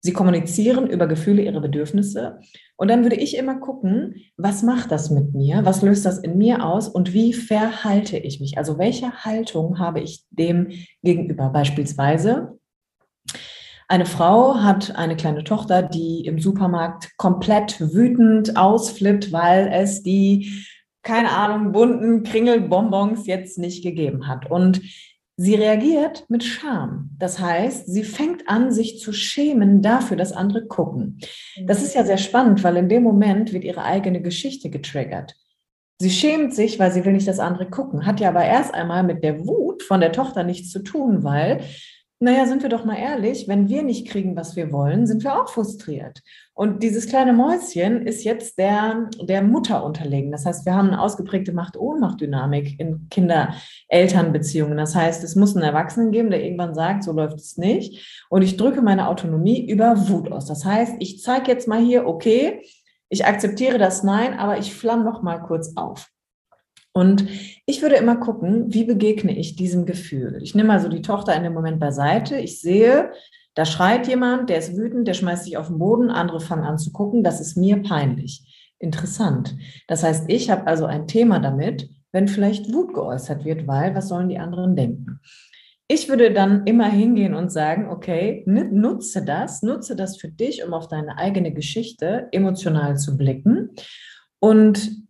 Sie 0.05 0.13
kommunizieren 0.13 0.85
über 0.85 1.07
Gefühle, 1.07 1.41
ihre 1.41 1.59
Bedürfnisse. 1.59 2.39
Und 2.75 2.89
dann 2.89 3.01
würde 3.01 3.15
ich 3.15 3.35
immer 3.37 3.55
gucken, 3.55 4.17
was 4.37 4.61
macht 4.61 4.91
das 4.91 5.09
mit 5.09 5.33
mir? 5.33 5.65
Was 5.65 5.81
löst 5.81 6.05
das 6.05 6.19
in 6.19 6.37
mir 6.37 6.63
aus? 6.63 6.87
Und 6.87 7.11
wie 7.13 7.33
verhalte 7.33 8.15
ich 8.15 8.39
mich? 8.39 8.59
Also 8.59 8.77
welche 8.77 9.25
Haltung 9.25 9.79
habe 9.79 10.01
ich 10.01 10.23
dem 10.29 10.67
gegenüber? 11.01 11.49
Beispielsweise, 11.49 12.59
eine 13.87 14.05
Frau 14.05 14.59
hat 14.61 14.95
eine 14.95 15.15
kleine 15.15 15.43
Tochter, 15.43 15.81
die 15.81 16.23
im 16.27 16.37
Supermarkt 16.37 17.17
komplett 17.17 17.81
wütend 17.81 18.57
ausflippt, 18.57 19.31
weil 19.31 19.71
es 19.73 20.03
die, 20.03 20.67
keine 21.01 21.31
Ahnung, 21.31 21.71
bunten 21.71 22.21
Kringelbonbons 22.21 23.25
jetzt 23.25 23.57
nicht 23.57 23.83
gegeben 23.83 24.27
hat. 24.27 24.51
Und 24.51 24.81
Sie 25.37 25.55
reagiert 25.55 26.25
mit 26.29 26.45
Scham. 26.45 27.09
Das 27.19 27.39
heißt, 27.39 27.87
sie 27.87 28.03
fängt 28.03 28.47
an, 28.47 28.71
sich 28.71 28.99
zu 28.99 29.11
schämen 29.11 29.81
dafür, 29.81 30.15
dass 30.15 30.31
andere 30.31 30.65
gucken. 30.65 31.19
Das 31.65 31.83
ist 31.83 31.93
ja 31.93 32.05
sehr 32.05 32.17
spannend, 32.17 32.63
weil 32.63 32.77
in 32.77 32.87
dem 32.87 33.03
Moment 33.03 33.51
wird 33.51 33.65
ihre 33.65 33.83
eigene 33.83 34.21
Geschichte 34.21 34.69
getriggert. 34.69 35.35
Sie 35.99 36.09
schämt 36.09 36.53
sich, 36.53 36.79
weil 36.79 36.91
sie 36.91 37.03
will 37.05 37.13
nicht, 37.13 37.27
dass 37.27 37.39
andere 37.39 37.69
gucken, 37.69 38.05
hat 38.05 38.19
ja 38.19 38.29
aber 38.29 38.43
erst 38.45 38.73
einmal 38.73 39.03
mit 39.03 39.23
der 39.23 39.45
Wut 39.45 39.83
von 39.83 39.99
der 39.99 40.11
Tochter 40.11 40.43
nichts 40.43 40.69
zu 40.71 40.79
tun, 40.83 41.23
weil 41.23 41.61
naja, 42.25 42.45
sind 42.47 42.63
wir 42.63 42.69
doch 42.69 42.85
mal 42.85 42.97
ehrlich, 42.97 43.47
wenn 43.47 43.69
wir 43.69 43.83
nicht 43.83 44.07
kriegen, 44.07 44.35
was 44.35 44.55
wir 44.55 44.71
wollen, 44.71 45.07
sind 45.07 45.23
wir 45.23 45.39
auch 45.41 45.47
frustriert. 45.47 46.21
Und 46.53 46.83
dieses 46.83 47.07
kleine 47.07 47.33
Mäuschen 47.33 48.05
ist 48.05 48.23
jetzt 48.23 48.57
der, 48.57 49.09
der 49.21 49.43
Mutter 49.43 49.83
unterlegen. 49.83 50.31
Das 50.31 50.45
heißt, 50.45 50.65
wir 50.65 50.73
haben 50.73 50.87
eine 50.87 51.01
ausgeprägte 51.01 51.53
Macht-Ohnmacht-Dynamik 51.53 52.79
in 52.79 53.07
Kinder-Eltern-Beziehungen. 53.09 54.77
Das 54.77 54.95
heißt, 54.95 55.23
es 55.23 55.35
muss 55.35 55.55
einen 55.55 55.65
Erwachsenen 55.65 56.11
geben, 56.11 56.31
der 56.31 56.43
irgendwann 56.43 56.73
sagt, 56.73 57.03
so 57.03 57.11
läuft 57.11 57.37
es 57.37 57.57
nicht. 57.57 58.25
Und 58.29 58.41
ich 58.41 58.57
drücke 58.57 58.81
meine 58.81 59.07
Autonomie 59.07 59.69
über 59.69 60.09
Wut 60.09 60.31
aus. 60.31 60.45
Das 60.47 60.65
heißt, 60.65 60.95
ich 60.99 61.21
zeige 61.21 61.51
jetzt 61.51 61.67
mal 61.67 61.79
hier, 61.79 62.07
okay, 62.07 62.61
ich 63.09 63.25
akzeptiere 63.25 63.77
das 63.77 64.03
Nein, 64.03 64.33
aber 64.33 64.57
ich 64.57 64.73
flamme 64.73 65.03
noch 65.03 65.21
mal 65.21 65.37
kurz 65.37 65.73
auf. 65.75 66.09
Und 66.97 67.27
ich 67.65 67.81
würde 67.81 67.95
immer 67.95 68.15
gucken, 68.15 68.73
wie 68.73 68.85
begegne 68.85 69.37
ich 69.37 69.57
diesem 69.57 69.85
Gefühl. 69.85 70.39
Ich 70.41 70.55
nehme 70.55 70.71
also 70.71 70.87
die 70.87 71.01
Tochter 71.01 71.35
in 71.35 71.43
dem 71.43 71.53
Moment 71.53 71.77
beiseite. 71.77 72.37
Ich 72.37 72.61
sehe, 72.61 73.11
da 73.53 73.65
schreit 73.65 74.07
jemand, 74.07 74.49
der 74.49 74.59
ist 74.59 74.77
wütend, 74.77 75.05
der 75.05 75.13
schmeißt 75.13 75.43
sich 75.43 75.57
auf 75.57 75.67
den 75.67 75.77
Boden, 75.77 76.09
andere 76.09 76.39
fangen 76.39 76.63
an 76.63 76.77
zu 76.77 76.93
gucken. 76.93 77.21
Das 77.21 77.41
ist 77.41 77.57
mir 77.57 77.83
peinlich. 77.83 78.71
Interessant. 78.79 79.57
Das 79.89 80.03
heißt, 80.03 80.29
ich 80.29 80.49
habe 80.49 80.67
also 80.67 80.85
ein 80.85 81.05
Thema 81.05 81.39
damit, 81.39 81.89
wenn 82.13 82.29
vielleicht 82.29 82.73
Wut 82.73 82.93
geäußert 82.93 83.43
wird, 83.43 83.67
weil 83.67 83.93
was 83.93 84.07
sollen 84.07 84.29
die 84.29 84.39
anderen 84.39 84.77
denken? 84.77 85.19
Ich 85.89 86.07
würde 86.07 86.31
dann 86.31 86.65
immer 86.65 86.89
hingehen 86.89 87.33
und 87.33 87.51
sagen, 87.51 87.89
okay, 87.89 88.43
nutze 88.45 89.23
das, 89.23 89.61
nutze 89.63 89.97
das 89.97 90.17
für 90.17 90.29
dich, 90.29 90.63
um 90.65 90.73
auf 90.73 90.87
deine 90.87 91.17
eigene 91.17 91.53
Geschichte 91.53 92.29
emotional 92.31 92.97
zu 92.97 93.17
blicken 93.17 93.71
und 94.39 95.04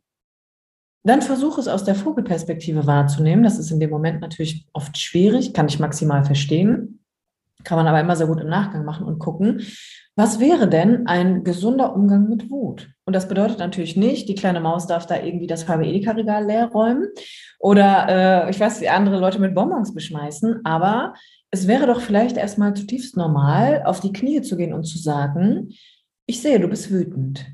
dann 1.09 1.21
versuche 1.21 1.61
es 1.61 1.67
aus 1.67 1.83
der 1.83 1.95
Vogelperspektive 1.95 2.87
wahrzunehmen. 2.87 3.43
Das 3.43 3.59
ist 3.59 3.71
in 3.71 3.79
dem 3.79 3.89
Moment 3.89 4.21
natürlich 4.21 4.65
oft 4.73 4.97
schwierig, 4.97 5.53
kann 5.53 5.67
ich 5.67 5.79
maximal 5.79 6.25
verstehen. 6.25 6.99
Kann 7.63 7.77
man 7.77 7.87
aber 7.87 7.99
immer 7.99 8.15
sehr 8.15 8.27
gut 8.27 8.41
im 8.41 8.49
Nachgang 8.49 8.85
machen 8.85 9.05
und 9.05 9.19
gucken, 9.19 9.61
was 10.15 10.39
wäre 10.39 10.69
denn 10.69 11.07
ein 11.07 11.43
gesunder 11.43 11.93
Umgang 11.93 12.29
mit 12.29 12.49
Wut? 12.49 12.89
Und 13.05 13.13
das 13.13 13.27
bedeutet 13.27 13.59
natürlich 13.59 13.97
nicht, 13.97 14.29
die 14.29 14.35
kleine 14.35 14.61
Maus 14.61 14.87
darf 14.87 15.05
da 15.05 15.21
irgendwie 15.21 15.47
das 15.47 15.67
halbe 15.67 15.85
Edeka-Regal 15.85 16.45
leer 16.45 16.67
räumen 16.67 17.07
oder 17.59 18.45
äh, 18.47 18.49
ich 18.49 18.59
weiß, 18.59 18.79
die 18.79 18.89
andere 18.89 19.19
Leute 19.19 19.39
mit 19.39 19.53
Bonbons 19.55 19.93
beschmeißen, 19.93 20.61
aber 20.63 21.15
es 21.51 21.67
wäre 21.67 21.87
doch 21.87 22.01
vielleicht 22.01 22.37
erstmal 22.37 22.73
zutiefst 22.73 23.17
normal, 23.17 23.83
auf 23.85 23.99
die 23.99 24.13
Knie 24.13 24.41
zu 24.41 24.58
gehen 24.58 24.73
und 24.73 24.85
zu 24.85 24.97
sagen, 24.97 25.69
ich 26.27 26.41
sehe, 26.41 26.60
du 26.60 26.67
bist 26.67 26.91
wütend. 26.91 27.45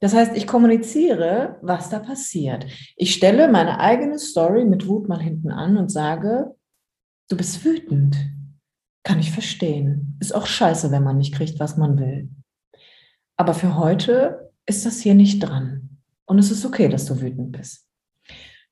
Das 0.00 0.14
heißt, 0.14 0.36
ich 0.36 0.46
kommuniziere, 0.46 1.58
was 1.60 1.90
da 1.90 1.98
passiert. 1.98 2.66
Ich 2.96 3.14
stelle 3.14 3.48
meine 3.48 3.80
eigene 3.80 4.18
Story 4.18 4.64
mit 4.64 4.86
Wut 4.86 5.08
mal 5.08 5.20
hinten 5.20 5.50
an 5.50 5.76
und 5.76 5.90
sage, 5.90 6.54
du 7.28 7.36
bist 7.36 7.64
wütend. 7.64 8.16
Kann 9.02 9.18
ich 9.18 9.32
verstehen. 9.32 10.16
Ist 10.20 10.34
auch 10.34 10.46
scheiße, 10.46 10.90
wenn 10.90 11.02
man 11.02 11.18
nicht 11.18 11.34
kriegt, 11.34 11.58
was 11.58 11.76
man 11.76 11.98
will. 11.98 12.28
Aber 13.36 13.54
für 13.54 13.76
heute 13.76 14.52
ist 14.66 14.86
das 14.86 15.00
hier 15.00 15.14
nicht 15.14 15.40
dran. 15.40 15.98
Und 16.26 16.38
es 16.38 16.50
ist 16.50 16.64
okay, 16.64 16.88
dass 16.88 17.06
du 17.06 17.20
wütend 17.20 17.52
bist. 17.52 17.86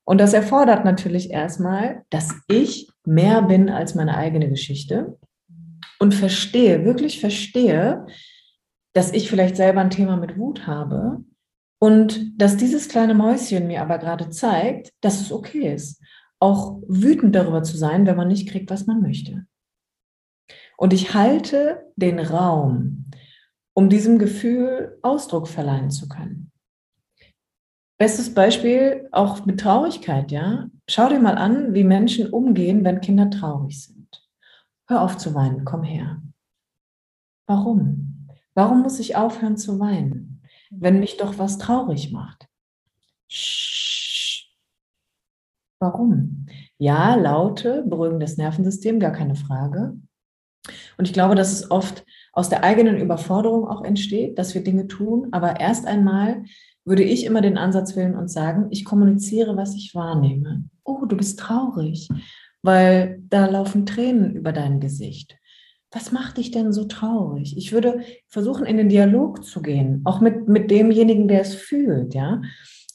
Und 0.04 0.18
das 0.18 0.34
erfordert 0.34 0.84
natürlich 0.84 1.30
erstmal, 1.30 2.04
dass 2.10 2.32
ich 2.48 2.88
mehr 3.04 3.42
bin 3.42 3.68
als 3.68 3.94
meine 3.94 4.16
eigene 4.16 4.48
Geschichte 4.48 5.18
und 5.98 6.14
verstehe, 6.14 6.84
wirklich 6.84 7.18
verstehe, 7.18 8.06
dass 8.96 9.12
ich 9.12 9.28
vielleicht 9.28 9.56
selber 9.56 9.82
ein 9.82 9.90
Thema 9.90 10.16
mit 10.16 10.38
Wut 10.38 10.66
habe 10.66 11.22
und 11.78 12.40
dass 12.40 12.56
dieses 12.56 12.88
kleine 12.88 13.12
Mäuschen 13.12 13.66
mir 13.66 13.82
aber 13.82 13.98
gerade 13.98 14.30
zeigt, 14.30 14.90
dass 15.02 15.20
es 15.20 15.30
okay 15.30 15.74
ist, 15.74 16.02
auch 16.40 16.80
wütend 16.88 17.34
darüber 17.34 17.62
zu 17.62 17.76
sein, 17.76 18.06
wenn 18.06 18.16
man 18.16 18.28
nicht 18.28 18.48
kriegt, 18.48 18.70
was 18.70 18.86
man 18.86 19.02
möchte. 19.02 19.46
Und 20.78 20.94
ich 20.94 21.12
halte 21.12 21.92
den 21.96 22.18
Raum, 22.18 23.10
um 23.74 23.90
diesem 23.90 24.18
Gefühl 24.18 24.98
Ausdruck 25.02 25.46
verleihen 25.46 25.90
zu 25.90 26.08
können. 26.08 26.50
Bestes 27.98 28.32
Beispiel 28.32 29.10
auch 29.12 29.44
mit 29.44 29.60
Traurigkeit, 29.60 30.30
ja. 30.32 30.70
Schau 30.88 31.10
dir 31.10 31.20
mal 31.20 31.36
an, 31.36 31.74
wie 31.74 31.84
Menschen 31.84 32.30
umgehen, 32.30 32.82
wenn 32.82 33.02
Kinder 33.02 33.28
traurig 33.28 33.82
sind. 33.82 34.26
Hör 34.88 35.02
auf 35.02 35.18
zu 35.18 35.34
weinen, 35.34 35.66
komm 35.66 35.82
her. 35.82 36.22
Warum? 37.46 38.05
Warum 38.56 38.80
muss 38.80 38.98
ich 38.98 39.16
aufhören 39.16 39.58
zu 39.58 39.78
weinen, 39.78 40.40
wenn 40.70 40.98
mich 40.98 41.18
doch 41.18 41.38
was 41.38 41.58
traurig 41.58 42.10
macht? 42.10 42.48
Warum? 45.78 46.46
Ja, 46.78 47.16
Laute 47.16 47.84
beruhigen 47.86 48.18
das 48.18 48.38
Nervensystem, 48.38 48.98
gar 48.98 49.12
keine 49.12 49.34
Frage. 49.34 50.00
Und 50.96 51.04
ich 51.06 51.12
glaube, 51.12 51.34
dass 51.34 51.52
es 51.52 51.70
oft 51.70 52.06
aus 52.32 52.48
der 52.48 52.64
eigenen 52.64 52.96
Überforderung 52.96 53.68
auch 53.68 53.84
entsteht, 53.84 54.38
dass 54.38 54.54
wir 54.54 54.64
Dinge 54.64 54.86
tun. 54.86 55.28
Aber 55.32 55.60
erst 55.60 55.86
einmal 55.86 56.44
würde 56.86 57.02
ich 57.02 57.26
immer 57.26 57.42
den 57.42 57.58
Ansatz 57.58 57.94
wählen 57.94 58.14
und 58.14 58.30
sagen, 58.30 58.68
ich 58.70 58.86
kommuniziere, 58.86 59.58
was 59.58 59.74
ich 59.74 59.94
wahrnehme. 59.94 60.64
Oh, 60.82 61.04
du 61.04 61.14
bist 61.14 61.38
traurig, 61.38 62.08
weil 62.62 63.22
da 63.28 63.44
laufen 63.44 63.84
Tränen 63.84 64.34
über 64.34 64.52
dein 64.52 64.80
Gesicht. 64.80 65.36
Was 65.96 66.12
macht 66.12 66.36
dich 66.36 66.50
denn 66.50 66.74
so 66.74 66.84
traurig? 66.84 67.56
Ich 67.56 67.72
würde 67.72 68.02
versuchen, 68.28 68.66
in 68.66 68.76
den 68.76 68.90
Dialog 68.90 69.42
zu 69.42 69.62
gehen, 69.62 70.02
auch 70.04 70.20
mit, 70.20 70.46
mit 70.46 70.70
demjenigen, 70.70 71.26
der 71.26 71.40
es 71.40 71.54
fühlt, 71.54 72.14
ja. 72.14 72.42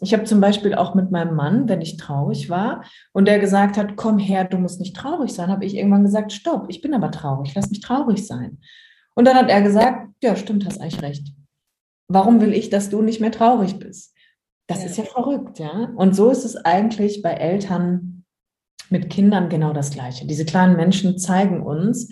Ich 0.02 0.14
habe 0.14 0.26
zum 0.26 0.40
Beispiel 0.40 0.76
auch 0.76 0.94
mit 0.94 1.10
meinem 1.10 1.36
Mann, 1.36 1.68
wenn 1.68 1.82
ich 1.82 1.98
traurig 1.98 2.52
war 2.52 2.84
und 3.12 3.28
der 3.28 3.40
gesagt 3.40 3.76
hat, 3.76 3.96
komm 3.96 4.20
her, 4.20 4.44
du 4.44 4.60
musst 4.60 4.80
nicht 4.80 4.96
traurig 4.96 5.34
sein, 5.34 5.50
habe 5.50 5.66
ich 5.66 5.76
irgendwann 5.76 6.04
gesagt, 6.04 6.32
stopp, 6.32 6.68
ich 6.70 6.82
bin 6.82 6.94
aber 6.94 7.10
traurig, 7.10 7.56
lass 7.56 7.72
mich 7.72 7.82
traurig 7.82 8.28
sein. 8.28 8.60
Und 9.16 9.26
dann 9.26 9.36
hat 9.36 9.50
er 9.50 9.64
gesagt, 9.64 10.10
ja, 10.22 10.36
stimmt, 10.36 10.68
hast 10.68 10.80
eigentlich 10.80 11.02
recht. 11.02 11.28
Warum 12.08 12.40
will 12.40 12.54
ich, 12.54 12.70
dass 12.70 12.92
du 12.92 13.02
nicht 13.02 13.20
mehr 13.20 13.32
traurig 13.32 13.80
bist? 13.80 14.16
Das 14.68 14.82
ja. 14.82 14.86
ist 14.86 14.98
ja 14.98 15.06
verrückt, 15.06 15.58
ja. 15.58 15.92
Und 15.96 16.16
so 16.16 16.30
ist 16.30 16.46
es 16.46 16.56
eigentlich 16.56 17.24
bei 17.24 17.32
Eltern 17.32 18.26
mit 18.90 19.10
Kindern 19.10 19.50
genau 19.50 19.74
das 19.74 19.90
Gleiche. 19.90 20.28
Diese 20.28 20.46
kleinen 20.46 20.76
Menschen 20.76 21.18
zeigen 21.18 21.64
uns, 21.64 22.10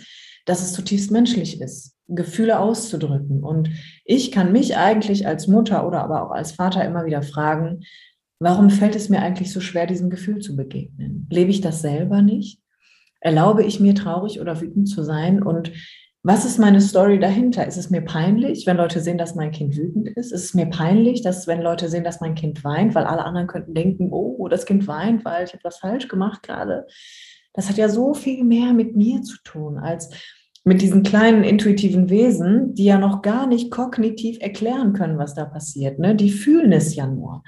dass 0.49 0.61
es 0.61 0.73
zutiefst 0.73 1.11
menschlich 1.11 1.61
ist, 1.61 1.95
Gefühle 2.07 2.59
auszudrücken. 2.59 3.43
Und 3.43 3.69
ich 4.03 4.31
kann 4.31 4.51
mich 4.51 4.77
eigentlich 4.77 5.27
als 5.27 5.47
Mutter 5.47 5.85
oder 5.85 6.03
aber 6.03 6.23
auch 6.25 6.31
als 6.31 6.53
Vater 6.53 6.83
immer 6.83 7.05
wieder 7.05 7.21
fragen, 7.21 7.81
warum 8.39 8.71
fällt 8.71 8.95
es 8.95 9.09
mir 9.09 9.21
eigentlich 9.21 9.53
so 9.53 9.59
schwer, 9.59 9.85
diesem 9.85 10.09
Gefühl 10.09 10.39
zu 10.39 10.55
begegnen? 10.55 11.27
Lebe 11.29 11.51
ich 11.51 11.61
das 11.61 11.81
selber 11.81 12.23
nicht? 12.23 12.61
Erlaube 13.21 13.63
ich 13.63 13.79
mir 13.79 13.93
traurig 13.93 14.41
oder 14.41 14.59
wütend 14.59 14.89
zu 14.89 15.03
sein? 15.03 15.43
Und 15.43 15.71
was 16.23 16.45
ist 16.45 16.57
meine 16.57 16.81
Story 16.81 17.19
dahinter? 17.19 17.67
Ist 17.67 17.77
es 17.77 17.91
mir 17.91 18.01
peinlich, 18.01 18.65
wenn 18.65 18.77
Leute 18.77 19.01
sehen, 19.01 19.19
dass 19.19 19.35
mein 19.35 19.51
Kind 19.51 19.77
wütend 19.77 20.07
ist? 20.09 20.31
Ist 20.31 20.45
es 20.45 20.53
mir 20.55 20.65
peinlich, 20.65 21.21
dass 21.21 21.45
wenn 21.45 21.61
Leute 21.61 21.89
sehen, 21.89 22.03
dass 22.03 22.21
mein 22.21 22.33
Kind 22.33 22.63
weint, 22.63 22.95
weil 22.95 23.05
alle 23.05 23.23
anderen 23.23 23.47
könnten 23.47 23.75
denken, 23.75 24.09
oh, 24.11 24.47
das 24.47 24.65
Kind 24.65 24.87
weint, 24.87 25.23
weil 25.25 25.45
ich 25.45 25.53
etwas 25.53 25.77
falsch 25.77 26.07
gemacht 26.07 26.41
gerade. 26.41 26.87
Das 27.53 27.69
hat 27.69 27.77
ja 27.77 27.87
so 27.87 28.13
viel 28.13 28.43
mehr 28.43 28.73
mit 28.73 28.95
mir 28.95 29.21
zu 29.21 29.37
tun, 29.43 29.77
als 29.77 30.09
mit 30.63 30.81
diesen 30.81 31.03
kleinen 31.03 31.43
intuitiven 31.43 32.09
Wesen, 32.09 32.73
die 32.75 32.85
ja 32.85 32.97
noch 32.97 33.21
gar 33.21 33.47
nicht 33.47 33.71
kognitiv 33.71 34.37
erklären 34.41 34.93
können, 34.93 35.17
was 35.17 35.33
da 35.33 35.45
passiert. 35.45 35.99
Ne? 35.99 36.15
Die 36.15 36.31
fühlen 36.31 36.71
es 36.71 36.95
ja 36.95 37.07
nur. 37.07 37.43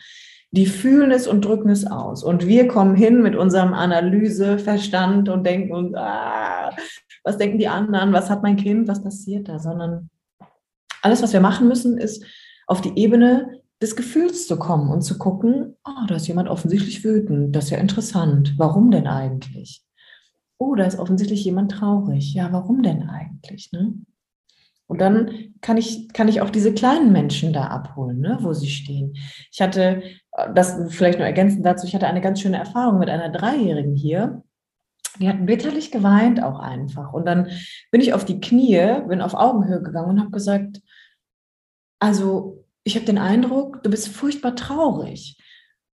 Die 0.52 0.66
fühlen 0.66 1.12
es 1.12 1.28
und 1.28 1.46
drücken 1.46 1.70
es 1.70 1.86
aus. 1.86 2.24
Und 2.24 2.48
wir 2.48 2.68
kommen 2.68 2.96
hin 2.96 3.22
mit 3.22 3.36
unserem 3.36 3.74
Analyseverstand 3.74 5.30
und 5.30 5.46
denken 5.46 5.74
uns, 5.74 5.96
ah, 5.96 6.76
was 7.24 7.38
denken 7.38 7.60
die 7.60 7.68
anderen, 7.68 8.12
was 8.12 8.30
hat 8.30 8.44
mein 8.44 8.58
Kind, 8.58 8.88
was 8.88 9.04
passiert 9.04 9.48
da, 9.48 9.60
sondern 9.60 10.10
alles, 11.02 11.22
was 11.22 11.34
wir 11.34 11.42
machen 11.42 11.68
müssen, 11.68 11.98
ist 11.98 12.26
auf 12.68 12.82
die 12.82 12.98
Ebene 12.98 13.62
des 13.82 13.96
Gefühls 13.96 14.48
zu 14.48 14.58
kommen 14.58 14.90
und 14.92 15.02
zu 15.02 15.18
gucken, 15.18 15.76
oh, 15.86 16.06
da 16.08 16.16
ist 16.16 16.28
jemand 16.28 16.50
offensichtlich 16.50 17.04
wütend, 17.04 17.56
das 17.56 17.66
ist 17.66 17.72
ja 17.72 17.78
interessant, 17.78 18.54
warum 18.58 18.92
denn 18.92 19.08
eigentlich? 19.08 19.84
Oh, 20.62 20.76
da 20.76 20.86
ist 20.86 21.00
offensichtlich 21.00 21.44
jemand 21.44 21.72
traurig. 21.72 22.36
Ja, 22.36 22.52
warum 22.52 22.84
denn 22.84 23.10
eigentlich? 23.10 23.72
Ne? 23.72 23.96
Und 24.86 25.02
dann 25.02 25.56
kann 25.62 25.78
ich, 25.78 26.14
kann 26.14 26.28
ich 26.28 26.42
auch 26.42 26.52
diese 26.52 26.74
kleinen 26.74 27.12
Menschen 27.12 27.52
da 27.52 27.66
abholen, 27.68 28.20
ne, 28.20 28.38
wo 28.42 28.54
sie 28.54 28.70
stehen. 28.70 29.14
Ich 29.52 29.60
hatte, 29.60 30.04
das 30.54 30.78
vielleicht 30.90 31.18
nur 31.18 31.26
ergänzend 31.26 31.66
dazu, 31.66 31.88
ich 31.88 31.96
hatte 31.96 32.08
eine 32.08 32.22
ganz 32.22 32.42
schöne 32.42 32.58
Erfahrung 32.58 33.00
mit 33.00 33.10
einer 33.10 33.30
Dreijährigen 33.30 33.96
hier. 33.96 34.44
Die 35.20 35.28
hat 35.28 35.46
bitterlich 35.46 35.92
geweint 35.92 36.44
auch 36.44 36.60
einfach. 36.60 37.12
Und 37.12 37.26
dann 37.26 37.48
bin 37.90 38.02
ich 38.02 38.14
auf 38.14 38.24
die 38.24 38.40
Knie, 38.40 39.02
bin 39.08 39.22
auf 39.22 39.34
Augenhöhe 39.34 39.82
gegangen 39.82 40.10
und 40.10 40.20
habe 40.20 40.32
gesagt, 40.32 40.82
also 42.00 42.66
ich 42.84 42.96
habe 42.96 43.06
den 43.06 43.18
Eindruck, 43.18 43.82
du 43.82 43.90
bist 43.90 44.10
furchtbar 44.10 44.56
traurig. 44.56 45.42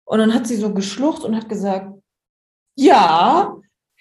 Und 0.05 0.19
dann 0.19 0.33
hat 0.33 0.45
sie 0.45 0.57
so 0.57 0.73
geschluchzt 0.73 1.23
und 1.23 1.35
hat 1.35 1.49
gesagt, 1.49 1.91
ja, 2.75 3.55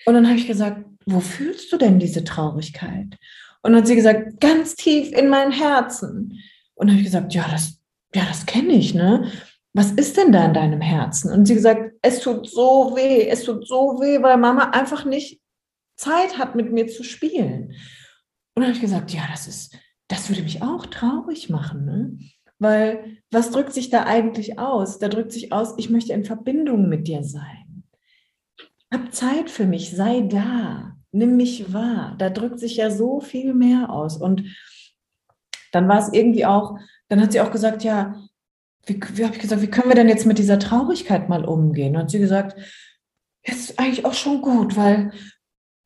und 0.06 0.14
dann 0.14 0.26
habe 0.26 0.38
ich 0.38 0.46
gesagt, 0.46 0.84
wo 1.06 1.20
fühlst 1.20 1.72
du 1.72 1.76
denn 1.76 1.98
diese 1.98 2.24
Traurigkeit? 2.24 3.16
Und 3.62 3.72
dann 3.72 3.76
hat 3.82 3.86
sie 3.86 3.96
gesagt, 3.96 4.40
ganz 4.40 4.74
tief 4.74 5.12
in 5.12 5.28
mein 5.28 5.50
Herzen. 5.50 6.40
Und 6.74 6.86
dann 6.86 6.90
habe 6.90 7.00
ich 7.00 7.06
gesagt, 7.06 7.34
ja, 7.34 7.46
das, 7.50 7.80
ja, 8.14 8.24
das 8.26 8.46
kenne 8.46 8.74
ich, 8.74 8.94
ne? 8.94 9.30
Was 9.74 9.92
ist 9.92 10.16
denn 10.16 10.32
da 10.32 10.44
in 10.46 10.54
deinem 10.54 10.80
Herzen? 10.80 11.32
Und 11.32 11.46
sie 11.46 11.54
gesagt, 11.54 11.92
es 12.02 12.20
tut 12.20 12.48
so 12.48 12.96
weh, 12.96 13.28
es 13.28 13.44
tut 13.44 13.66
so 13.66 14.00
weh, 14.00 14.22
weil 14.22 14.36
Mama 14.36 14.70
einfach 14.70 15.04
nicht 15.04 15.40
Zeit 15.96 16.38
hat, 16.38 16.54
mit 16.54 16.72
mir 16.72 16.86
zu 16.86 17.04
spielen. 17.04 17.74
Und 18.54 18.62
dann 18.62 18.64
habe 18.66 18.74
ich 18.74 18.80
gesagt, 18.80 19.12
ja, 19.12 19.22
das 19.30 19.46
ist, 19.46 19.76
das 20.08 20.28
würde 20.28 20.42
mich 20.42 20.62
auch 20.62 20.86
traurig 20.86 21.50
machen, 21.50 21.84
ne? 21.84 22.18
Weil 22.58 23.18
was 23.30 23.50
drückt 23.50 23.72
sich 23.72 23.90
da 23.90 24.04
eigentlich 24.04 24.58
aus? 24.58 24.98
Da 24.98 25.08
drückt 25.08 25.32
sich 25.32 25.52
aus, 25.52 25.74
ich 25.76 25.90
möchte 25.90 26.12
in 26.12 26.24
Verbindung 26.24 26.88
mit 26.88 27.06
dir 27.06 27.22
sein. 27.22 27.57
Hab 28.92 29.14
Zeit 29.14 29.50
für 29.50 29.66
mich, 29.66 29.90
sei 29.90 30.22
da, 30.22 30.96
nimm 31.12 31.36
mich 31.36 31.72
wahr. 31.72 32.14
Da 32.18 32.30
drückt 32.30 32.58
sich 32.58 32.76
ja 32.76 32.90
so 32.90 33.20
viel 33.20 33.54
mehr 33.54 33.90
aus. 33.90 34.16
Und 34.16 34.44
dann 35.72 35.88
war 35.88 35.98
es 35.98 36.12
irgendwie 36.12 36.46
auch, 36.46 36.78
dann 37.08 37.20
hat 37.20 37.32
sie 37.32 37.40
auch 37.40 37.50
gesagt, 37.50 37.84
ja, 37.84 38.16
wie, 38.86 39.00
wie 39.14 39.24
habe 39.24 39.34
ich 39.34 39.40
gesagt, 39.40 39.60
wie 39.60 39.70
können 39.70 39.88
wir 39.88 39.94
denn 39.94 40.08
jetzt 40.08 40.26
mit 40.26 40.38
dieser 40.38 40.58
Traurigkeit 40.58 41.28
mal 41.28 41.44
umgehen? 41.44 41.96
Und 41.96 42.10
sie 42.10 42.18
gesagt, 42.18 42.58
jetzt 43.44 43.70
ist 43.70 43.78
eigentlich 43.78 44.04
auch 44.04 44.14
schon 44.14 44.40
gut, 44.40 44.76
weil 44.76 45.12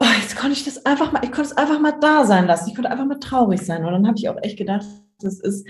oh, 0.00 0.20
jetzt 0.20 0.36
konnte 0.36 0.52
ich 0.52 0.64
das 0.64 0.84
einfach 0.84 1.12
mal, 1.12 1.24
ich 1.24 1.32
konnte 1.32 1.50
es 1.50 1.56
einfach 1.56 1.80
mal 1.80 1.98
da 2.00 2.24
sein 2.24 2.46
lassen. 2.46 2.68
Ich 2.68 2.74
konnte 2.74 2.90
einfach 2.90 3.06
mal 3.06 3.20
traurig 3.20 3.60
sein. 3.62 3.84
Und 3.84 3.92
dann 3.92 4.06
habe 4.06 4.18
ich 4.18 4.28
auch 4.28 4.38
echt 4.42 4.58
gedacht, 4.58 4.86
das 5.20 5.40
ist, 5.40 5.66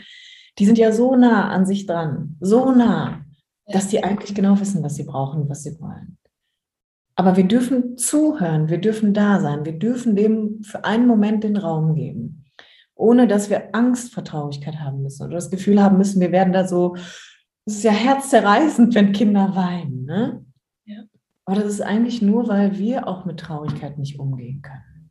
die 0.58 0.66
sind 0.66 0.78
ja 0.78 0.92
so 0.92 1.16
nah 1.16 1.50
an 1.50 1.66
sich 1.66 1.86
dran, 1.86 2.36
so 2.40 2.72
nah, 2.72 3.24
dass 3.66 3.88
die 3.88 4.02
eigentlich 4.02 4.34
genau 4.34 4.58
wissen, 4.60 4.82
was 4.82 4.96
sie 4.96 5.04
brauchen, 5.04 5.48
was 5.48 5.62
sie 5.62 5.78
wollen. 5.80 6.18
Aber 7.22 7.36
wir 7.36 7.44
dürfen 7.44 7.96
zuhören, 7.96 8.68
wir 8.68 8.78
dürfen 8.78 9.14
da 9.14 9.38
sein, 9.38 9.64
wir 9.64 9.78
dürfen 9.78 10.16
dem 10.16 10.60
für 10.64 10.84
einen 10.84 11.06
Moment 11.06 11.44
den 11.44 11.56
Raum 11.56 11.94
geben, 11.94 12.46
ohne 12.96 13.28
dass 13.28 13.48
wir 13.48 13.76
Angst 13.76 14.12
vor 14.12 14.24
Traurigkeit 14.24 14.80
haben 14.80 15.04
müssen 15.04 15.24
oder 15.24 15.36
das 15.36 15.48
Gefühl 15.48 15.80
haben 15.80 15.98
müssen, 15.98 16.20
wir 16.20 16.32
werden 16.32 16.52
da 16.52 16.66
so, 16.66 16.96
es 17.64 17.76
ist 17.76 17.84
ja 17.84 17.92
herzzerreißend, 17.92 18.96
wenn 18.96 19.12
Kinder 19.12 19.54
weinen. 19.54 20.04
Ne? 20.04 20.44
Ja. 20.84 21.04
Aber 21.44 21.60
das 21.60 21.66
ist 21.66 21.80
eigentlich 21.80 22.22
nur, 22.22 22.48
weil 22.48 22.76
wir 22.76 23.06
auch 23.06 23.24
mit 23.24 23.38
Traurigkeit 23.38 23.98
nicht 23.98 24.18
umgehen 24.18 24.60
können. 24.60 25.10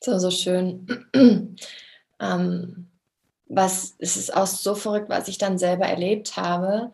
So, 0.00 0.20
so 0.20 0.30
schön. 0.30 0.86
ähm, 2.20 2.86
was, 3.48 3.96
es 3.98 4.16
ist 4.16 4.36
auch 4.36 4.46
so 4.46 4.76
verrückt, 4.76 5.08
was 5.08 5.26
ich 5.26 5.38
dann 5.38 5.58
selber 5.58 5.86
erlebt 5.86 6.36
habe 6.36 6.92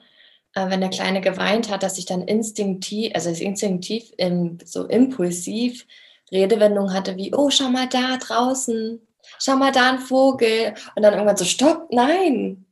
wenn 0.70 0.80
der 0.80 0.90
Kleine 0.90 1.20
geweint 1.20 1.70
hat, 1.70 1.82
dass 1.82 1.98
ich 1.98 2.06
dann 2.06 2.22
instinktiv, 2.22 3.12
also 3.14 3.30
instinktiv 3.30 4.12
im, 4.16 4.58
so 4.64 4.84
impulsiv 4.86 5.86
Redewendungen 6.30 6.92
hatte 6.92 7.16
wie, 7.16 7.34
oh, 7.34 7.50
schau 7.50 7.70
mal 7.70 7.88
da 7.88 8.16
draußen, 8.16 9.00
schau 9.38 9.56
mal 9.56 9.72
da 9.72 9.90
ein 9.90 9.98
Vogel. 9.98 10.74
Und 10.94 11.02
dann 11.02 11.14
irgendwann 11.14 11.36
so, 11.36 11.44
stopp, 11.44 11.88
nein. 11.90 12.66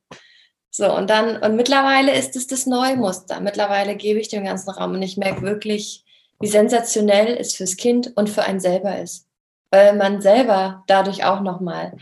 So, 0.71 0.95
und 0.95 1.09
dann, 1.09 1.43
und 1.43 1.57
mittlerweile 1.57 2.15
ist 2.15 2.37
es 2.37 2.47
das 2.47 2.67
Neumuster. 2.67 3.41
Mittlerweile 3.41 3.97
gebe 3.97 4.21
ich 4.21 4.29
dem 4.29 4.45
ganzen 4.45 4.71
Raum 4.71 4.93
und 4.93 5.03
ich 5.03 5.17
merke 5.17 5.43
wirklich, 5.43 6.05
wie 6.39 6.49
sensationell 6.49 7.37
es 7.39 7.55
fürs 7.55 7.77
Kind 7.77 8.13
und 8.17 8.29
für 8.29 8.43
einen 8.43 8.61
selber 8.61 8.99
ist. 8.99 9.27
Weil 9.71 9.97
man 9.97 10.21
selber 10.21 10.85
dadurch 10.87 11.25
auch 11.25 11.41
nochmal 11.41 11.97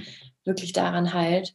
wirklich 0.44 0.72
daran 0.72 1.14
heilt. 1.14 1.54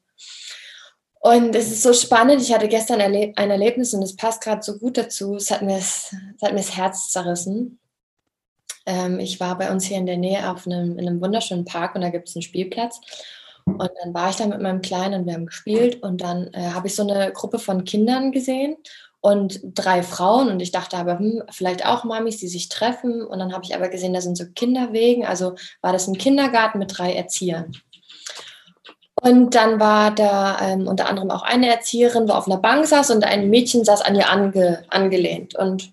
Und 1.19 1.53
es 1.55 1.71
ist 1.71 1.83
so 1.83 1.93
spannend. 1.93 2.41
Ich 2.41 2.53
hatte 2.53 2.67
gestern 2.67 3.01
ein 3.01 3.33
Erlebnis 3.51 3.93
und 3.93 4.01
es 4.01 4.15
passt 4.15 4.41
gerade 4.41 4.63
so 4.63 4.77
gut 4.77 4.97
dazu. 4.97 5.35
Es 5.35 5.51
hat 5.51 5.61
mir 5.61 5.75
das, 5.75 6.15
hat 6.41 6.51
mir 6.51 6.59
das 6.59 6.77
Herz 6.77 7.09
zerrissen. 7.09 7.79
Ähm, 8.85 9.19
ich 9.19 9.39
war 9.39 9.57
bei 9.57 9.69
uns 9.71 9.85
hier 9.85 9.97
in 9.97 10.05
der 10.05 10.17
Nähe 10.17 10.49
auf 10.49 10.65
einem, 10.65 10.97
in 10.97 11.07
einem 11.07 11.21
wunderschönen 11.21 11.65
Park 11.65 11.95
und 11.95 12.01
da 12.01 12.09
gibt 12.09 12.29
es 12.29 12.35
einen 12.35 12.43
Spielplatz. 12.43 13.01
Und 13.65 13.91
dann 14.01 14.13
war 14.13 14.29
ich 14.29 14.37
da 14.37 14.47
mit 14.47 14.61
meinem 14.61 14.81
Kleinen 14.81 15.21
und 15.21 15.27
wir 15.27 15.33
haben 15.33 15.45
gespielt 15.45 16.01
und 16.01 16.21
dann 16.21 16.51
äh, 16.53 16.71
habe 16.71 16.87
ich 16.87 16.95
so 16.95 17.07
eine 17.07 17.31
Gruppe 17.33 17.59
von 17.59 17.83
Kindern 17.83 18.31
gesehen 18.31 18.77
und 19.21 19.59
drei 19.63 20.01
Frauen 20.01 20.49
und 20.49 20.61
ich 20.61 20.71
dachte 20.71 20.97
aber, 20.97 21.19
hm, 21.19 21.43
vielleicht 21.51 21.85
auch 21.85 22.05
Mamis, 22.05 22.37
die 22.37 22.47
sich 22.47 22.69
treffen. 22.69 23.21
Und 23.21 23.39
dann 23.39 23.53
habe 23.53 23.65
ich 23.65 23.75
aber 23.75 23.89
gesehen, 23.89 24.13
da 24.13 24.21
sind 24.21 24.37
so 24.37 24.45
Kinderwegen. 24.55 25.25
Also 25.25 25.55
war 25.81 25.91
das 25.91 26.07
ein 26.07 26.17
Kindergarten 26.17 26.79
mit 26.79 26.97
drei 26.97 27.13
Erziehern. 27.13 27.73
Und 29.21 29.55
dann 29.55 29.79
war 29.79 30.11
da 30.11 30.59
ähm, 30.61 30.87
unter 30.87 31.07
anderem 31.07 31.31
auch 31.31 31.43
eine 31.43 31.69
Erzieherin, 31.69 32.27
wo 32.27 32.33
auf 32.33 32.47
einer 32.47 32.57
Bank 32.57 32.85
saß 32.85 33.11
und 33.11 33.23
ein 33.23 33.49
Mädchen 33.49 33.83
saß 33.83 34.01
an 34.01 34.15
ihr 34.15 34.29
ange, 34.29 34.83
angelehnt. 34.89 35.55
Und 35.55 35.91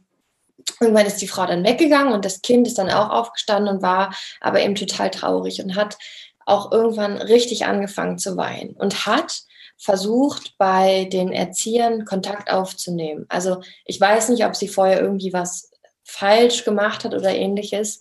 irgendwann 0.81 1.07
ist 1.07 1.21
die 1.21 1.29
Frau 1.29 1.47
dann 1.47 1.65
weggegangen 1.65 2.13
und 2.13 2.25
das 2.25 2.43
Kind 2.43 2.67
ist 2.67 2.79
dann 2.79 2.91
auch 2.91 3.11
aufgestanden 3.11 3.77
und 3.77 3.83
war 3.83 4.15
aber 4.41 4.61
eben 4.61 4.75
total 4.75 5.11
traurig 5.11 5.63
und 5.63 5.75
hat 5.75 5.97
auch 6.45 6.71
irgendwann 6.71 7.17
richtig 7.17 7.67
angefangen 7.67 8.19
zu 8.19 8.37
weinen 8.37 8.75
und 8.77 9.07
hat 9.07 9.43
versucht, 9.79 10.55
bei 10.59 11.05
den 11.05 11.33
Erziehern 11.33 12.05
Kontakt 12.05 12.51
aufzunehmen. 12.51 13.27
Also 13.29 13.61
ich 13.85 14.01
weiß 14.01 14.31
nicht, 14.31 14.45
ob 14.45 14.57
sie 14.57 14.69
vorher 14.69 15.01
irgendwie 15.01 15.33
was 15.33 15.71
falsch 16.03 16.65
gemacht 16.65 17.05
hat 17.05 17.15
oder 17.15 17.35
ähnliches. 17.35 18.01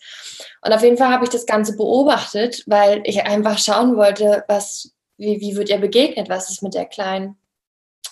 Und 0.61 0.71
auf 0.71 0.83
jeden 0.83 0.97
Fall 0.97 1.11
habe 1.11 1.25
ich 1.25 1.31
das 1.31 1.45
Ganze 1.45 1.75
beobachtet, 1.75 2.63
weil 2.67 3.01
ich 3.03 3.23
einfach 3.23 3.57
schauen 3.57 3.97
wollte, 3.97 4.45
was, 4.47 4.94
wie, 5.17 5.39
wie 5.41 5.55
wird 5.55 5.69
ihr 5.69 5.77
begegnet, 5.77 6.29
was 6.29 6.49
ist 6.49 6.61
mit 6.61 6.73
der 6.73 6.85
Kleinen. 6.85 7.37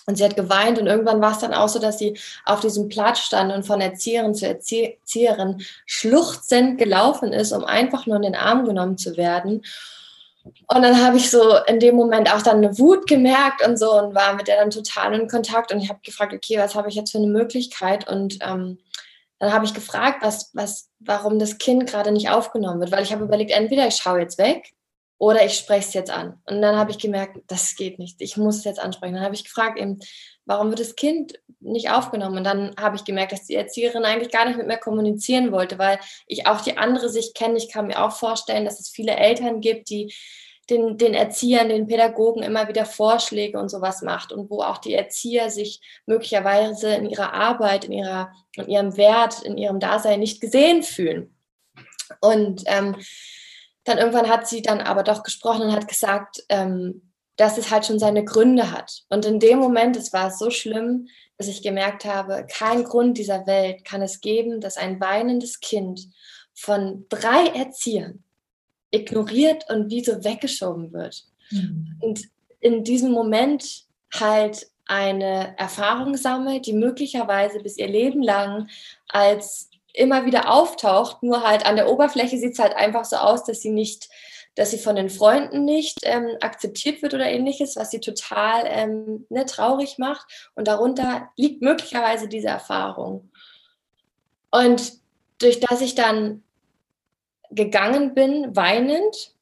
Und 0.06 0.16
sie 0.16 0.24
hat 0.24 0.36
geweint 0.36 0.78
und 0.78 0.86
irgendwann 0.86 1.22
war 1.22 1.32
es 1.32 1.38
dann 1.38 1.54
auch 1.54 1.68
so, 1.68 1.78
dass 1.78 1.98
sie 1.98 2.18
auf 2.44 2.60
diesem 2.60 2.88
Platz 2.88 3.20
stand 3.20 3.52
und 3.52 3.64
von 3.64 3.80
Erzieherin 3.80 4.34
zu 4.34 4.46
Erzieherin 4.46 5.62
schluchzend 5.86 6.76
gelaufen 6.78 7.32
ist, 7.32 7.52
um 7.52 7.64
einfach 7.64 8.06
nur 8.06 8.16
in 8.16 8.22
den 8.22 8.34
Arm 8.34 8.66
genommen 8.66 8.98
zu 8.98 9.16
werden. 9.16 9.62
Und 10.44 10.82
dann 10.82 11.02
habe 11.02 11.16
ich 11.16 11.30
so 11.30 11.56
in 11.66 11.80
dem 11.80 11.96
Moment 11.96 12.30
auch 12.30 12.42
dann 12.42 12.58
eine 12.58 12.78
Wut 12.78 13.06
gemerkt 13.06 13.66
und 13.66 13.78
so 13.78 13.98
und 13.98 14.14
war 14.14 14.34
mit 14.34 14.46
der 14.46 14.58
dann 14.58 14.68
total 14.70 15.18
in 15.18 15.26
Kontakt 15.26 15.72
und 15.72 15.80
ich 15.80 15.88
habe 15.88 16.00
gefragt, 16.04 16.34
okay, 16.34 16.58
was 16.58 16.74
habe 16.74 16.90
ich 16.90 16.96
jetzt 16.96 17.12
für 17.12 17.18
eine 17.18 17.28
Möglichkeit? 17.28 18.06
Und 18.06 18.38
ähm, 18.42 18.78
dann 19.38 19.54
habe 19.54 19.64
ich 19.64 19.72
gefragt, 19.72 20.18
was, 20.20 20.50
was, 20.52 20.90
warum 21.00 21.38
das 21.38 21.56
Kind 21.56 21.86
gerade 21.86 22.12
nicht 22.12 22.28
aufgenommen 22.28 22.80
wird, 22.80 22.92
weil 22.92 23.02
ich 23.02 23.12
habe 23.12 23.24
überlegt, 23.24 23.52
entweder 23.52 23.86
ich 23.86 23.96
schaue 23.96 24.20
jetzt 24.20 24.36
weg 24.36 24.74
oder 25.18 25.44
ich 25.44 25.54
spreche 25.54 25.88
es 25.88 25.94
jetzt 25.94 26.10
an. 26.10 26.40
Und 26.46 26.60
dann 26.60 26.76
habe 26.76 26.90
ich 26.90 26.98
gemerkt, 26.98 27.38
das 27.46 27.76
geht 27.76 27.98
nicht. 27.98 28.20
Ich 28.20 28.36
muss 28.36 28.58
es 28.58 28.64
jetzt 28.64 28.80
ansprechen. 28.80 29.14
Dann 29.14 29.24
habe 29.24 29.34
ich 29.34 29.44
gefragt, 29.44 29.78
eben, 29.78 30.00
warum 30.44 30.70
wird 30.70 30.80
das 30.80 30.96
Kind 30.96 31.38
nicht 31.60 31.90
aufgenommen? 31.90 32.38
Und 32.38 32.44
dann 32.44 32.74
habe 32.78 32.96
ich 32.96 33.04
gemerkt, 33.04 33.32
dass 33.32 33.46
die 33.46 33.54
Erzieherin 33.54 34.04
eigentlich 34.04 34.32
gar 34.32 34.46
nicht 34.46 34.58
mit 34.58 34.66
mir 34.66 34.78
kommunizieren 34.78 35.52
wollte, 35.52 35.78
weil 35.78 35.98
ich 36.26 36.46
auch 36.46 36.60
die 36.60 36.76
andere 36.76 37.08
Sicht 37.08 37.36
kenne. 37.36 37.56
Ich 37.56 37.70
kann 37.72 37.86
mir 37.86 38.04
auch 38.04 38.12
vorstellen, 38.12 38.64
dass 38.64 38.80
es 38.80 38.90
viele 38.90 39.14
Eltern 39.14 39.60
gibt, 39.60 39.88
die 39.88 40.12
den, 40.70 40.96
den 40.96 41.14
Erziehern, 41.14 41.68
den 41.68 41.86
Pädagogen 41.86 42.42
immer 42.42 42.68
wieder 42.68 42.86
Vorschläge 42.86 43.58
und 43.58 43.68
sowas 43.68 44.02
macht 44.02 44.32
und 44.32 44.50
wo 44.50 44.62
auch 44.62 44.78
die 44.78 44.94
Erzieher 44.94 45.50
sich 45.50 45.80
möglicherweise 46.06 46.94
in 46.94 47.08
ihrer 47.08 47.34
Arbeit, 47.34 47.84
in, 47.84 47.92
ihrer, 47.92 48.32
in 48.56 48.68
ihrem 48.68 48.96
Wert, 48.96 49.42
in 49.42 49.58
ihrem 49.58 49.78
Dasein 49.78 50.20
nicht 50.20 50.40
gesehen 50.40 50.82
fühlen. 50.82 51.36
Und 52.20 52.62
ähm, 52.66 52.96
dann 53.84 53.98
irgendwann 53.98 54.28
hat 54.28 54.48
sie 54.48 54.62
dann 54.62 54.80
aber 54.80 55.02
doch 55.02 55.22
gesprochen 55.22 55.62
und 55.62 55.72
hat 55.72 55.88
gesagt, 55.88 56.42
ähm, 56.48 57.02
dass 57.36 57.58
es 57.58 57.70
halt 57.70 57.84
schon 57.84 57.98
seine 57.98 58.24
Gründe 58.24 58.70
hat. 58.70 59.02
Und 59.08 59.24
in 59.24 59.40
dem 59.40 59.58
Moment, 59.58 59.96
es 59.96 60.12
war 60.12 60.30
so 60.30 60.50
schlimm, 60.50 61.08
dass 61.36 61.48
ich 61.48 61.62
gemerkt 61.62 62.04
habe, 62.04 62.46
kein 62.48 62.84
Grund 62.84 63.18
dieser 63.18 63.46
Welt 63.46 63.84
kann 63.84 64.02
es 64.02 64.20
geben, 64.20 64.60
dass 64.60 64.76
ein 64.76 65.00
weinendes 65.00 65.60
Kind 65.60 66.08
von 66.54 67.06
drei 67.08 67.48
Erziehern 67.48 68.22
ignoriert 68.92 69.68
und 69.68 69.90
wie 69.90 70.04
so 70.04 70.22
weggeschoben 70.22 70.92
wird. 70.92 71.24
Mhm. 71.50 71.98
Und 72.00 72.22
in 72.60 72.84
diesem 72.84 73.10
Moment 73.10 73.84
halt 74.12 74.68
eine 74.86 75.58
Erfahrung 75.58 76.16
sammelt, 76.16 76.66
die 76.66 76.72
möglicherweise 76.72 77.58
bis 77.58 77.78
ihr 77.78 77.88
Leben 77.88 78.22
lang 78.22 78.68
als 79.08 79.70
immer 79.94 80.26
wieder 80.26 80.52
auftaucht, 80.52 81.22
nur 81.22 81.46
halt 81.46 81.64
an 81.64 81.76
der 81.76 81.88
Oberfläche 81.88 82.36
sieht 82.36 82.52
es 82.52 82.58
halt 82.58 82.74
einfach 82.74 83.04
so 83.04 83.16
aus, 83.16 83.44
dass 83.44 83.62
sie 83.62 83.70
nicht, 83.70 84.10
dass 84.56 84.72
sie 84.72 84.78
von 84.78 84.96
den 84.96 85.08
Freunden 85.08 85.64
nicht 85.64 86.00
ähm, 86.02 86.36
akzeptiert 86.40 87.00
wird 87.00 87.14
oder 87.14 87.26
ähnliches, 87.26 87.76
was 87.76 87.90
sie 87.90 88.00
total 88.00 88.64
ähm, 88.66 89.26
ne, 89.30 89.46
traurig 89.46 89.98
macht. 89.98 90.50
Und 90.54 90.68
darunter 90.68 91.30
liegt 91.36 91.62
möglicherweise 91.62 92.28
diese 92.28 92.48
Erfahrung. 92.48 93.30
Und 94.50 94.92
durch 95.38 95.60
das 95.60 95.80
ich 95.80 95.94
dann 95.94 96.42
gegangen 97.50 98.14
bin, 98.14 98.54
weinend, 98.56 99.33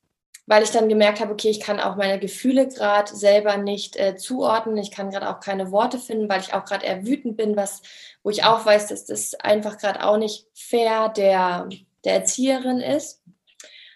weil 0.47 0.63
ich 0.63 0.71
dann 0.71 0.89
gemerkt 0.89 1.21
habe, 1.21 1.33
okay, 1.33 1.51
ich 1.51 1.61
kann 1.61 1.79
auch 1.79 1.97
meine 1.97 2.19
Gefühle 2.19 2.69
gerade 2.69 3.15
selber 3.15 3.57
nicht 3.57 3.97
äh, 3.97 4.17
zuordnen. 4.17 4.77
Ich 4.77 4.91
kann 4.91 5.11
gerade 5.11 5.31
auch 5.31 5.41
keine 5.41 5.71
Worte 5.71 5.99
finden, 5.99 6.29
weil 6.29 6.41
ich 6.41 6.53
auch 6.53 6.65
gerade 6.65 6.85
eher 6.85 7.07
wütend 7.07 7.37
bin, 7.37 7.57
was, 7.57 7.83
wo 8.23 8.31
ich 8.31 8.45
auch 8.45 8.67
weiß, 8.67 8.89
dass 8.89 9.07
das 9.07 9.35
einfach 9.35 9.79
gerade 9.79 10.05
auch 10.05 10.17
nicht 10.17 10.47
fair 10.53 11.09
der, 11.11 11.69
der 12.05 12.15
Erzieherin 12.15 12.81
ist. 12.81 13.23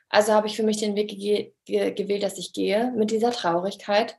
Also 0.09 0.33
habe 0.33 0.47
ich 0.47 0.57
für 0.57 0.63
mich 0.63 0.77
den 0.77 0.95
Weg 0.95 1.09
ge 1.09 1.53
ge 1.65 1.93
gewählt, 1.93 2.23
dass 2.23 2.39
ich 2.39 2.53
gehe 2.53 2.93
mit 2.93 3.11
dieser 3.11 3.33
Traurigkeit, 3.33 4.17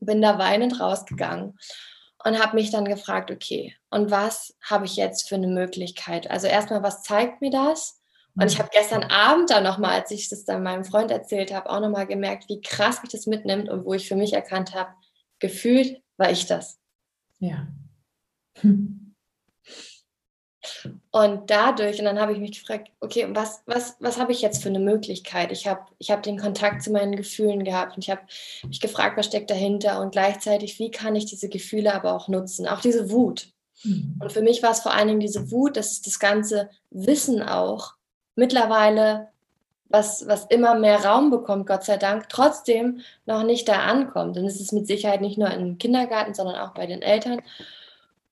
bin 0.00 0.22
da 0.22 0.38
weinend 0.38 0.78
rausgegangen 0.80 1.58
und 2.24 2.38
habe 2.38 2.56
mich 2.56 2.70
dann 2.70 2.84
gefragt, 2.84 3.30
okay, 3.30 3.74
und 3.90 4.10
was 4.10 4.56
habe 4.62 4.86
ich 4.86 4.96
jetzt 4.96 5.28
für 5.28 5.34
eine 5.34 5.48
Möglichkeit? 5.48 6.30
Also 6.30 6.46
erstmal, 6.46 6.82
was 6.82 7.02
zeigt 7.02 7.40
mir 7.40 7.50
das? 7.50 7.97
Und 8.34 8.46
ich 8.46 8.58
habe 8.58 8.70
gestern 8.72 9.02
Abend 9.04 9.50
dann 9.50 9.64
nochmal, 9.64 10.00
als 10.00 10.10
ich 10.10 10.28
das 10.28 10.44
dann 10.44 10.62
meinem 10.62 10.84
Freund 10.84 11.10
erzählt 11.10 11.52
habe, 11.52 11.68
auch 11.70 11.80
nochmal 11.80 12.06
gemerkt, 12.06 12.48
wie 12.48 12.60
krass 12.60 13.02
mich 13.02 13.10
das 13.10 13.26
mitnimmt 13.26 13.68
und 13.68 13.84
wo 13.84 13.94
ich 13.94 14.06
für 14.06 14.16
mich 14.16 14.32
erkannt 14.32 14.74
habe, 14.74 14.90
gefühlt 15.40 16.00
war 16.16 16.30
ich 16.30 16.46
das. 16.46 16.78
Ja. 17.40 17.66
Und 21.10 21.50
dadurch, 21.50 21.98
und 21.98 22.04
dann 22.04 22.20
habe 22.20 22.32
ich 22.32 22.38
mich 22.38 22.58
gefragt, 22.58 22.90
okay, 23.00 23.26
was, 23.30 23.62
was, 23.66 23.96
was 24.00 24.18
habe 24.18 24.32
ich 24.32 24.40
jetzt 24.40 24.62
für 24.62 24.68
eine 24.68 24.80
Möglichkeit? 24.80 25.52
Ich 25.52 25.66
habe 25.66 25.82
ich 25.98 26.10
hab 26.10 26.22
den 26.22 26.38
Kontakt 26.38 26.82
zu 26.82 26.90
meinen 26.90 27.16
Gefühlen 27.16 27.64
gehabt 27.64 27.96
und 27.96 28.04
ich 28.04 28.10
habe 28.10 28.20
mich 28.66 28.80
gefragt, 28.80 29.16
was 29.16 29.26
steckt 29.26 29.50
dahinter 29.50 30.00
und 30.00 30.12
gleichzeitig, 30.12 30.78
wie 30.78 30.90
kann 30.90 31.16
ich 31.16 31.26
diese 31.26 31.48
Gefühle 31.48 31.94
aber 31.94 32.12
auch 32.12 32.28
nutzen, 32.28 32.66
auch 32.66 32.80
diese 32.80 33.10
Wut. 33.10 33.52
Mhm. 33.84 34.18
Und 34.20 34.32
für 34.32 34.42
mich 34.42 34.62
war 34.62 34.72
es 34.72 34.80
vor 34.80 34.92
allen 34.92 35.08
Dingen 35.08 35.20
diese 35.20 35.50
Wut, 35.50 35.76
dass 35.76 36.02
das 36.02 36.18
ganze 36.18 36.70
Wissen 36.90 37.42
auch 37.42 37.94
mittlerweile, 38.38 39.28
was, 39.88 40.26
was 40.26 40.46
immer 40.46 40.74
mehr 40.74 41.04
Raum 41.04 41.30
bekommt, 41.30 41.66
Gott 41.66 41.84
sei 41.84 41.96
Dank, 41.96 42.28
trotzdem 42.28 43.00
noch 43.26 43.42
nicht 43.42 43.68
da 43.68 43.80
ankommt. 43.80 44.38
Und 44.38 44.46
es 44.46 44.60
ist 44.60 44.72
mit 44.72 44.86
Sicherheit 44.86 45.20
nicht 45.20 45.38
nur 45.38 45.50
im 45.50 45.78
Kindergarten, 45.78 46.34
sondern 46.34 46.56
auch 46.56 46.72
bei 46.72 46.86
den 46.86 47.02
Eltern. 47.02 47.42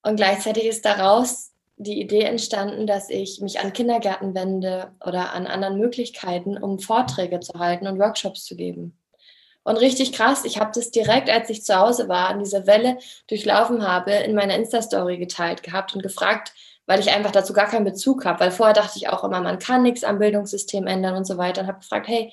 Und 0.03 0.17
gleichzeitig 0.17 0.65
ist 0.65 0.85
daraus 0.85 1.53
die 1.77 2.01
Idee 2.01 2.23
entstanden, 2.23 2.87
dass 2.87 3.11
ich 3.11 3.41
mich 3.41 3.61
an 3.61 3.73
Kindergärten 3.73 4.35
wende 4.35 4.93
oder 5.05 5.35
an 5.35 5.47
anderen 5.47 5.79
Möglichkeiten, 5.79 6.57
um 6.57 6.79
Vorträge 6.79 7.41
zu 7.41 7.59
halten 7.59 7.87
und 7.87 7.99
Workshops 7.99 8.45
zu 8.45 8.57
geben. 8.57 8.97
Und 9.65 9.79
richtig 9.79 10.13
krass, 10.13 10.45
ich 10.45 10.61
habe 10.61 10.71
das 10.73 10.93
direkt, 10.93 11.29
als 11.29 11.51
ich 11.51 11.65
zu 11.65 11.75
Hause 11.75 12.09
war, 12.09 12.29
an 12.29 12.39
dieser 12.39 12.69
Welle 12.69 12.99
durchlaufen 13.27 13.87
habe, 13.87 14.13
in 14.13 14.37
meiner 14.37 14.55
Insta-Story 14.55 15.19
geteilt 15.19 15.65
gehabt 15.65 15.95
und 15.95 16.05
gefragt, 16.05 16.53
weil 16.87 17.01
ich 17.01 17.11
einfach 17.11 17.33
dazu 17.33 17.53
gar 17.53 17.69
keinen 17.69 17.85
Bezug 17.85 18.25
habe. 18.25 18.41
Weil 18.41 18.51
vorher 18.51 18.75
dachte 18.75 18.97
ich 18.97 19.09
auch 19.09 19.25
immer, 19.25 19.41
man 19.41 19.59
kann 19.59 19.83
nichts 19.83 20.05
am 20.05 20.19
Bildungssystem 20.19 20.87
ändern 20.87 21.17
und 21.17 21.27
so 21.27 21.37
weiter. 21.37 21.63
Und 21.63 21.67
habe 21.67 21.81
gefragt, 21.81 22.09
hey, 22.09 22.33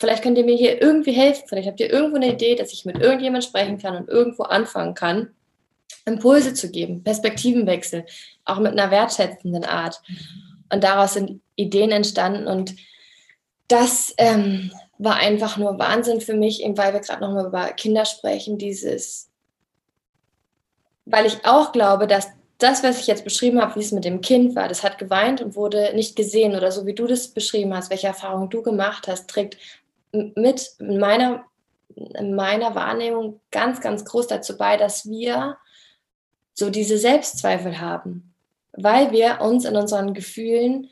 vielleicht 0.00 0.22
könnt 0.22 0.38
ihr 0.38 0.44
mir 0.44 0.56
hier 0.56 0.82
irgendwie 0.82 1.12
helfen. 1.12 1.44
Vielleicht 1.46 1.68
habt 1.68 1.80
ihr 1.80 1.90
irgendwo 1.90 2.16
eine 2.16 2.32
Idee, 2.32 2.56
dass 2.56 2.72
ich 2.72 2.84
mit 2.84 2.98
irgendjemand 2.98 3.44
sprechen 3.44 3.78
kann 3.78 3.96
und 3.96 4.08
irgendwo 4.08 4.42
anfangen 4.42 4.94
kann, 4.94 5.30
Impulse 6.04 6.54
zu 6.54 6.70
geben, 6.70 7.04
Perspektivenwechsel, 7.04 8.06
auch 8.44 8.58
mit 8.58 8.72
einer 8.72 8.90
wertschätzenden 8.90 9.64
Art. 9.64 10.00
Und 10.72 10.82
daraus 10.82 11.14
sind 11.14 11.40
Ideen 11.56 11.90
entstanden 11.90 12.46
und 12.46 12.74
das 13.68 14.14
ähm, 14.18 14.72
war 14.98 15.16
einfach 15.16 15.56
nur 15.56 15.78
Wahnsinn 15.78 16.20
für 16.20 16.34
mich, 16.34 16.62
eben 16.62 16.76
weil 16.76 16.92
wir 16.92 17.00
gerade 17.00 17.20
nochmal 17.20 17.46
über 17.46 17.66
Kinder 17.72 18.04
sprechen, 18.04 18.58
dieses, 18.58 19.30
weil 21.04 21.26
ich 21.26 21.44
auch 21.44 21.72
glaube, 21.72 22.06
dass 22.06 22.28
das, 22.62 22.82
was 22.82 23.00
ich 23.00 23.06
jetzt 23.06 23.24
beschrieben 23.24 23.60
habe, 23.60 23.76
wie 23.76 23.84
es 23.84 23.92
mit 23.92 24.04
dem 24.04 24.20
Kind 24.20 24.54
war, 24.54 24.68
das 24.68 24.82
hat 24.82 24.98
geweint 24.98 25.40
und 25.40 25.56
wurde 25.56 25.92
nicht 25.94 26.16
gesehen 26.16 26.54
oder 26.54 26.70
so 26.72 26.86
wie 26.86 26.94
du 26.94 27.06
das 27.06 27.28
beschrieben 27.28 27.74
hast, 27.74 27.90
welche 27.90 28.06
Erfahrung 28.06 28.50
du 28.50 28.62
gemacht 28.62 29.08
hast, 29.08 29.28
trägt 29.28 29.56
mit 30.12 30.70
in 30.78 30.98
meiner, 30.98 31.44
in 31.94 32.34
meiner 32.34 32.74
Wahrnehmung 32.74 33.40
ganz, 33.50 33.80
ganz 33.80 34.04
groß 34.04 34.26
dazu 34.26 34.56
bei, 34.56 34.76
dass 34.76 35.08
wir 35.08 35.56
so 36.54 36.70
diese 36.70 36.98
Selbstzweifel 36.98 37.80
haben, 37.80 38.34
weil 38.72 39.12
wir 39.12 39.40
uns 39.40 39.64
in 39.64 39.76
unseren 39.76 40.14
Gefühlen 40.14 40.90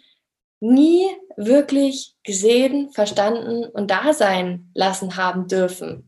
nie 0.61 1.07
wirklich 1.37 2.15
gesehen, 2.25 2.91
verstanden 2.91 3.65
und 3.65 3.91
da 3.91 4.13
sein 4.13 4.71
lassen 4.75 5.17
haben 5.17 5.47
dürfen. 5.47 6.08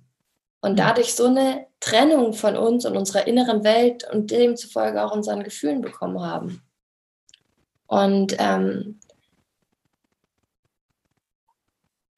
Und 0.61 0.79
dadurch 0.79 1.15
so 1.15 1.27
eine 1.27 1.67
Trennung 1.81 2.35
von 2.35 2.57
uns 2.57 2.85
und 2.85 2.97
unserer 2.97 3.27
inneren 3.27 3.65
Welt 3.65 4.05
und 4.13 4.31
demzufolge 4.31 5.03
auch 5.03 5.13
unseren 5.13 5.43
Gefühlen 5.43 5.81
bekommen 5.81 6.21
haben. 6.21 6.63
Und 7.87 8.37
ähm, 8.39 9.01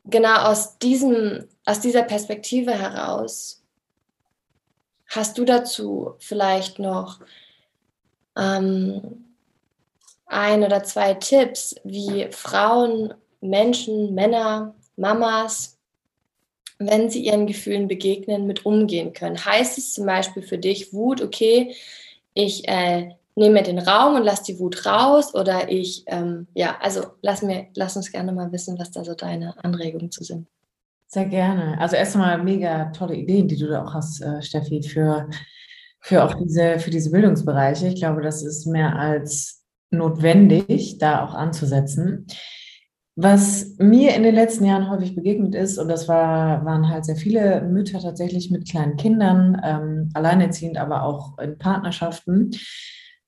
genau 0.04 0.50
aus, 0.50 0.78
diesem, 0.78 1.48
aus 1.64 1.80
dieser 1.80 2.02
Perspektive 2.02 2.72
heraus 2.72 3.62
hast 5.08 5.38
du 5.38 5.44
dazu 5.44 6.14
vielleicht 6.18 6.78
noch 6.78 7.20
ähm, 8.36 9.34
ein 10.26 10.64
oder 10.64 10.82
zwei 10.82 11.14
Tipps, 11.14 11.74
wie 11.84 12.28
Frauen, 12.32 13.14
Menschen, 13.40 14.14
Männer, 14.14 14.74
Mamas, 14.96 15.78
wenn 16.88 17.10
sie 17.10 17.24
ihren 17.24 17.46
Gefühlen 17.46 17.88
begegnen, 17.88 18.46
mit 18.46 18.66
umgehen 18.66 19.12
können. 19.12 19.44
Heißt 19.44 19.78
es 19.78 19.92
zum 19.92 20.06
Beispiel 20.06 20.42
für 20.42 20.58
dich 20.58 20.92
Wut, 20.92 21.22
okay, 21.22 21.74
ich 22.34 22.68
äh, 22.68 23.10
nehme 23.34 23.62
den 23.62 23.78
Raum 23.78 24.16
und 24.16 24.24
lass 24.24 24.42
die 24.42 24.58
Wut 24.58 24.84
raus 24.86 25.34
oder 25.34 25.70
ich, 25.70 26.04
ähm, 26.06 26.46
ja, 26.54 26.76
also 26.80 27.02
lass, 27.22 27.42
mir, 27.42 27.66
lass 27.74 27.96
uns 27.96 28.12
gerne 28.12 28.32
mal 28.32 28.52
wissen, 28.52 28.78
was 28.78 28.90
da 28.90 29.04
so 29.04 29.14
deine 29.14 29.54
Anregungen 29.64 30.10
zu 30.10 30.24
sind. 30.24 30.46
Sehr 31.06 31.26
gerne. 31.26 31.78
Also 31.78 31.96
erstmal 31.96 32.42
mega 32.42 32.86
tolle 32.86 33.14
Ideen, 33.14 33.48
die 33.48 33.58
du 33.58 33.68
da 33.68 33.84
auch 33.84 33.94
hast, 33.94 34.22
äh, 34.22 34.42
Steffi, 34.42 34.82
für, 34.82 35.28
für 36.00 36.24
auch 36.24 36.34
diese, 36.34 36.78
für 36.78 36.90
diese 36.90 37.10
Bildungsbereiche. 37.10 37.88
Ich 37.88 37.96
glaube, 37.96 38.22
das 38.22 38.42
ist 38.42 38.66
mehr 38.66 38.96
als 38.96 39.62
notwendig, 39.90 40.98
da 40.98 41.24
auch 41.24 41.34
anzusetzen. 41.34 42.26
Was 43.14 43.76
mir 43.78 44.14
in 44.14 44.22
den 44.22 44.34
letzten 44.34 44.64
Jahren 44.64 44.88
häufig 44.88 45.14
begegnet 45.14 45.54
ist, 45.54 45.76
und 45.76 45.88
das 45.88 46.08
war, 46.08 46.64
waren 46.64 46.88
halt 46.88 47.04
sehr 47.04 47.16
viele 47.16 47.60
Mütter 47.62 48.00
tatsächlich 48.00 48.50
mit 48.50 48.68
kleinen 48.68 48.96
Kindern, 48.96 49.60
ähm, 49.62 50.08
alleinerziehend, 50.14 50.78
aber 50.78 51.02
auch 51.02 51.38
in 51.38 51.58
Partnerschaften, 51.58 52.52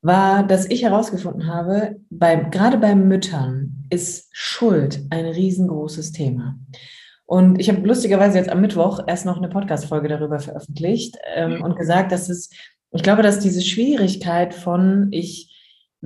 war, 0.00 0.46
dass 0.46 0.70
ich 0.70 0.82
herausgefunden 0.82 1.46
habe, 1.46 1.96
bei, 2.10 2.36
gerade 2.36 2.78
bei 2.78 2.94
Müttern 2.94 3.84
ist 3.90 4.28
Schuld 4.32 5.02
ein 5.10 5.26
riesengroßes 5.26 6.12
Thema. 6.12 6.58
Und 7.26 7.58
ich 7.58 7.68
habe 7.68 7.80
lustigerweise 7.86 8.38
jetzt 8.38 8.50
am 8.50 8.60
Mittwoch 8.60 9.00
erst 9.06 9.24
noch 9.26 9.38
eine 9.38 9.48
Podcast-Folge 9.48 10.08
darüber 10.08 10.40
veröffentlicht 10.40 11.16
ähm, 11.34 11.62
und 11.62 11.76
gesagt, 11.76 12.12
dass 12.12 12.28
es, 12.28 12.50
ich 12.90 13.02
glaube, 13.02 13.22
dass 13.22 13.38
diese 13.38 13.62
Schwierigkeit 13.62 14.54
von 14.54 15.08
ich 15.10 15.53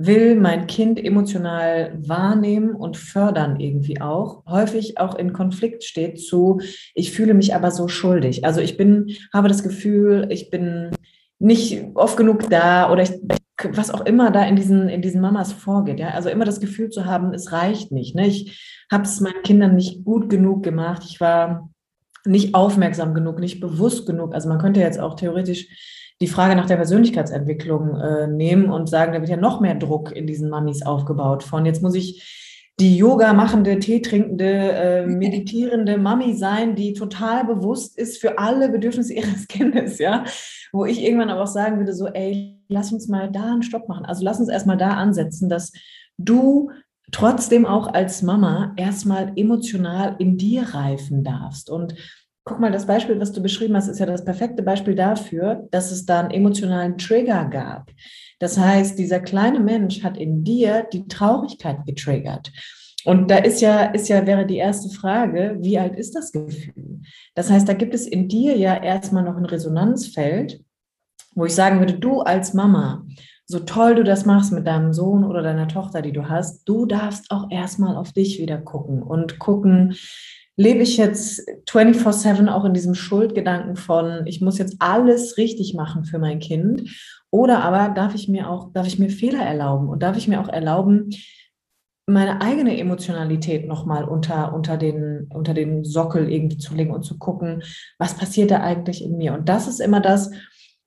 will 0.01 0.35
mein 0.35 0.65
Kind 0.65 1.03
emotional 1.03 1.93
wahrnehmen 1.99 2.73
und 2.73 2.95
fördern 2.95 3.59
irgendwie 3.59 3.99
auch, 3.99 4.45
häufig 4.45 4.97
auch 4.97 5.13
in 5.15 5.33
Konflikt 5.33 5.83
steht 5.83 6.21
zu, 6.21 6.61
ich 6.95 7.11
fühle 7.11 7.33
mich 7.33 7.53
aber 7.53 7.69
so 7.69 7.89
schuldig. 7.89 8.45
Also 8.45 8.61
ich 8.61 8.77
bin, 8.77 9.07
habe 9.33 9.49
das 9.49 9.61
Gefühl, 9.61 10.27
ich 10.31 10.49
bin 10.49 10.91
nicht 11.37 11.83
oft 11.95 12.15
genug 12.15 12.49
da 12.49 12.89
oder 12.89 13.03
ich, 13.03 13.11
was 13.73 13.91
auch 13.91 14.05
immer 14.05 14.31
da 14.31 14.45
in 14.45 14.55
diesen, 14.55 14.87
in 14.87 15.01
diesen 15.01 15.19
Mamas 15.19 15.51
vorgeht. 15.51 15.99
Ja? 15.99 16.11
Also 16.11 16.29
immer 16.29 16.45
das 16.45 16.61
Gefühl 16.61 16.89
zu 16.89 17.03
haben, 17.03 17.33
es 17.33 17.51
reicht 17.51 17.91
nicht. 17.91 18.15
Ne? 18.15 18.25
Ich 18.25 18.85
habe 18.89 19.03
es 19.03 19.19
meinen 19.19 19.43
Kindern 19.43 19.75
nicht 19.75 20.05
gut 20.05 20.29
genug 20.29 20.63
gemacht. 20.63 21.03
Ich 21.09 21.19
war 21.19 21.69
nicht 22.25 22.55
aufmerksam 22.55 23.13
genug, 23.13 23.39
nicht 23.39 23.59
bewusst 23.59 24.07
genug. 24.07 24.33
Also 24.33 24.47
man 24.47 24.59
könnte 24.59 24.79
jetzt 24.79 24.99
auch 24.99 25.15
theoretisch 25.15 25.67
die 26.21 26.27
Frage 26.27 26.55
nach 26.55 26.65
der 26.65 26.75
Persönlichkeitsentwicklung 26.75 27.95
äh, 27.95 28.27
nehmen 28.27 28.69
und 28.69 28.89
sagen, 28.89 29.13
da 29.13 29.19
wird 29.19 29.29
ja 29.29 29.37
noch 29.37 29.61
mehr 29.61 29.75
Druck 29.75 30.11
in 30.11 30.27
diesen 30.27 30.49
Mamis 30.49 30.81
aufgebaut 30.81 31.43
von 31.43 31.65
jetzt 31.65 31.81
muss 31.81 31.95
ich 31.95 32.39
die 32.79 32.95
Yoga 32.97 33.33
machende, 33.33 33.79
Tee 33.79 34.01
trinkende, 34.01 34.71
äh, 34.71 35.05
meditierende 35.05 35.97
Mami 35.97 36.33
sein, 36.33 36.75
die 36.75 36.93
total 36.93 37.45
bewusst 37.45 37.97
ist 37.97 38.19
für 38.19 38.39
alle 38.39 38.69
Bedürfnisse 38.69 39.13
ihres 39.13 39.47
Kindes, 39.49 39.99
ja. 39.99 40.23
Wo 40.71 40.85
ich 40.85 41.03
irgendwann 41.03 41.29
aber 41.29 41.43
auch 41.43 41.47
sagen 41.47 41.77
würde, 41.77 41.93
so, 41.93 42.07
ey, 42.07 42.61
lass 42.67 42.93
uns 42.93 43.07
mal 43.07 43.29
da 43.29 43.51
einen 43.51 43.63
Stopp 43.63 43.89
machen. 43.89 44.05
Also 44.05 44.23
lass 44.23 44.39
uns 44.39 44.49
erstmal 44.49 44.77
da 44.77 44.91
ansetzen, 44.91 45.49
dass 45.49 45.73
du 46.17 46.71
trotzdem 47.11 47.65
auch 47.65 47.91
als 47.93 48.21
Mama 48.21 48.73
erstmal 48.77 49.33
emotional 49.35 50.15
in 50.19 50.37
dir 50.37 50.63
reifen 50.73 51.23
darfst. 51.23 51.69
Und 51.69 51.95
guck 52.43 52.59
mal, 52.59 52.71
das 52.71 52.87
Beispiel, 52.87 53.19
was 53.19 53.31
du 53.31 53.41
beschrieben 53.41 53.75
hast, 53.75 53.87
ist 53.87 53.99
ja 53.99 54.05
das 54.05 54.25
perfekte 54.25 54.63
Beispiel 54.63 54.95
dafür, 54.95 55.67
dass 55.71 55.91
es 55.91 56.05
da 56.05 56.21
einen 56.21 56.31
emotionalen 56.31 56.97
Trigger 56.97 57.45
gab. 57.45 57.91
Das 58.39 58.57
heißt, 58.57 58.97
dieser 58.97 59.19
kleine 59.19 59.59
Mensch 59.59 60.03
hat 60.03 60.17
in 60.17 60.43
dir 60.43 60.87
die 60.91 61.07
Traurigkeit 61.07 61.85
getriggert. 61.85 62.51
Und 63.05 63.31
da 63.31 63.37
ist 63.37 63.61
ja, 63.61 63.85
ist 63.85 64.09
ja, 64.09 64.25
wäre 64.25 64.45
die 64.45 64.57
erste 64.57 64.89
Frage, 64.89 65.57
wie 65.59 65.77
alt 65.77 65.95
ist 65.95 66.15
das 66.15 66.31
Gefühl? 66.31 67.01
Das 67.33 67.49
heißt, 67.49 67.67
da 67.67 67.73
gibt 67.73 67.93
es 67.93 68.07
in 68.07 68.27
dir 68.27 68.57
ja 68.57 68.75
erstmal 68.81 69.23
noch 69.23 69.37
ein 69.37 69.45
Resonanzfeld, 69.45 70.63
wo 71.35 71.45
ich 71.45 71.55
sagen 71.55 71.79
würde, 71.79 71.97
du 71.97 72.21
als 72.21 72.53
Mama, 72.53 73.05
so 73.45 73.59
toll 73.59 73.95
du 73.95 74.03
das 74.03 74.25
machst 74.25 74.51
mit 74.51 74.67
deinem 74.67 74.93
Sohn 74.93 75.23
oder 75.23 75.41
deiner 75.41 75.67
Tochter, 75.67 76.01
die 76.01 76.11
du 76.11 76.29
hast, 76.29 76.67
du 76.67 76.85
darfst 76.85 77.31
auch 77.31 77.49
erstmal 77.49 77.95
auf 77.95 78.11
dich 78.11 78.39
wieder 78.39 78.57
gucken 78.57 79.01
und 79.01 79.39
gucken, 79.39 79.95
lebe 80.59 80.83
ich 80.83 80.97
jetzt 80.97 81.47
24/7 81.69 82.49
auch 82.49 82.65
in 82.65 82.73
diesem 82.73 82.93
Schuldgedanken 82.93 83.77
von, 83.77 84.27
ich 84.27 84.41
muss 84.41 84.57
jetzt 84.57 84.75
alles 84.79 85.37
richtig 85.37 85.73
machen 85.73 86.03
für 86.03 86.19
mein 86.19 86.39
Kind? 86.39 86.91
Oder 87.31 87.63
aber 87.63 87.93
darf 87.93 88.13
ich 88.13 88.27
mir 88.27 88.49
auch, 88.49 88.73
darf 88.73 88.85
ich 88.85 88.99
mir 88.99 89.09
Fehler 89.09 89.41
erlauben 89.41 89.87
und 89.87 90.03
darf 90.03 90.17
ich 90.17 90.27
mir 90.27 90.41
auch 90.41 90.49
erlauben, 90.49 91.11
meine 92.07 92.41
eigene 92.41 92.77
Emotionalität 92.77 93.67
nochmal 93.67 94.03
unter, 94.03 94.53
unter, 94.53 94.75
den, 94.75 95.29
unter 95.33 95.53
den 95.53 95.85
Sockel 95.85 96.29
irgendwie 96.29 96.57
zu 96.57 96.75
legen 96.75 96.91
und 96.91 97.03
zu 97.03 97.17
gucken, 97.17 97.63
was 97.97 98.15
passiert 98.15 98.51
da 98.51 98.59
eigentlich 98.59 99.01
in 99.01 99.15
mir? 99.15 99.35
Und 99.35 99.47
das 99.47 99.65
ist 99.69 99.79
immer 99.79 100.01
das, 100.01 100.29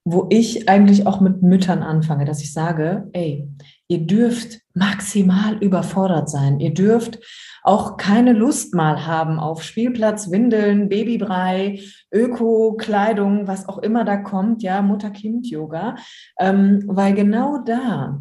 wo 0.05 0.27
ich 0.29 0.69
eigentlich 0.69 1.07
auch 1.07 1.19
mit 1.19 1.41
Müttern 1.41 1.81
anfange, 1.81 2.25
dass 2.25 2.43
ich 2.43 2.53
sage, 2.53 3.09
ey, 3.13 3.49
ihr 3.87 3.99
dürft 3.99 4.59
maximal 4.73 5.57
überfordert 5.57 6.29
sein. 6.29 6.59
Ihr 6.59 6.73
dürft 6.73 7.19
auch 7.63 7.97
keine 7.97 8.33
Lust 8.33 8.73
mal 8.73 9.05
haben 9.05 9.39
auf 9.39 9.63
Spielplatz, 9.63 10.31
Windeln, 10.31 10.89
Babybrei, 10.89 11.81
Öko-Kleidung, 12.11 13.47
was 13.47 13.67
auch 13.69 13.77
immer 13.77 14.03
da 14.03 14.17
kommt, 14.17 14.63
ja, 14.63 14.81
Mutter-Kind-Yoga, 14.81 15.95
ähm, 16.39 16.83
weil 16.87 17.13
genau 17.13 17.59
da 17.59 18.19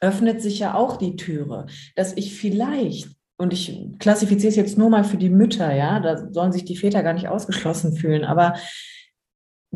öffnet 0.00 0.42
sich 0.42 0.58
ja 0.58 0.74
auch 0.74 0.96
die 0.96 1.16
Türe, 1.16 1.66
dass 1.96 2.16
ich 2.16 2.34
vielleicht 2.34 3.08
und 3.36 3.52
ich 3.52 3.98
klassifiziere 3.98 4.50
es 4.50 4.56
jetzt 4.56 4.78
nur 4.78 4.90
mal 4.90 5.04
für 5.04 5.16
die 5.16 5.30
Mütter, 5.30 5.74
ja, 5.74 5.98
da 5.98 6.30
sollen 6.32 6.52
sich 6.52 6.64
die 6.64 6.76
Väter 6.76 7.02
gar 7.02 7.14
nicht 7.14 7.28
ausgeschlossen 7.28 7.96
fühlen, 7.96 8.24
aber 8.24 8.54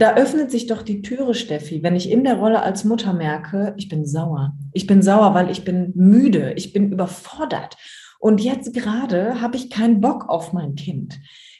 da 0.02 0.14
öffnet 0.14 0.50
sich 0.50 0.66
doch 0.66 0.82
die 0.82 1.02
Türe, 1.02 1.34
Steffi, 1.34 1.82
wenn 1.82 1.96
ich 1.96 2.10
in 2.10 2.24
der 2.24 2.36
Rolle 2.36 2.62
als 2.62 2.84
Mutter 2.84 3.12
merke, 3.12 3.74
ich 3.76 3.88
bin 3.88 4.06
sauer. 4.06 4.56
Ich 4.72 4.86
bin 4.86 5.02
sauer, 5.02 5.34
weil 5.34 5.50
ich 5.50 5.64
bin 5.64 5.92
müde, 5.94 6.52
ich 6.56 6.72
bin 6.72 6.92
überfordert. 6.92 7.76
Und 8.18 8.40
jetzt 8.40 8.74
gerade 8.74 9.40
habe 9.40 9.56
ich 9.56 9.70
keinen 9.70 10.00
Bock 10.00 10.28
auf 10.28 10.52
mein 10.52 10.74
Kind. 10.74 11.18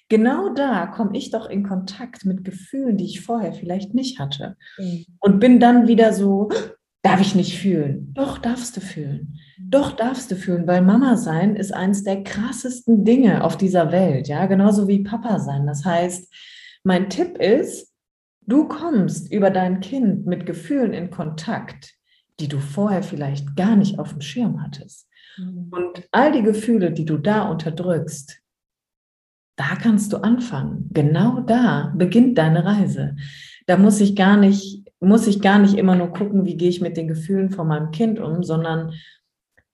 Genau 0.09 0.53
da 0.55 0.87
komme 0.87 1.17
ich 1.17 1.31
doch 1.31 1.49
in 1.49 1.63
Kontakt 1.65 2.25
mit 2.25 2.45
Gefühlen, 2.45 2.97
die 2.97 3.05
ich 3.05 3.21
vorher 3.21 3.53
vielleicht 3.53 3.95
nicht 3.95 4.19
hatte. 4.19 4.57
Mhm. 4.79 5.05
Und 5.21 5.39
bin 5.39 5.61
dann 5.61 5.87
wieder 5.87 6.13
so, 6.13 6.49
darf 7.03 7.21
ich 7.21 7.35
nicht 7.35 7.59
fühlen? 7.59 8.13
Doch, 8.15 8.39
darfst 8.39 8.77
du 8.77 8.81
fühlen. 8.81 9.39
Mhm. 9.59 9.71
Doch, 9.71 9.93
darfst 9.93 10.31
du 10.31 10.37
fühlen, 10.37 10.67
weil 10.67 10.83
Mama 10.83 11.17
sein 11.17 11.57
ist 11.57 11.73
eines 11.73 12.05
der 12.05 12.25
krassesten 12.25 13.05
Dinge 13.05 13.45
auf 13.45 13.57
dieser 13.57 13.93
Welt. 13.93 14.29
Ja, 14.29 14.47
genauso 14.47 14.89
wie 14.89 15.03
Papa 15.03 15.41
sein. 15.41 15.67
Das 15.67 15.85
heißt, 15.85 16.33
mein 16.85 17.11
Tipp 17.11 17.39
ist, 17.39 17.88
du 18.49 18.67
kommst 18.67 19.33
über 19.33 19.51
dein 19.51 19.81
Kind 19.81 20.27
mit 20.27 20.47
Gefühlen 20.47 20.93
in 20.93 21.11
Kontakt, 21.11 21.95
die 22.41 22.49
du 22.49 22.59
vorher 22.59 23.03
vielleicht 23.03 23.57
gar 23.57 23.77
nicht 23.77 23.99
auf 23.99 24.13
dem 24.13 24.21
Schirm 24.21 24.63
hattest. 24.63 25.09
Mhm. 25.37 25.69
Und 25.71 26.09
all 26.11 26.33
die 26.33 26.43
Gefühle, 26.43 26.91
die 26.93 27.05
du 27.05 27.19
da 27.19 27.49
unterdrückst, 27.49 28.41
da 29.57 29.75
kannst 29.75 30.13
du 30.13 30.19
anfangen. 30.19 30.89
Genau 30.93 31.41
da 31.41 31.93
beginnt 31.97 32.39
deine 32.39 32.65
Reise. 32.65 33.17
Da 33.67 33.77
muss 33.77 34.01
ich 34.01 34.15
gar 34.15 34.37
nicht, 34.37 34.89
muss 35.01 35.27
ich 35.27 35.41
gar 35.41 35.59
nicht 35.59 35.75
immer 35.75 35.97
nur 35.97 36.13
gucken, 36.13 36.47
wie 36.47 36.57
gehe 36.57 36.69
ich 36.69 36.81
mit 36.81 36.97
den 36.97 37.09
Gefühlen 37.09 37.51
von 37.51 37.67
meinem 37.67 37.91
Kind 37.91 38.21
um, 38.21 38.43
sondern 38.43 38.93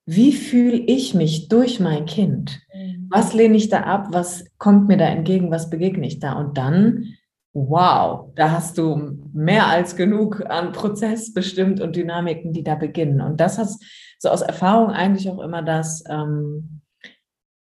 wie 0.07 0.33
fühle 0.33 0.77
ich 0.77 1.15
mich 1.15 1.49
durch 1.49 1.81
mein 1.81 2.07
Kind? 2.07 2.61
Mhm. 2.75 3.09
Was 3.11 3.35
lehne 3.35 3.57
ich 3.57 3.69
da 3.69 3.83
ab? 3.83 4.09
Was 4.11 4.47
kommt 4.59 4.89
mir 4.89 4.97
da 4.97 5.07
entgegen? 5.07 5.51
Was 5.51 5.71
begegne 5.71 6.07
ich 6.07 6.19
da? 6.19 6.33
Und 6.33 6.57
dann, 6.57 7.15
wow, 7.55 8.33
da 8.35 8.51
hast 8.51 8.77
du 8.79 9.19
mehr 9.33 9.69
als 9.69 9.95
genug 9.95 10.45
an 10.49 10.73
Prozess 10.73 11.33
bestimmt 11.33 11.81
und 11.81 11.95
Dynamiken, 11.95 12.53
die 12.53 12.65
da 12.65 12.75
beginnen. 12.75 13.21
Und 13.21 13.41
das 13.41 13.59
hast, 13.59 13.83
so 14.19 14.29
aus 14.29 14.43
Erfahrung 14.43 14.91
eigentlich 14.91 15.31
auch 15.31 15.41
immer 15.41 15.63
das, 15.63 16.03
ähm, 16.09 16.83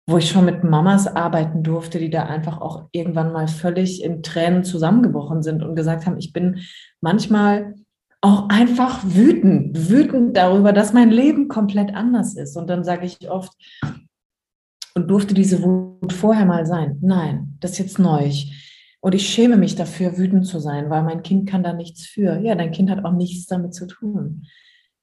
wo 0.08 0.18
ich 0.18 0.30
schon 0.30 0.46
mit 0.46 0.64
Mamas 0.64 1.08
arbeiten 1.08 1.62
durfte, 1.62 2.00
die 2.00 2.10
da 2.10 2.24
einfach 2.24 2.62
auch 2.62 2.88
irgendwann 2.92 3.34
mal 3.34 3.48
völlig 3.48 4.04
in 4.04 4.24
Tränen 4.24 4.64
zusammengebrochen 4.64 5.44
sind 5.44 5.62
und 5.62 5.76
gesagt 5.76 6.06
haben, 6.06 6.18
ich 6.18 6.32
bin 6.32 6.62
manchmal 7.02 7.76
auch 8.22 8.50
einfach 8.50 9.02
wütend, 9.04 9.90
wütend 9.90 10.38
darüber, 10.38 10.74
dass 10.74 10.94
mein 10.94 11.12
Leben 11.12 11.48
komplett 11.48 11.94
anders 11.94 12.36
ist. 12.36 12.56
Und 12.56 12.70
dann 12.70 12.84
sage 12.84 13.06
ich 13.06 13.30
oft, 13.30 13.52
und 14.94 15.10
durfte 15.10 15.34
diese 15.34 15.64
Wut 15.64 16.12
vorher 16.12 16.46
mal 16.46 16.66
sein? 16.66 16.98
Nein, 17.02 17.58
das 17.60 17.72
ist 17.72 17.78
jetzt 17.80 18.00
neu. 18.00 18.26
Ich 18.26 18.71
Und 19.02 19.16
ich 19.16 19.28
schäme 19.28 19.58
mich 19.58 19.76
dafür, 19.76 20.18
wütend 20.18 20.46
zu 20.46 20.60
sein, 20.60 20.90
weil 20.90 21.04
mein 21.04 21.24
Kind 21.24 21.50
kann 21.50 21.64
da 21.64 21.74
nichts 21.74 22.06
für. 22.06 22.40
Ja, 22.40 22.56
dein 22.56 22.72
Kind 22.72 22.90
hat 22.90 23.04
auch 23.04 23.14
nichts 23.14 23.48
damit 23.48 23.74
zu 23.74 23.88
tun. 23.88 24.44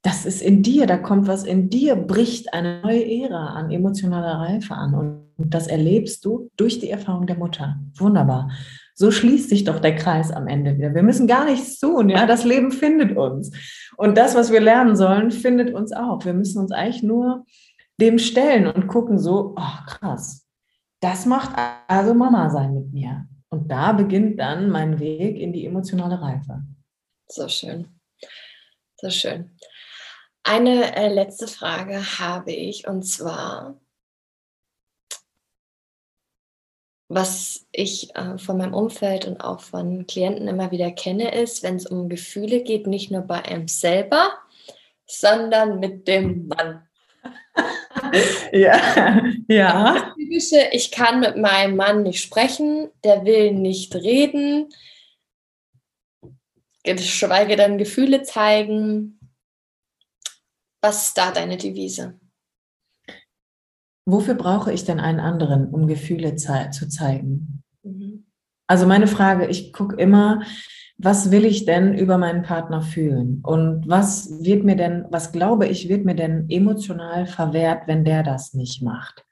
Das 0.03 0.25
ist 0.25 0.41
in 0.41 0.63
dir, 0.63 0.87
da 0.87 0.97
kommt 0.97 1.27
was 1.27 1.43
in 1.43 1.69
dir, 1.69 1.97
bricht 1.97 2.55
eine 2.55 2.81
neue 2.83 3.05
Ära 3.05 3.55
an 3.55 3.73
emotionaler 3.73 4.39
Reife 4.39 4.75
an. 4.75 4.95
Und 5.37 5.55
das 5.55 5.67
erlebst 5.67 6.25
du 6.25 6.49
durch 6.57 6.79
die 6.79 6.91
Erfahrung 6.91 7.27
der 7.27 7.37
Mutter. 7.37 7.81
Wunderbar. 7.97 8.51
So 8.95 9.11
schließt 9.11 9.49
sich 9.49 9.65
doch 9.65 9.81
der 9.81 9.97
Kreis 9.97 10.31
am 10.31 10.47
Ende 10.47 10.77
wieder. 10.77 10.95
Wir 10.95 11.03
müssen 11.03 11.27
gar 11.27 11.45
nichts 11.45 11.79
tun, 11.79 12.09
ja. 12.09 12.27
Das 12.27 12.45
Leben 12.45 12.71
findet 12.71 13.17
uns. 13.17 13.51
Und 13.97 14.17
das, 14.17 14.35
was 14.37 14.53
wir 14.53 14.61
lernen 14.61 14.97
sollen, 14.97 15.33
findet 15.33 15.75
uns 15.75 15.93
auch. 15.93 16.25
Wir 16.25 16.35
müssen 16.35 16.61
uns 16.61 16.71
eigentlich 16.71 17.03
nur 17.03 17.45
dem 18.01 18.19
stellen 18.19 18.67
und 18.69 18.87
gucken 18.87 19.19
so, 19.19 19.55
oh 19.57 19.87
krass, 19.87 20.47
das 21.01 21.27
macht 21.27 21.51
also 21.89 22.15
Mama 22.15 22.51
sein 22.51 22.75
mit 22.75 22.93
mir. 22.93 23.28
Und 23.51 23.71
da 23.71 23.93
beginnt 23.93 24.39
dann 24.39 24.71
mein 24.71 25.01
Weg 25.01 25.39
in 25.39 25.53
die 25.53 25.67
emotionale 25.67 26.21
Reife. 26.21 26.63
So 27.27 27.49
schön. 27.49 28.01
So 28.97 29.11
schön. 29.11 29.57
Eine 30.43 30.97
äh, 30.97 31.13
letzte 31.13 31.47
Frage 31.47 32.19
habe 32.19 32.53
ich 32.53 32.87
und 32.89 33.03
zwar, 33.03 33.79
was 37.09 37.67
ich 37.73 38.15
äh, 38.17 38.39
von 38.39 38.59
meinem 38.59 38.75
Umfeld 38.75 39.27
und 39.27 39.41
auch 39.41 39.61
von 39.61 40.07
Klienten 40.07 40.49
immer 40.49 40.71
wieder 40.71 40.91
kenne, 40.91 41.35
ist, 41.35 41.63
wenn 41.63 41.77
es 41.77 41.87
um 41.87 42.09
Gefühle 42.09 42.63
geht, 42.63 42.87
nicht 42.87 43.11
nur 43.11 43.23
bei 43.23 43.45
einem 43.45 43.69
selber, 43.69 44.39
sondern 45.07 45.81
mit 45.81 46.09
dem 46.09 46.49
Mann. 46.49 46.89
ja, 48.53 49.23
ja. 49.49 50.15
Typische, 50.29 50.69
ich 50.73 50.91
kann 50.91 51.21
mit 51.21 51.39
meinem 51.39 51.77
Mann 51.77 52.03
nicht 52.03 52.21
sprechen, 52.21 52.91
der 53.03 53.25
will 53.25 53.53
nicht 53.53 53.95
reden, 53.95 54.69
geschweige 56.85 57.57
denn 57.57 57.79
Gefühle 57.79 58.23
zeigen. 58.23 59.19
Was 60.83 61.09
ist 61.09 61.19
da 61.19 61.33
deine 61.33 61.57
Devise? 61.57 62.21
Wofür 64.07 64.35
brauche 64.35 64.73
ich 64.73 64.85
denn 64.85 65.01
einen 65.01 65.21
anderen, 65.21 65.71
um 65.71 65.87
Gefühle 65.87 66.37
ze 66.37 66.69
zu 66.73 66.89
zeigen? 66.89 67.63
Mhm. 67.83 68.27
Also 68.67 68.87
meine 68.87 69.07
Frage, 69.07 69.47
ich 69.47 69.73
gucke 69.73 69.97
immer, 69.97 70.43
was 70.99 71.31
will 71.31 71.47
ich 71.47 71.65
denn 71.65 71.95
über 71.95 72.19
meinen 72.19 72.43
Partner 72.43 72.83
fühlen? 72.83 73.41
Und 73.45 73.89
was 73.89 74.45
wird 74.45 74.65
mir 74.65 74.77
denn, 74.77 75.07
was 75.11 75.33
glaube 75.33 75.67
ich, 75.67 75.89
wird 75.89 76.05
mir 76.05 76.15
denn 76.15 76.51
emotional 76.51 77.27
verwehrt, 77.27 77.87
wenn 77.87 78.05
der 78.05 78.23
das 78.23 78.53
nicht 78.53 78.83
macht? 78.83 79.25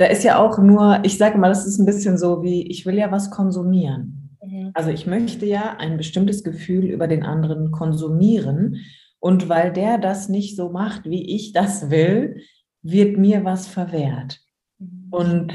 Da 0.00 0.06
ist 0.06 0.24
ja 0.24 0.38
auch 0.38 0.58
nur, 0.58 1.00
ich 1.04 1.18
sage 1.18 1.38
mal, 1.38 1.48
das 1.48 1.66
ist 1.66 1.78
ein 1.78 1.86
bisschen 1.86 2.16
so 2.16 2.42
wie, 2.42 2.66
ich 2.68 2.86
will 2.86 2.96
ja 2.96 3.12
was 3.12 3.30
konsumieren. 3.30 4.36
Mhm. 4.42 4.70
Also 4.74 4.90
ich 4.90 5.06
möchte 5.06 5.44
ja 5.46 5.76
ein 5.78 5.96
bestimmtes 5.96 6.42
Gefühl 6.42 6.84
über 6.84 7.06
den 7.06 7.22
anderen 7.22 7.70
konsumieren. 7.70 8.78
Und 9.18 9.48
weil 9.48 9.72
der 9.72 9.98
das 9.98 10.28
nicht 10.28 10.56
so 10.56 10.70
macht, 10.70 11.04
wie 11.04 11.34
ich 11.34 11.52
das 11.52 11.90
will, 11.90 12.42
wird 12.82 13.18
mir 13.18 13.44
was 13.44 13.68
verwehrt. 13.68 14.40
Mhm. 14.78 15.08
Und 15.10 15.54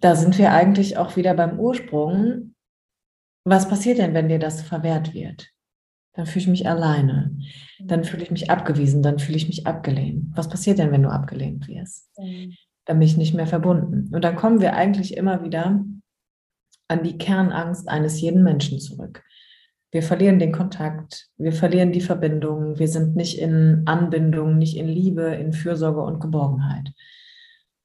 da 0.00 0.14
sind 0.14 0.36
wir 0.36 0.52
eigentlich 0.52 0.98
auch 0.98 1.16
wieder 1.16 1.32
beim 1.34 1.58
Ursprung 1.58 2.54
was 3.44 3.68
passiert 3.68 3.98
denn, 3.98 4.14
wenn 4.14 4.28
dir 4.28 4.38
das 4.38 4.62
verwehrt 4.62 5.12
wird? 5.12 5.50
Dann 6.14 6.26
fühle 6.26 6.42
ich 6.42 6.48
mich 6.48 6.68
alleine. 6.68 7.36
Dann 7.80 8.04
fühle 8.04 8.22
ich 8.22 8.30
mich 8.30 8.50
abgewiesen. 8.50 9.02
Dann 9.02 9.18
fühle 9.18 9.36
ich 9.36 9.48
mich 9.48 9.66
abgelehnt. 9.66 10.28
Was 10.34 10.48
passiert 10.48 10.78
denn, 10.78 10.92
wenn 10.92 11.02
du 11.02 11.10
abgelehnt 11.10 11.68
wirst? 11.68 12.08
Dann 12.86 12.98
bin 12.98 13.08
ich 13.08 13.16
nicht 13.16 13.34
mehr 13.34 13.46
verbunden. 13.46 14.14
Und 14.14 14.24
dann 14.24 14.36
kommen 14.36 14.60
wir 14.60 14.74
eigentlich 14.74 15.16
immer 15.16 15.42
wieder 15.42 15.84
an 16.88 17.02
die 17.02 17.18
Kernangst 17.18 17.88
eines 17.88 18.20
jeden 18.20 18.42
Menschen 18.42 18.78
zurück. 18.78 19.22
Wir 19.90 20.02
verlieren 20.02 20.38
den 20.38 20.52
Kontakt, 20.52 21.28
wir 21.36 21.52
verlieren 21.52 21.92
die 21.92 22.00
Verbindung, 22.00 22.78
wir 22.78 22.88
sind 22.88 23.14
nicht 23.14 23.38
in 23.38 23.82
Anbindung, 23.86 24.58
nicht 24.58 24.76
in 24.76 24.88
Liebe, 24.88 25.22
in 25.22 25.52
Fürsorge 25.52 26.02
und 26.02 26.20
Geborgenheit. 26.20 26.90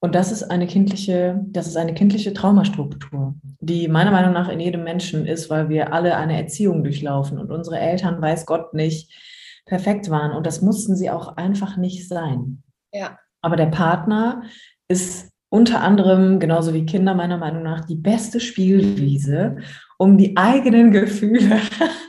Und 0.01 0.15
das 0.15 0.31
ist 0.31 0.43
eine 0.43 0.65
kindliche, 0.65 1.39
das 1.49 1.67
ist 1.67 1.77
eine 1.77 1.93
kindliche 1.93 2.33
Traumastruktur, 2.33 3.35
die 3.59 3.87
meiner 3.89 4.11
Meinung 4.11 4.33
nach 4.33 4.49
in 4.49 4.59
jedem 4.59 4.83
Menschen 4.83 5.25
ist, 5.27 5.49
weil 5.49 5.69
wir 5.69 5.93
alle 5.93 6.15
eine 6.15 6.37
Erziehung 6.37 6.83
durchlaufen 6.83 7.37
und 7.37 7.51
unsere 7.51 7.79
Eltern, 7.79 8.21
weiß 8.21 8.45
Gott 8.45 8.73
nicht, 8.73 9.13
perfekt 9.65 10.09
waren. 10.09 10.31
Und 10.31 10.47
das 10.47 10.61
mussten 10.61 10.95
sie 10.95 11.09
auch 11.09 11.35
einfach 11.37 11.77
nicht 11.77 12.07
sein. 12.07 12.63
Ja. 12.93 13.19
Aber 13.41 13.55
der 13.55 13.67
Partner 13.67 14.43
ist 14.89 15.29
unter 15.49 15.81
anderem, 15.81 16.39
genauso 16.39 16.73
wie 16.73 16.85
Kinder 16.85 17.15
meiner 17.15 17.37
Meinung 17.37 17.63
nach, 17.63 17.85
die 17.85 17.95
beste 17.95 18.39
Spielwiese, 18.39 19.57
um 19.97 20.17
die 20.17 20.37
eigenen 20.37 20.91
Gefühle 20.91 21.59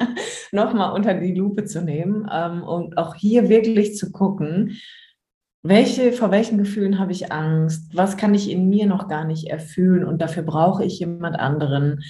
nochmal 0.53 0.93
unter 0.93 1.15
die 1.15 1.35
Lupe 1.35 1.65
zu 1.65 1.83
nehmen 1.83 2.29
ähm, 2.33 2.63
und 2.63 2.99
auch 2.99 3.15
hier 3.15 3.49
wirklich 3.49 3.97
zu 3.97 4.11
gucken, 4.13 4.77
welche, 5.63 6.13
vor 6.13 6.31
welchen 6.31 6.59
Gefühlen 6.59 6.99
habe 6.99 7.13
ich 7.13 7.33
Angst? 7.33 7.95
Was 7.95 8.17
kann 8.17 8.35
ich 8.35 8.51
in 8.51 8.69
mir 8.71 8.87
noch 8.87 9.09
gar 9.09 9.25
nicht 9.25 9.49
erfüllen 9.49 10.05
und 10.05 10.23
dafür 10.23 10.43
brauche 10.43 10.85
ich 10.85 10.99
jemand 10.99 11.39
anderen? 11.39 12.03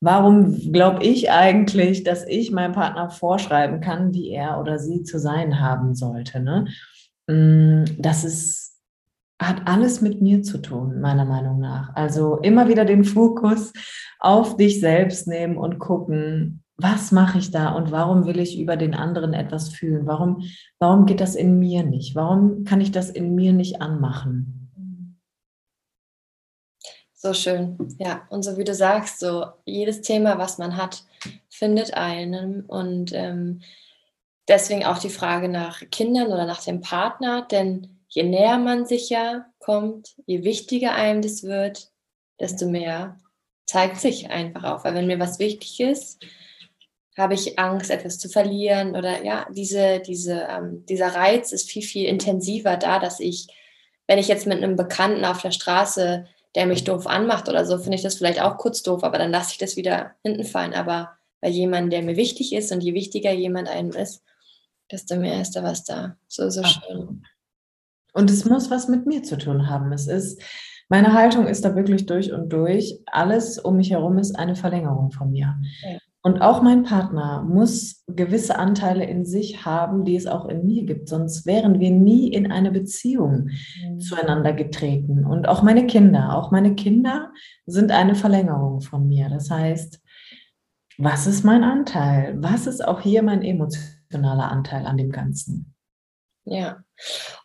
Warum 0.00 0.72
glaube 0.72 1.04
ich 1.04 1.30
eigentlich, 1.30 2.04
dass 2.04 2.26
ich 2.26 2.50
meinem 2.52 2.72
Partner 2.72 3.10
vorschreiben 3.10 3.80
kann, 3.80 4.14
wie 4.14 4.30
er 4.30 4.60
oder 4.60 4.78
sie 4.78 5.02
zu 5.02 5.18
sein 5.18 5.60
haben 5.60 5.94
sollte? 5.94 6.40
Ne? 6.40 6.66
Mm, 7.28 7.84
das 7.98 8.24
ist, 8.24 8.61
hat 9.48 9.66
alles 9.66 10.00
mit 10.00 10.20
mir 10.20 10.42
zu 10.42 10.58
tun, 10.58 11.00
meiner 11.00 11.24
Meinung 11.24 11.58
nach. 11.58 11.94
Also 11.94 12.36
immer 12.38 12.68
wieder 12.68 12.84
den 12.84 13.04
Fokus 13.04 13.72
auf 14.18 14.56
dich 14.56 14.80
selbst 14.80 15.26
nehmen 15.26 15.56
und 15.56 15.78
gucken, 15.78 16.62
was 16.76 17.12
mache 17.12 17.38
ich 17.38 17.50
da 17.50 17.72
und 17.72 17.92
warum 17.92 18.26
will 18.26 18.40
ich 18.40 18.58
über 18.58 18.76
den 18.76 18.94
anderen 18.94 19.34
etwas 19.34 19.68
fühlen? 19.68 20.06
Warum, 20.06 20.42
warum 20.78 21.06
geht 21.06 21.20
das 21.20 21.34
in 21.34 21.58
mir 21.58 21.84
nicht? 21.84 22.14
Warum 22.14 22.64
kann 22.64 22.80
ich 22.80 22.90
das 22.90 23.10
in 23.10 23.34
mir 23.34 23.52
nicht 23.52 23.80
anmachen? 23.80 24.62
So 27.14 27.34
schön, 27.34 27.78
ja. 27.98 28.26
Und 28.30 28.42
so 28.42 28.56
wie 28.56 28.64
du 28.64 28.74
sagst, 28.74 29.20
so 29.20 29.46
jedes 29.64 30.00
Thema, 30.00 30.38
was 30.38 30.58
man 30.58 30.76
hat, 30.76 31.04
findet 31.48 31.94
einen. 31.94 32.62
Und 32.66 33.12
ähm, 33.14 33.60
deswegen 34.48 34.84
auch 34.84 34.98
die 34.98 35.08
Frage 35.08 35.48
nach 35.48 35.82
Kindern 35.90 36.28
oder 36.28 36.46
nach 36.46 36.64
dem 36.64 36.80
Partner, 36.80 37.46
denn 37.48 37.91
je 38.14 38.24
näher 38.24 38.58
man 38.58 38.84
sich 38.84 39.08
ja 39.08 39.46
kommt, 39.58 40.14
je 40.26 40.44
wichtiger 40.44 40.94
einem 40.94 41.22
das 41.22 41.42
wird, 41.44 41.90
desto 42.38 42.68
mehr 42.68 43.18
zeigt 43.64 43.98
sich 43.98 44.30
einfach 44.30 44.64
auf. 44.64 44.84
Weil 44.84 44.94
wenn 44.94 45.06
mir 45.06 45.18
was 45.18 45.38
wichtig 45.38 45.80
ist, 45.80 46.22
habe 47.16 47.34
ich 47.34 47.58
Angst, 47.58 47.90
etwas 47.90 48.18
zu 48.18 48.28
verlieren 48.28 48.96
oder 48.96 49.24
ja, 49.24 49.46
diese, 49.50 50.00
diese, 50.00 50.46
ähm, 50.50 50.84
dieser 50.86 51.14
Reiz 51.14 51.52
ist 51.52 51.70
viel, 51.70 51.82
viel 51.82 52.06
intensiver 52.06 52.76
da, 52.76 52.98
dass 52.98 53.18
ich, 53.18 53.48
wenn 54.06 54.18
ich 54.18 54.28
jetzt 54.28 54.46
mit 54.46 54.58
einem 54.58 54.76
Bekannten 54.76 55.24
auf 55.24 55.40
der 55.40 55.50
Straße, 55.50 56.26
der 56.54 56.66
mich 56.66 56.84
doof 56.84 57.06
anmacht 57.06 57.48
oder 57.48 57.64
so, 57.64 57.78
finde 57.78 57.96
ich 57.96 58.02
das 58.02 58.16
vielleicht 58.16 58.42
auch 58.42 58.58
kurz 58.58 58.82
doof, 58.82 59.04
aber 59.04 59.16
dann 59.18 59.30
lasse 59.30 59.52
ich 59.52 59.58
das 59.58 59.76
wieder 59.76 60.12
hinten 60.22 60.44
fallen. 60.44 60.74
Aber 60.74 61.12
bei 61.40 61.48
jemandem, 61.48 61.90
der 61.90 62.02
mir 62.02 62.16
wichtig 62.16 62.52
ist 62.52 62.72
und 62.72 62.82
je 62.82 62.92
wichtiger 62.92 63.32
jemand 63.32 63.68
einem 63.68 63.92
ist, 63.92 64.22
desto 64.90 65.16
mehr 65.16 65.40
ist 65.40 65.52
da 65.52 65.62
was 65.62 65.84
da. 65.84 66.16
So, 66.28 66.50
so 66.50 66.62
schön. 66.62 67.24
Und 68.12 68.30
es 68.30 68.44
muss 68.44 68.70
was 68.70 68.88
mit 68.88 69.06
mir 69.06 69.22
zu 69.22 69.38
tun 69.38 69.68
haben. 69.68 69.92
Es 69.92 70.06
ist, 70.06 70.42
meine 70.88 71.12
Haltung 71.12 71.46
ist 71.46 71.64
da 71.64 71.74
wirklich 71.74 72.06
durch 72.06 72.32
und 72.32 72.52
durch. 72.52 72.98
Alles 73.06 73.58
um 73.58 73.76
mich 73.76 73.90
herum 73.90 74.18
ist 74.18 74.38
eine 74.38 74.56
Verlängerung 74.56 75.10
von 75.10 75.30
mir. 75.30 75.56
Ja. 75.82 75.98
Und 76.24 76.40
auch 76.40 76.62
mein 76.62 76.84
Partner 76.84 77.42
muss 77.42 78.04
gewisse 78.06 78.56
Anteile 78.56 79.04
in 79.04 79.24
sich 79.24 79.64
haben, 79.64 80.04
die 80.04 80.14
es 80.14 80.28
auch 80.28 80.46
in 80.46 80.64
mir 80.64 80.84
gibt. 80.84 81.08
Sonst 81.08 81.46
wären 81.46 81.80
wir 81.80 81.90
nie 81.90 82.28
in 82.28 82.52
eine 82.52 82.70
Beziehung 82.70 83.50
mhm. 83.82 83.98
zueinander 83.98 84.52
getreten. 84.52 85.26
Und 85.26 85.48
auch 85.48 85.64
meine 85.64 85.86
Kinder, 85.86 86.36
auch 86.36 86.52
meine 86.52 86.76
Kinder 86.76 87.32
sind 87.66 87.90
eine 87.90 88.14
Verlängerung 88.14 88.82
von 88.82 89.08
mir. 89.08 89.30
Das 89.30 89.50
heißt, 89.50 90.00
was 90.98 91.26
ist 91.26 91.44
mein 91.44 91.64
Anteil? 91.64 92.36
Was 92.40 92.68
ist 92.68 92.86
auch 92.86 93.00
hier 93.00 93.24
mein 93.24 93.42
emotionaler 93.42 94.48
Anteil 94.48 94.86
an 94.86 94.96
dem 94.96 95.10
Ganzen? 95.10 95.74
Ja, 96.44 96.84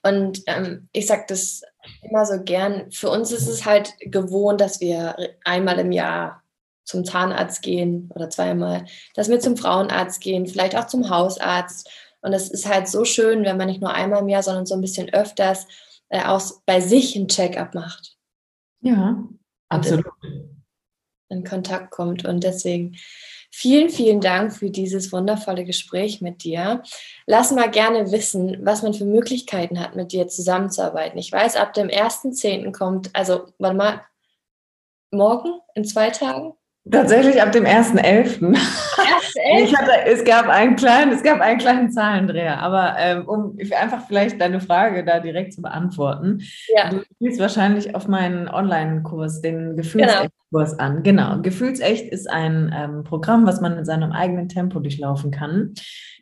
und 0.04 0.42
ähm, 0.48 0.90
ich 0.92 1.08
sage 1.08 1.26
das 1.28 1.62
immer 2.02 2.26
so 2.26 2.44
gern. 2.44 2.92
Für 2.92 3.10
uns 3.10 3.32
ist 3.32 3.48
es 3.48 3.66
halt 3.66 3.94
gewohnt, 4.00 4.62
dass 4.62 4.80
wir 4.80 5.16
einmal 5.44 5.80
im 5.80 5.92
Jahr 5.92 6.44
zum 6.84 7.04
Zahnarzt 7.04 7.62
gehen 7.62 8.10
oder 8.16 8.30
zweimal, 8.30 8.86
dass 9.14 9.30
wir 9.30 9.40
zum 9.40 9.58
Frauenarzt 9.58 10.22
gehen, 10.22 10.48
vielleicht 10.48 10.76
auch 10.76 10.88
zum 10.88 11.10
Hausarzt. 11.10 11.90
Und 12.22 12.34
es 12.34 12.50
ist 12.50 12.68
halt 12.68 12.88
so 12.88 13.06
schön, 13.06 13.44
wenn 13.44 13.58
man 13.58 13.68
nicht 13.68 13.82
nur 13.82 13.94
einmal 13.94 14.22
im 14.22 14.30
Jahr, 14.30 14.44
sondern 14.44 14.66
so 14.66 14.76
ein 14.76 14.82
bisschen 14.82 15.14
öfters 15.14 15.68
äh, 16.10 16.24
auch 16.24 16.42
bei 16.66 16.80
sich 16.80 17.16
ein 17.16 17.28
Check-up 17.28 17.76
macht. 17.76 18.18
Ja, 18.82 19.24
absolut. 19.70 20.06
In, 20.24 20.64
in 21.30 21.44
Kontakt 21.44 21.92
kommt. 21.92 22.26
Und 22.26 22.44
deswegen 22.44 22.98
vielen, 23.58 23.90
vielen 23.90 24.22
Dank 24.22 24.54
für 24.54 24.70
dieses 24.70 25.12
wundervolle 25.12 25.66
Gespräch 25.66 26.22
mit 26.22 26.44
dir. 26.44 26.84
Lass 27.26 27.52
mal 27.52 27.72
gerne 27.72 28.12
wissen, 28.12 28.56
was 28.62 28.84
man 28.84 28.94
für 28.94 29.06
Möglichkeiten 29.06 29.80
hat, 29.80 29.96
mit 29.96 30.12
dir 30.12 30.28
zusammenzuarbeiten. 30.28 31.18
Ich 31.18 31.32
weiß, 31.32 31.56
ab 31.56 31.74
dem 31.74 31.88
1.10. 31.88 32.72
kommt, 32.72 33.10
also 33.16 33.48
warte 33.58 33.76
mal, 33.76 34.02
morgen 35.10 35.60
in 35.74 35.86
zwei 35.86 36.12
Tagen 36.12 36.54
Tatsächlich 36.92 37.42
ab 37.42 37.52
dem 37.52 37.66
1.11. 37.66 38.56
ich 39.64 39.78
hatte, 39.78 39.92
es 40.06 40.24
gab 40.24 40.48
einen 40.48 40.76
kleinen, 40.76 41.12
es 41.12 41.24
gab 41.24 41.42
einen 41.42 41.60
kleinen 41.60 41.92
Zahlendreher, 41.92 42.60
aber 42.60 42.96
ähm, 42.98 43.28
um 43.28 43.58
einfach 43.78 44.08
vielleicht 44.08 44.40
deine 44.40 44.60
Frage 44.60 45.04
da 45.04 45.20
direkt 45.20 45.54
zu 45.54 45.62
beantworten, 45.62 46.42
ja. 46.76 46.90
du 46.90 47.02
spielst 47.16 47.40
wahrscheinlich 47.40 47.96
auf 47.96 48.08
meinen 48.08 48.48
Online-Kurs, 48.48 49.42
den 49.42 49.76
Gefühlsecht-Kurs 49.76 50.72
genau. 50.72 50.84
an. 50.84 51.04
Genau, 51.04 51.42
Gefühlsecht 51.42 52.12
ist 52.12 52.30
ein 52.30 52.74
ähm, 52.76 53.04
Programm, 53.04 53.46
was 53.46 53.62
man 53.62 53.78
in 53.78 53.86
seinem 53.86 54.12
eigenen 54.12 54.50
Tempo 54.50 54.80
durchlaufen 54.80 55.32
kann. 55.32 55.74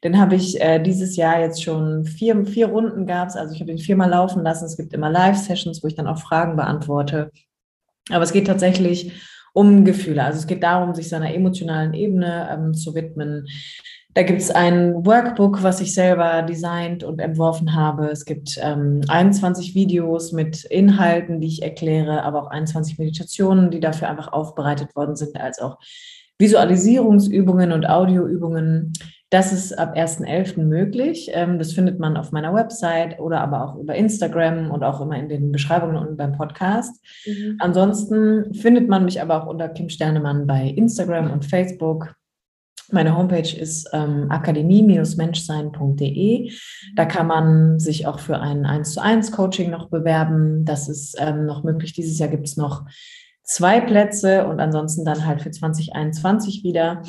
Den 0.03 0.20
habe 0.20 0.36
ich 0.36 0.61
äh, 0.61 0.80
dieses 0.80 1.16
Jahr 1.16 1.39
jetzt 1.39 1.63
schon 1.63 2.05
vier, 2.05 2.45
vier 2.45 2.68
Runden 2.68 3.07
gab 3.07 3.30
es, 3.30 3.36
also 3.36 3.53
ich 3.53 3.61
habe 3.61 3.72
ihn 3.72 3.78
viermal 3.78 4.09
laufen 4.09 4.43
lassen. 4.43 4.66
Es 4.66 4.78
gibt 4.78 4.93
immer 4.93 5.09
Live-Sessions, 5.09 5.84
wo 5.84 5.88
ich 5.88 5.95
dann 5.95 6.07
auch 6.07 6.20
Fragen 6.20 6.55
beantworte. 6.55 7.32
Aber 8.11 8.24
es 8.24 8.34
geht 8.34 8.47
tatsächlich 8.47 9.13
um 9.56 9.86
Gefühle. 9.86 10.24
Also 10.24 10.39
es 10.39 10.47
geht 10.47 10.64
darum, 10.64 10.93
sich 10.93 11.08
seiner 11.08 11.34
emotionalen 11.34 11.93
Ebene 11.93 12.49
ähm, 12.51 12.74
zu 12.74 12.93
widmen. 12.93 13.47
Da 14.14 14.24
gibt 14.24 14.41
es 14.41 14.51
ein 14.51 15.06
Workbook, 15.06 15.64
was 15.64 15.80
ich 15.80 15.93
selber 15.93 16.41
designt 16.41 17.06
und 17.06 17.20
entworfen 17.20 17.74
habe. 17.74 18.08
Es 18.08 18.26
gibt 18.26 18.60
ähm, 18.62 19.01
21 19.08 19.74
Videos 19.74 20.34
mit 20.34 20.66
Inhalten, 20.66 21.39
die 21.39 21.47
ich 21.47 21.64
erkläre, 21.64 22.24
aber 22.24 22.43
auch 22.43 22.51
21 22.51 22.99
Meditationen, 22.99 23.72
die 23.72 23.80
dafür 23.80 24.10
einfach 24.10 24.34
aufbereitet 24.34 24.93
worden 24.95 25.16
sind, 25.16 25.39
als 25.39 25.60
auch 25.60 25.78
Visualisierungsübungen 26.38 27.72
und 27.72 27.89
Audioübungen. 27.89 28.91
Das 29.32 29.51
ist 29.51 29.78
ab 29.78 29.95
1.11. 29.95 30.63
möglich. 30.63 31.32
Ähm, 31.34 31.57
das 31.57 31.73
findet 31.73 31.99
man 31.99 32.15
auf 32.15 32.32
meiner 32.32 32.53
Website 32.53 33.19
oder 33.19 33.41
aber 33.41 33.65
auch 33.65 33.76
über 33.76 33.95
Instagram 33.95 34.71
und 34.71 34.84
auch 34.84 35.01
immer 35.01 35.17
in 35.17 35.30
den 35.30 35.51
Beschreibungen 35.51 35.97
und 35.97 36.15
beim 36.15 36.34
Podcast. 36.34 37.03
Mhm. 37.26 37.57
Ansonsten 37.59 38.53
findet 38.53 38.88
man 38.88 39.03
mich 39.03 39.19
aber 39.21 39.43
auch 39.43 39.47
unter 39.47 39.67
Kim 39.69 39.89
Sternemann 39.89 40.45
bei 40.45 40.67
Instagram 40.67 41.32
und 41.32 41.45
Facebook. 41.45 42.15
Meine 42.91 43.17
Homepage 43.17 43.57
ist 43.57 43.89
ähm, 43.93 44.30
akademie-menschsein.de. 44.30 46.51
Da 46.95 47.05
kann 47.05 47.26
man 47.26 47.80
sich 47.80 48.05
auch 48.05 48.19
für 48.19 48.39
ein 48.39 48.67
1 48.67 48.93
zu 48.93 49.01
1 49.01 49.32
Coaching 49.32 49.71
noch 49.71 49.89
bewerben. 49.89 50.65
Das 50.65 50.88
ist 50.88 51.15
ähm, 51.19 51.47
noch 51.47 51.63
möglich. 51.63 51.93
Dieses 51.93 52.19
Jahr 52.19 52.30
gibt 52.30 52.45
es 52.47 52.57
noch 52.57 52.86
zwei 53.43 53.82
Plätze 53.82 54.45
und 54.47 54.59
ansonsten 54.59 55.03
dann 55.03 55.26
halt 55.26 55.41
für 55.41 55.49
2021 55.49 56.63
wieder. 56.63 57.01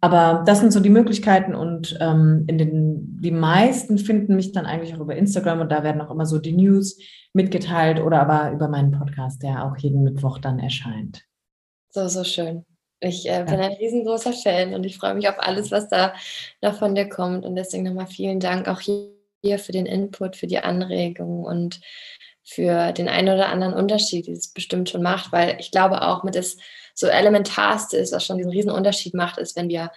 Aber 0.00 0.44
das 0.46 0.60
sind 0.60 0.72
so 0.72 0.80
die 0.80 0.88
Möglichkeiten 0.88 1.54
und 1.54 1.98
ähm, 2.00 2.44
in 2.46 2.56
den, 2.56 3.20
die 3.20 3.30
meisten 3.30 3.98
finden 3.98 4.34
mich 4.34 4.52
dann 4.52 4.64
eigentlich 4.64 4.94
auch 4.94 5.00
über 5.00 5.14
Instagram 5.14 5.60
und 5.60 5.70
da 5.70 5.82
werden 5.82 6.00
auch 6.00 6.10
immer 6.10 6.24
so 6.24 6.38
die 6.38 6.52
News 6.52 6.98
mitgeteilt 7.34 8.00
oder 8.00 8.20
aber 8.20 8.52
über 8.52 8.68
meinen 8.68 8.92
Podcast, 8.92 9.42
der 9.42 9.64
auch 9.64 9.76
jeden 9.76 10.02
Mittwoch 10.02 10.38
dann 10.38 10.58
erscheint. 10.58 11.24
So, 11.90 12.08
so 12.08 12.24
schön. 12.24 12.64
Ich 13.00 13.28
äh, 13.28 13.44
bin 13.44 13.58
ja. 13.58 13.66
ein 13.66 13.72
riesengroßer 13.72 14.32
Fan 14.32 14.74
und 14.74 14.84
ich 14.84 14.96
freue 14.96 15.14
mich 15.14 15.28
auf 15.28 15.38
alles, 15.38 15.70
was 15.70 15.88
da 15.88 16.14
noch 16.62 16.74
von 16.74 16.94
dir 16.94 17.08
kommt. 17.08 17.44
Und 17.44 17.56
deswegen 17.56 17.84
nochmal 17.84 18.06
vielen 18.06 18.40
Dank 18.40 18.68
auch 18.68 18.80
hier 18.80 19.58
für 19.58 19.72
den 19.72 19.86
Input, 19.86 20.36
für 20.36 20.46
die 20.46 20.58
Anregung 20.58 21.44
und 21.44 21.80
für 22.42 22.92
den 22.92 23.08
einen 23.08 23.34
oder 23.34 23.48
anderen 23.48 23.74
Unterschied, 23.74 24.26
die 24.26 24.32
es 24.32 24.52
bestimmt 24.52 24.90
schon 24.90 25.02
macht, 25.02 25.32
weil 25.32 25.56
ich 25.60 25.70
glaube 25.70 26.02
auch 26.02 26.24
mit 26.24 26.34
das 26.34 26.56
so 27.00 27.06
elementarste 27.06 27.96
ist, 27.96 28.12
was 28.12 28.24
schon 28.24 28.36
diesen 28.38 28.50
riesen 28.52 28.70
Unterschied 28.70 29.14
macht, 29.14 29.38
ist, 29.38 29.56
wenn 29.56 29.68
wir 29.68 29.90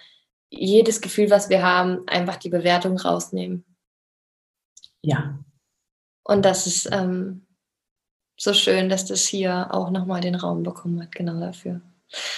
jedes 0.50 1.00
Gefühl, 1.00 1.30
was 1.30 1.48
wir 1.48 1.62
haben, 1.62 2.06
einfach 2.06 2.36
die 2.36 2.50
Bewertung 2.50 2.98
rausnehmen. 2.98 3.64
Ja. 5.02 5.38
Und 6.24 6.44
das 6.44 6.66
ist 6.66 6.88
ähm, 6.92 7.46
so 8.36 8.54
schön, 8.54 8.88
dass 8.88 9.04
das 9.04 9.26
hier 9.26 9.72
auch 9.72 9.90
nochmal 9.90 10.20
den 10.20 10.34
Raum 10.34 10.62
bekommen 10.62 11.02
hat, 11.02 11.12
genau 11.12 11.38
dafür. 11.38 11.80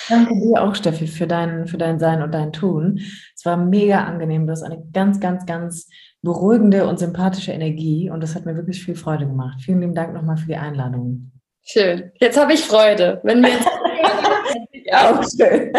Danke 0.09 0.35
dir 0.35 0.63
auch, 0.63 0.75
Steffi, 0.75 1.07
für 1.07 1.27
dein, 1.27 1.67
für 1.67 1.79
dein 1.79 1.99
Sein 1.99 2.23
und 2.23 2.33
dein 2.33 2.53
Tun. 2.53 3.01
Es 3.35 3.45
war 3.45 3.57
mega 3.57 4.05
angenehm. 4.05 4.47
Du 4.47 4.53
hast 4.53 4.63
eine 4.63 4.83
ganz, 4.93 5.21
ganz, 5.21 5.45
ganz 5.47 5.89
beruhigende 6.23 6.87
und 6.87 6.99
sympathische 6.99 7.53
Energie 7.53 8.11
und 8.11 8.21
das 8.21 8.35
hat 8.35 8.47
mir 8.47 8.57
wirklich 8.57 8.83
viel 8.83 8.97
Freude 8.97 9.27
gemacht. 9.27 9.61
Vielen 9.63 9.81
lieben 9.81 9.95
Dank 9.95 10.15
nochmal 10.15 10.37
für 10.37 10.47
die 10.47 10.57
Einladung. 10.57 11.31
Schön. 11.63 12.13
Jetzt 12.21 12.39
habe 12.39 12.53
ich 12.53 12.65
Freude. 12.65 13.21
Wenn 13.23 13.43
wir 13.43 13.51
jetzt 13.51 13.69
ja, 14.73 15.11
auch 15.11 15.23
schön. 15.23 15.73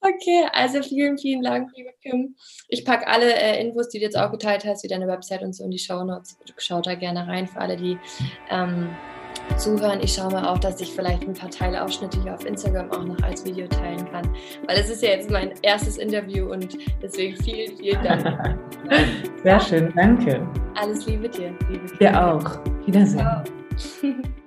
okay, 0.00 0.44
also 0.52 0.82
vielen, 0.82 1.18
vielen 1.18 1.42
Dank, 1.42 1.70
liebe 1.76 1.90
Kim. 2.02 2.36
Ich 2.68 2.84
packe 2.84 3.06
alle 3.06 3.34
äh, 3.34 3.60
Infos, 3.60 3.88
die 3.88 3.98
du 3.98 4.04
jetzt 4.04 4.18
auch 4.18 4.30
geteilt 4.30 4.64
hast, 4.64 4.84
wie 4.84 4.88
deine 4.88 5.06
Website 5.06 5.42
und 5.42 5.54
so 5.54 5.64
in 5.64 5.70
die 5.70 5.78
Show 5.78 6.04
Notes. 6.04 6.38
Schaut 6.58 6.86
da 6.86 6.94
gerne 6.94 7.26
rein 7.26 7.46
für 7.46 7.60
alle, 7.60 7.76
die 7.76 7.98
ähm, 8.50 8.90
zuhören. 9.56 10.00
Ich 10.02 10.14
schaue 10.14 10.32
mal 10.32 10.46
auch, 10.46 10.58
dass 10.58 10.80
ich 10.80 10.92
vielleicht 10.92 11.22
ein 11.22 11.34
paar 11.34 11.50
Teilausschnitte 11.50 12.22
hier 12.22 12.34
auf 12.34 12.44
Instagram 12.44 12.90
auch 12.90 13.04
noch 13.04 13.22
als 13.22 13.44
Video 13.44 13.66
teilen 13.66 14.04
kann, 14.10 14.28
weil 14.66 14.78
es 14.78 14.90
ist 14.90 15.02
ja 15.02 15.10
jetzt 15.10 15.30
mein 15.30 15.52
erstes 15.62 15.98
Interview 15.98 16.50
und 16.50 16.76
deswegen 17.02 17.36
vielen, 17.42 17.76
vielen 17.76 18.02
Dank. 18.02 18.58
Sehr 19.42 19.60
schön, 19.60 19.92
danke. 19.94 20.46
Alles 20.74 21.06
Liebe 21.06 21.28
dir. 21.28 21.54
Liebe 21.70 21.96
dir 21.98 22.26
auch. 22.26 22.58
Wiedersehen. 22.86 23.18
Ciao. 23.18 24.22